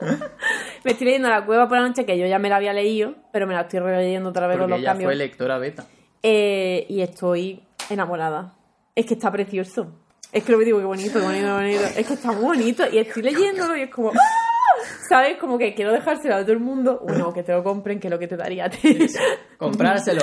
me 0.84 0.90
estoy 0.92 1.04
leyendo 1.06 1.28
La 1.28 1.44
Cueva 1.44 1.68
por 1.68 1.78
la 1.78 1.86
noche, 1.86 2.04
que 2.04 2.18
yo 2.18 2.26
ya 2.26 2.38
me 2.38 2.48
la 2.48 2.56
había 2.56 2.72
leído, 2.72 3.14
pero 3.32 3.46
me 3.46 3.54
la 3.54 3.62
estoy 3.62 3.80
releyendo 3.80 4.30
otra 4.30 4.46
vez 4.46 4.56
con 4.56 4.62
Porque 4.64 4.70
los 4.70 4.80
ella 4.80 4.90
cambios. 4.90 5.08
fue 5.08 5.14
lectora 5.16 5.58
beta. 5.58 5.84
Eh, 6.22 6.86
y 6.88 7.00
estoy 7.00 7.62
enamorada. 7.90 8.54
Es 8.94 9.06
que 9.06 9.14
está 9.14 9.30
precioso. 9.30 9.92
Es 10.32 10.44
que 10.44 10.52
lo 10.52 10.58
que 10.58 10.66
digo, 10.66 10.78
qué 10.78 10.84
bonito, 10.84 11.18
qué 11.20 11.24
bonito, 11.24 11.46
qué 11.46 11.52
bonito. 11.52 11.84
Es 11.96 12.06
que 12.06 12.14
está 12.14 12.32
muy 12.32 12.44
bonito 12.44 12.84
y 12.90 12.98
estoy 12.98 13.22
leyéndolo 13.22 13.76
y 13.76 13.82
es 13.82 13.90
como... 13.90 14.10
¡ah! 14.10 14.48
¿Sabes? 15.08 15.38
Como 15.38 15.58
que 15.58 15.74
quiero 15.74 15.92
dejárselo 15.92 16.34
a 16.34 16.42
todo 16.42 16.52
el 16.52 16.60
mundo. 16.60 17.00
Bueno, 17.02 17.32
que 17.32 17.42
te 17.42 17.52
lo 17.52 17.64
compren, 17.64 17.98
que 17.98 18.08
es 18.08 18.10
lo 18.10 18.18
que 18.18 18.28
te 18.28 18.36
daría 18.36 18.66
a 18.66 18.70
ti. 18.70 18.98
Comprárselo. 19.58 20.22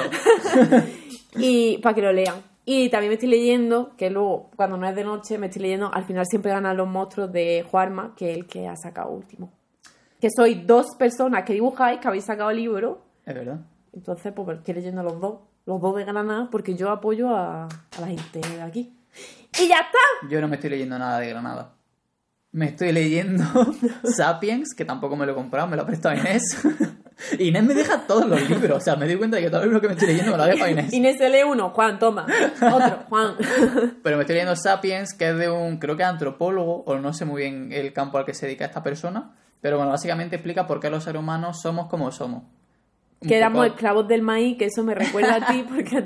y 1.36 1.80
para 1.80 1.96
que 1.96 2.02
lo 2.02 2.14
lean. 2.14 2.44
Y 2.66 2.90
también 2.90 3.10
me 3.10 3.16
estoy 3.16 3.30
leyendo, 3.30 3.96
que 3.96 4.10
luego, 4.10 4.50
cuando 4.56 4.78
no 4.78 4.88
es 4.88 4.96
de 4.96 5.04
noche, 5.04 5.38
me 5.38 5.48
estoy 5.48 5.62
leyendo, 5.64 5.92
al 5.94 6.04
final 6.04 6.26
siempre 6.26 6.52
ganan 6.52 6.76
los 6.76 6.88
monstruos 6.88 7.32
de 7.32 7.64
Juarma, 7.70 8.16
que 8.16 8.32
es 8.32 8.38
el 8.38 8.48
que 8.48 8.68
ha 8.68 8.76
sacado 8.76 9.12
último. 9.12 9.52
Que 10.20 10.30
sois 10.36 10.66
dos 10.66 10.88
personas 10.98 11.44
que 11.44 11.54
dibujáis, 11.54 12.00
que 12.00 12.08
habéis 12.08 12.26
sacado 12.26 12.52
libro. 12.52 13.02
es 13.26 13.36
verdad. 13.36 13.60
Entonces, 13.94 14.34
pues 14.36 14.58
estoy 14.58 14.74
leyendo 14.74 15.04
los 15.04 15.20
dos. 15.20 15.40
Los 15.66 15.82
dos 15.82 15.96
de 15.96 16.06
Granada, 16.06 16.50
porque 16.52 16.76
yo 16.76 16.92
apoyo 16.92 17.36
a, 17.36 17.66
a 17.66 18.02
la 18.02 18.08
gente 18.08 18.40
de 18.40 18.62
aquí. 18.62 18.94
¡Y 19.60 19.68
ya 19.68 19.78
está! 19.78 20.28
Yo 20.30 20.42
no 20.42 20.48
me 20.48 20.56
estoy 20.56 20.70
leyendo 20.70 21.00
nada 21.00 21.20
de 21.20 21.30
Granada. 21.30 21.76
Me 22.56 22.68
estoy 22.68 22.94
leyendo 22.94 23.44
Sapiens, 24.16 24.74
que 24.76 24.86
tampoco 24.86 25.18
me 25.18 25.26
lo 25.26 25.34
he 25.34 25.36
comprado, 25.36 25.68
me 25.68 25.76
lo 25.76 25.82
ha 25.82 25.86
prestado 25.86 26.16
Inés. 26.16 26.58
Inés 27.40 27.64
me 27.64 27.74
deja 27.74 28.08
todos 28.08 28.28
los 28.28 28.50
libros. 28.50 28.78
O 28.78 28.80
sea, 28.80 28.96
me 28.96 29.06
doy 29.08 29.18
cuenta 29.18 29.36
de 29.36 29.44
que 29.44 29.50
todos 29.50 29.66
los 29.66 29.74
libros 29.74 29.82
que 29.82 29.88
me 29.88 29.94
estoy 29.94 30.08
leyendo 30.08 30.32
me 30.32 30.38
los 30.38 30.46
ha 30.46 30.50
dejado 30.50 30.72
Inés. 30.72 30.94
Inés 30.94 31.18
se 31.18 31.30
lee 31.30 31.44
uno, 31.44 31.72
Juan, 31.72 32.00
toma. 32.00 32.26
Otro, 32.62 33.00
Juan. 33.10 33.36
Pero 34.04 34.16
me 34.16 34.24
estoy 34.24 34.36
leyendo 34.36 34.56
Sapiens, 34.56 35.14
que 35.14 35.30
es 35.30 35.38
de 35.38 35.50
un, 35.50 35.80
creo 35.80 35.98
que 35.98 36.04
antropólogo, 36.04 36.84
o 36.86 36.98
no 36.98 37.12
sé 37.12 37.26
muy 37.26 37.42
bien 37.42 37.74
el 37.74 37.92
campo 37.92 38.18
al 38.18 38.26
que 38.26 38.34
se 38.34 38.46
dedica 38.46 38.64
esta 38.66 38.84
persona. 38.84 39.36
Pero 39.60 39.76
bueno, 39.76 39.92
básicamente 39.92 40.38
explica 40.38 40.66
por 40.66 40.80
qué 40.80 40.90
los 40.90 41.04
seres 41.04 41.20
humanos 41.20 41.62
somos 41.62 41.88
como 41.88 42.10
somos. 42.12 42.44
Que 43.28 43.38
éramos 43.38 43.68
esclavos 43.68 44.08
del 44.08 44.22
maíz, 44.22 44.58
que 44.58 44.66
eso 44.66 44.84
me 44.84 44.96
recuerda 44.96 45.36
a 45.36 45.48
ti, 45.48 45.66
porque 45.68 46.04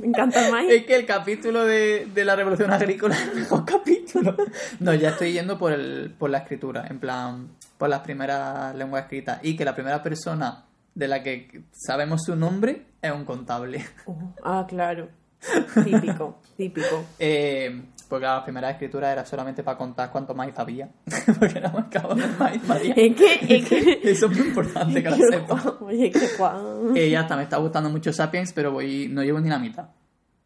me 0.00 0.06
encanta 0.08 0.46
el 0.46 0.52
maíz. 0.52 0.70
Es 0.70 0.86
que 0.86 0.96
el 0.96 1.06
capítulo 1.06 1.64
de, 1.64 2.06
de 2.06 2.24
la 2.24 2.36
revolución 2.36 2.72
agrícola 2.72 3.14
es 3.14 3.28
el 3.28 3.34
mejor 3.40 3.64
capítulo. 3.64 4.36
No, 4.78 4.94
ya 4.94 5.10
estoy 5.10 5.32
yendo 5.32 5.58
por, 5.58 5.72
el, 5.72 6.14
por 6.18 6.30
la 6.30 6.38
escritura, 6.38 6.86
en 6.88 6.98
plan, 6.98 7.48
por 7.78 7.88
las 7.88 8.00
primeras 8.00 8.74
lenguas 8.74 9.04
escritas. 9.04 9.40
Y 9.42 9.56
que 9.56 9.64
la 9.64 9.74
primera 9.74 10.02
persona 10.02 10.64
de 10.94 11.08
la 11.08 11.22
que 11.22 11.62
sabemos 11.72 12.22
su 12.24 12.36
nombre 12.36 12.86
es 13.00 13.12
un 13.12 13.24
contable. 13.24 13.84
Oh, 14.06 14.34
ah, 14.44 14.66
claro. 14.68 15.08
Típico, 15.84 16.38
típico. 16.56 17.04
Eh, 17.18 17.82
porque 18.10 18.26
la 18.26 18.44
primera 18.44 18.68
escritura 18.70 19.10
era 19.10 19.24
solamente 19.24 19.62
para 19.62 19.78
contar 19.78 20.10
cuánto 20.12 20.34
maíz 20.34 20.58
había. 20.58 20.90
porque 21.38 21.56
era 21.58 21.70
marcado 21.70 22.12
el 22.12 22.36
maíz, 22.36 22.62
María. 22.68 22.92
Es 22.94 23.16
que, 23.16 23.56
es 23.56 23.68
que... 23.68 24.00
Eso 24.02 24.26
es 24.26 24.36
muy 24.38 24.48
importante 24.48 25.02
que 25.02 25.08
lo. 25.10 25.16
Juan- 25.46 25.74
Oye, 25.80 26.12
Juan... 26.36 26.96
Eh, 26.96 27.08
ya 27.08 27.20
está, 27.22 27.36
me 27.36 27.44
está 27.44 27.56
gustando 27.56 27.88
mucho 27.88 28.12
Sapiens, 28.12 28.52
pero 28.52 28.72
voy, 28.72 29.08
no 29.08 29.22
llevo 29.22 29.40
ni 29.40 29.48
la 29.48 29.58
mitad. 29.58 29.88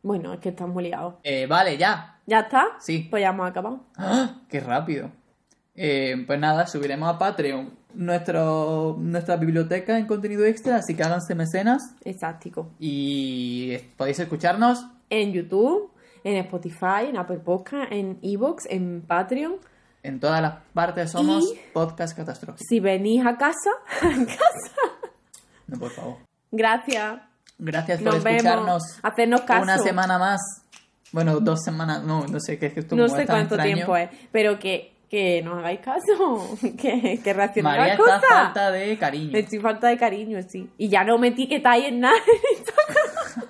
Bueno, 0.02 0.34
es 0.34 0.40
que 0.40 0.50
estás 0.50 0.68
muy 0.68 0.84
liado. 0.84 1.18
Eh, 1.24 1.46
vale, 1.46 1.76
ya. 1.78 2.20
¿Ya 2.26 2.40
está? 2.40 2.66
Sí. 2.78 3.08
Pues 3.10 3.22
ya 3.22 3.30
hemos 3.30 3.48
acabado. 3.48 3.80
¡Ah! 3.96 4.42
¡Qué 4.48 4.60
rápido! 4.60 5.10
Eh, 5.74 6.22
pues 6.26 6.38
nada, 6.38 6.66
subiremos 6.68 7.08
a 7.12 7.18
Patreon 7.18 7.70
nuestro, 7.94 8.96
nuestra 9.00 9.36
biblioteca 9.36 9.98
en 9.98 10.06
contenido 10.06 10.44
extra, 10.44 10.76
así 10.76 10.94
que 10.94 11.02
háganse 11.02 11.34
mecenas 11.34 11.94
Exacto. 12.04 12.70
y 12.78 13.76
podéis 13.96 14.18
escucharnos. 14.20 14.86
En 15.10 15.32
YouTube, 15.32 15.90
en 16.24 16.36
Spotify, 16.38 17.06
en 17.08 17.16
Apple 17.16 17.38
Podcast, 17.38 17.92
en 17.92 18.18
Evox, 18.22 18.66
en 18.68 19.02
Patreon. 19.06 19.56
En 20.02 20.20
todas 20.20 20.42
las 20.42 20.56
partes 20.74 21.10
somos 21.12 21.44
Y- 21.44 21.60
podcast 21.72 22.16
catastrófico. 22.16 22.64
Si 22.68 22.80
venís 22.80 23.24
a 23.24 23.36
casa, 23.36 23.70
a 24.02 24.08
casa. 24.26 24.74
No, 25.66 25.78
por 25.78 25.90
favor. 25.90 26.16
Gracias. 26.50 27.20
Gracias 27.58 28.02
por 28.02 28.14
Nos 28.14 28.24
escucharnos 28.26 28.64
vemos. 28.66 28.98
Hacernos 29.02 29.40
caso. 29.42 29.62
una 29.62 29.78
semana 29.78 30.18
más. 30.18 30.40
Bueno, 31.12 31.38
dos 31.40 31.60
semanas, 31.64 32.02
no, 32.02 32.26
no 32.26 32.40
sé 32.40 32.58
qué 32.58 32.66
es 32.66 32.74
que 32.74 32.80
esto 32.80 32.96
No 32.96 33.08
sé 33.08 33.24
cuánto 33.26 33.54
extraño. 33.54 33.74
tiempo 33.76 33.96
es, 33.96 34.10
pero 34.32 34.58
que, 34.58 34.93
que 35.14 35.42
nos 35.42 35.58
hagáis 35.58 35.78
caso, 35.80 36.56
que, 36.80 37.20
que 37.22 37.32
reaccionéis 37.32 37.76
a 37.76 37.78
María 37.78 37.94
las 37.96 38.00
está 38.00 38.04
cosas. 38.20 38.28
falta 38.44 38.70
de 38.72 38.98
cariño. 38.98 39.38
Estoy 39.38 39.58
falta 39.60 39.86
de 39.88 39.96
cariño, 39.96 40.42
sí. 40.42 40.68
Y 40.76 40.88
ya 40.88 41.04
no 41.04 41.18
me 41.18 41.28
etiquetáis 41.28 41.84
en 41.86 42.00
nada. 42.00 42.16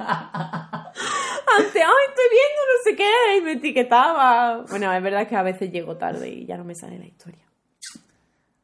Antes, 1.56 1.82
ay, 1.82 2.04
estoy 2.08 2.28
viendo 2.30 2.60
no 2.68 2.82
sé 2.84 2.96
qué, 2.96 3.38
y 3.38 3.40
me 3.42 3.52
etiquetaba. 3.52 4.64
Bueno, 4.68 4.92
es 4.92 5.02
verdad 5.02 5.26
que 5.28 5.36
a 5.36 5.42
veces 5.42 5.70
llego 5.72 5.96
tarde 5.96 6.28
y 6.28 6.46
ya 6.46 6.56
no 6.56 6.64
me 6.64 6.74
sale 6.74 6.98
la 6.98 7.06
historia. 7.06 7.44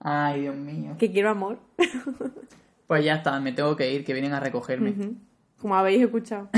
Ay, 0.00 0.42
Dios 0.42 0.56
mío. 0.56 0.96
Que 0.98 1.10
quiero 1.10 1.30
amor, 1.30 1.58
Pues 2.86 3.04
ya 3.04 3.14
está, 3.14 3.38
me 3.40 3.52
tengo 3.52 3.76
que 3.76 3.90
ir, 3.92 4.04
que 4.04 4.12
vienen 4.12 4.32
a 4.34 4.40
recogerme. 4.40 4.94
como 5.60 5.74
habéis 5.76 6.02
escuchado. 6.02 6.48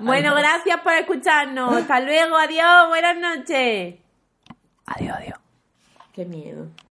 bueno, 0.00 0.34
gracias 0.34 0.80
por 0.80 0.92
escucharnos. 0.94 1.76
Hasta 1.76 2.00
luego, 2.00 2.36
adiós, 2.36 2.88
buenas 2.88 3.16
noches. 3.18 3.96
Adiós, 4.86 5.16
adiós. 5.16 5.41
Qué 6.12 6.24
miedo. 6.24 6.68